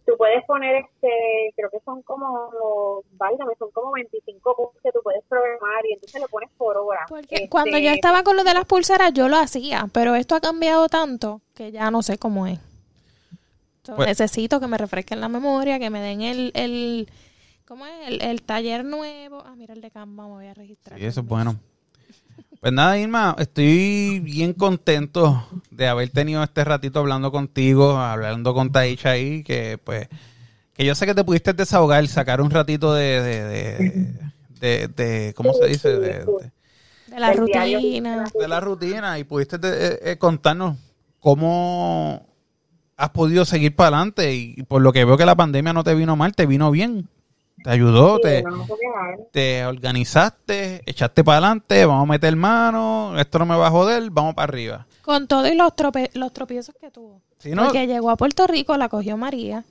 Tú 0.06 0.18
puedes 0.18 0.44
poner, 0.46 0.76
este, 0.76 1.54
creo 1.56 1.70
que 1.70 1.80
son 1.86 2.02
como, 2.02 3.02
válgame, 3.14 3.54
son 3.58 3.72
como 3.72 3.92
25 3.94 4.56
posts 4.56 4.80
que 4.84 4.92
tú 4.92 5.00
puedes 5.04 5.24
programar 5.30 5.86
y 5.90 5.94
entonces 5.94 6.20
lo 6.22 6.28
pones 6.28 6.50
por 6.58 6.76
hora. 6.78 7.06
Porque 7.08 7.36
Este, 7.36 7.50
cuando 7.50 7.78
yo 7.78 7.92
estaba 7.92 8.24
con 8.24 8.36
lo 8.36 8.44
de 8.44 8.54
las 8.54 8.66
pulseras, 8.66 9.14
yo 9.14 9.30
lo 9.30 9.38
hacía, 9.38 9.88
pero 9.94 10.16
esto 10.16 10.36
ha 10.36 10.42
cambiado 10.42 10.90
tanto 10.90 11.42
que 11.56 11.72
ya 11.72 11.90
no 11.92 12.02
sé 12.04 12.18
cómo 12.18 12.46
es. 12.48 12.60
Pues- 13.96 14.08
necesito 14.10 14.60
que 14.60 14.68
me 14.68 14.78
refresquen 14.78 15.22
la 15.22 15.30
memoria, 15.30 15.80
que 15.80 15.90
me 15.90 16.02
den 16.02 16.22
el, 16.22 16.52
el 16.56 17.10
¿cómo 17.72 17.86
es? 17.86 17.94
El, 18.10 18.22
el 18.22 18.42
taller 18.42 18.84
nuevo. 18.84 19.42
Ah, 19.46 19.54
mira 19.56 19.74
el 19.74 19.80
de 19.80 19.90
Canva, 19.92 20.26
me 20.26 20.32
voy 20.32 20.48
a 20.48 20.54
registrar. 20.54 21.00
Sí, 21.00 21.06
eso 21.06 21.22
es 21.22 21.26
bueno. 21.26 21.56
Pues 22.60 22.74
nada, 22.74 23.00
Irma, 23.00 23.34
estoy 23.40 24.20
bien 24.20 24.52
contento 24.52 25.48
de 25.70 25.88
haber 25.88 26.10
tenido 26.10 26.44
este 26.44 26.66
ratito 26.66 27.00
hablando 27.00 27.32
contigo, 27.32 27.96
hablando 27.98 28.54
con 28.54 28.74
Taisha 28.74 29.12
ahí, 29.12 29.42
que 29.44 29.80
pues, 29.82 30.10
que 30.74 30.84
yo 30.84 30.94
sé 30.96 31.06
que 31.06 31.16
te 31.16 31.24
pudiste 31.24 31.54
desahogar, 31.54 32.06
sacar 32.10 32.42
un 32.42 32.52
ratito 32.52 32.94
de, 32.94 33.22
de, 33.22 33.44
de, 33.46 34.14
de- 34.60 34.88
de- 34.90 35.34
¿cómo 35.34 35.54
se 35.54 35.68
dice? 35.68 35.98
De, 35.98 36.26
de- 36.26 36.52
De 37.08 37.20
la 37.22 37.32
rutina. 37.32 38.26
de 38.38 38.48
la 38.50 38.60
rutina 38.60 39.18
y 39.18 39.24
pudiste 39.24 39.58
de- 39.58 39.88
eh, 39.88 40.00
eh, 40.12 40.18
contarnos 40.18 40.76
cómo 41.22 42.28
has 42.98 43.10
podido 43.12 43.46
seguir 43.46 43.78
para 43.78 43.96
adelante 43.96 44.36
y 44.36 44.62
por 44.64 44.82
lo 44.82 44.92
que 44.92 45.06
veo 45.06 45.16
que 45.18 45.26
la 45.26 45.36
pandemia 45.36 45.72
no 45.72 45.86
te 45.86 45.96
vino 45.96 46.18
mal, 46.18 46.36
te 46.36 46.46
vino 46.46 46.70
bien, 46.70 47.08
te 47.64 47.70
ayudó, 47.70 48.16
Sí, 48.18 48.22
te, 48.24 48.43
no 48.43 48.68
te 49.32 49.66
organizaste, 49.66 50.82
echaste 50.86 51.24
para 51.24 51.38
adelante, 51.38 51.86
vamos 51.86 52.03
a 52.07 52.12
meter 52.12 52.36
mano, 52.36 53.14
esto 53.20 53.39
no 53.39 53.45
me 53.45 53.55
va 53.55 53.68
a 53.68 53.72
joder, 53.72 54.09
vamos 54.12 54.34
para 54.36 54.45
arriba. 54.45 54.86
Con 55.01 55.28
todo 55.28 55.47
y 55.47 55.55
los, 55.55 55.74
trope- 55.76 56.12
los 56.14 56.32
tropiezos 56.34 56.76
que 56.80 56.91
tuvo. 56.91 57.22
Si 57.39 57.51
no, 57.51 57.64
Porque 57.66 57.88
llegó 57.88 58.09
a 58.09 58.18
Puerto 58.18 58.45
Rico, 58.47 58.78
la 58.78 58.88
cogió 58.89 59.18
María. 59.18 59.64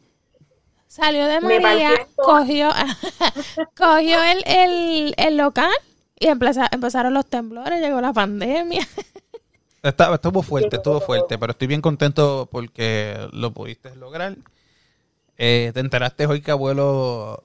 Salió 0.89 1.27
de 1.27 1.41
María, 1.41 1.91
cogió, 2.17 2.71
cogió 3.77 4.23
el, 4.25 4.43
el, 4.47 5.15
el 5.17 5.37
local 5.37 5.71
y 6.19 6.27
empeza- 6.27 6.69
empezaron 6.73 7.15
los 7.15 7.27
temblores, 7.27 7.81
llegó 7.81 8.01
la 8.01 8.13
pandemia. 8.13 8.87
Está- 9.83 10.13
estuvo 10.15 10.43
fuerte, 10.43 10.77
estuvo 10.77 11.01
fuerte, 11.01 11.39
pero 11.39 11.53
estoy 11.53 11.67
bien 11.69 11.81
contento 11.81 12.49
porque 12.51 13.17
lo 13.33 13.51
pudiste 13.53 13.95
lograr. 13.97 14.37
Eh, 15.39 15.71
te 15.73 15.81
enteraste 15.81 16.27
hoy 16.27 16.43
que 16.43 16.51
abuelo 16.51 17.43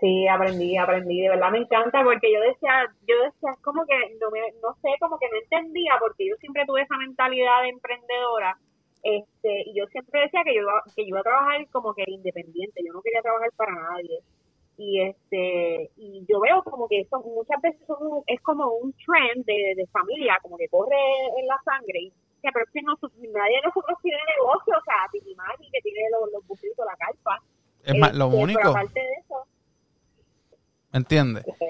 Sí, 0.00 0.26
aprendí, 0.28 0.76
aprendí, 0.78 1.20
de 1.20 1.28
verdad 1.28 1.50
me 1.50 1.58
encanta 1.58 2.02
porque 2.02 2.32
yo 2.32 2.40
decía, 2.40 2.88
yo 3.06 3.14
decía, 3.22 3.52
es 3.52 3.60
como 3.60 3.84
que 3.84 3.94
no 4.18 4.30
me, 4.30 4.40
no 4.62 4.74
sé, 4.80 4.88
como 4.98 5.18
que 5.18 5.28
no 5.28 5.36
entendía 5.36 5.96
porque 6.00 6.26
yo 6.26 6.36
siempre 6.36 6.64
tuve 6.66 6.82
esa 6.82 6.96
mentalidad 6.96 7.62
de 7.62 7.68
emprendedora, 7.68 8.56
este, 9.02 9.62
y 9.66 9.74
yo 9.74 9.86
siempre 9.88 10.22
decía 10.22 10.42
que 10.44 10.54
yo 10.54 10.62
iba, 10.62 10.82
que 10.96 11.02
yo 11.02 11.08
iba 11.08 11.20
a 11.20 11.22
trabajar 11.22 11.68
como 11.70 11.94
que 11.94 12.04
independiente, 12.06 12.82
yo 12.84 12.92
no 12.92 13.02
quería 13.02 13.22
trabajar 13.22 13.50
para 13.56 13.72
nadie. 13.72 14.20
Y 14.78 15.02
este, 15.02 15.90
y 15.96 16.24
yo 16.26 16.40
veo 16.40 16.62
como 16.62 16.88
que 16.88 17.00
eso 17.00 17.20
muchas 17.20 17.60
veces 17.60 17.80
son 17.86 18.22
es 18.26 18.40
como 18.40 18.66
un 18.72 18.94
trend 19.04 19.44
de, 19.44 19.74
de 19.76 19.86
familia, 19.88 20.38
como 20.40 20.56
que 20.56 20.68
corre 20.68 20.96
en 21.38 21.46
la 21.46 21.58
sangre 21.64 22.00
y 22.00 22.12
pero 22.42 22.64
es 22.64 22.70
que 22.72 22.80
no, 22.82 22.94
nadie 23.32 23.56
de 23.56 23.62
nosotros 23.62 23.98
tiene 24.02 24.18
negocio, 24.38 24.74
o 24.78 24.84
sea, 24.84 25.04
Titi 25.12 25.34
Maggi 25.34 25.70
que 25.70 25.80
tiene 25.82 26.00
los, 26.10 26.32
los 26.32 26.46
bucitos, 26.46 26.86
la 26.86 26.96
carpa. 26.96 27.42
es 27.84 27.98
más, 27.98 28.14
lo 28.14 28.26
Este, 28.26 28.36
pero 28.36 28.42
único, 28.44 28.68
aparte 28.70 29.00
de 29.00 29.12
eso, 29.20 29.46
¿me 30.92 30.98
entiendes? 30.98 31.44
este, 31.46 31.66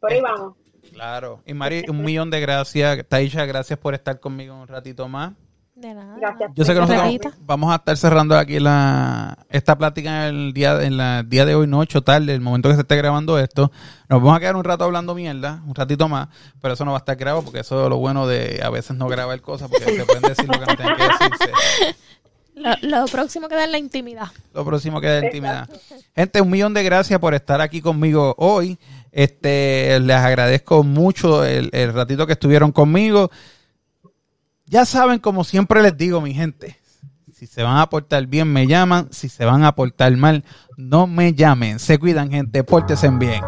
Por 0.00 0.12
ahí 0.12 0.20
vamos. 0.20 0.54
Claro. 0.92 1.42
Y 1.46 1.54
Mari, 1.54 1.84
un 1.88 2.02
millón 2.02 2.30
de 2.30 2.40
gracias. 2.40 3.06
Taisha, 3.08 3.44
gracias 3.46 3.78
por 3.78 3.94
estar 3.94 4.18
conmigo 4.20 4.54
un 4.60 4.66
ratito 4.66 5.08
más. 5.08 5.32
De 5.74 5.94
nada. 5.94 6.14
Gracias. 6.20 6.50
Yo 6.54 6.64
sé 6.64 6.74
que 6.74 6.80
nosotros 6.80 7.34
vamos 7.40 7.72
a 7.72 7.76
estar 7.76 7.96
cerrando 7.96 8.36
aquí 8.36 8.60
la 8.60 9.38
esta 9.48 9.78
plática 9.78 10.28
en 10.28 10.34
el 10.34 10.52
día 10.52 10.82
en 10.82 10.98
la 10.98 11.22
día 11.22 11.46
de 11.46 11.54
hoy, 11.54 11.66
noche 11.66 11.96
o 11.96 12.02
tarde, 12.02 12.34
el 12.34 12.42
momento 12.42 12.68
que 12.68 12.74
se 12.74 12.82
esté 12.82 12.96
grabando 12.96 13.38
esto. 13.38 13.72
Nos 14.10 14.20
vamos 14.20 14.36
a 14.36 14.40
quedar 14.40 14.56
un 14.56 14.64
rato 14.64 14.84
hablando 14.84 15.14
mierda, 15.14 15.62
un 15.66 15.74
ratito 15.74 16.06
más, 16.06 16.28
pero 16.60 16.74
eso 16.74 16.84
no 16.84 16.90
va 16.90 16.98
a 16.98 17.00
estar 17.00 17.16
grabado 17.16 17.42
porque 17.44 17.60
eso 17.60 17.82
es 17.84 17.88
lo 17.88 17.96
bueno 17.96 18.26
de 18.26 18.60
a 18.62 18.68
veces 18.68 18.94
no 18.94 19.08
grabar 19.08 19.40
cosas 19.40 19.70
porque 19.70 19.86
se 19.86 20.04
pueden 20.04 20.22
decir 20.22 20.46
lo 20.48 20.60
que 20.60 20.66
no 20.66 20.76
tienen 20.76 20.96
que 20.96 21.02
decirse. 21.02 21.96
Lo, 22.60 23.00
lo 23.00 23.06
próximo 23.06 23.48
queda 23.48 23.64
en 23.64 23.72
la 23.72 23.78
intimidad. 23.78 24.28
Lo 24.52 24.64
próximo 24.64 25.00
queda 25.00 25.20
de 25.20 25.26
intimidad. 25.26 25.68
Gente, 26.14 26.40
un 26.40 26.50
millón 26.50 26.74
de 26.74 26.82
gracias 26.82 27.18
por 27.18 27.34
estar 27.34 27.60
aquí 27.60 27.80
conmigo 27.80 28.34
hoy. 28.38 28.78
Este, 29.12 29.98
les 30.00 30.16
agradezco 30.16 30.84
mucho 30.84 31.44
el, 31.44 31.70
el 31.72 31.92
ratito 31.92 32.26
que 32.26 32.34
estuvieron 32.34 32.70
conmigo. 32.70 33.30
Ya 34.66 34.84
saben, 34.84 35.18
como 35.18 35.42
siempre 35.42 35.82
les 35.82 35.96
digo, 35.96 36.20
mi 36.20 36.32
gente, 36.32 36.78
si 37.34 37.46
se 37.46 37.62
van 37.62 37.78
a 37.78 37.88
portar 37.88 38.26
bien, 38.26 38.52
me 38.52 38.66
llaman. 38.66 39.08
Si 39.10 39.30
se 39.30 39.46
van 39.46 39.64
a 39.64 39.74
portar 39.74 40.14
mal, 40.16 40.44
no 40.76 41.06
me 41.06 41.32
llamen. 41.32 41.78
Se 41.78 41.98
cuidan, 41.98 42.30
gente. 42.30 42.62
Pórtense 42.62 43.08
bien. 43.08 43.42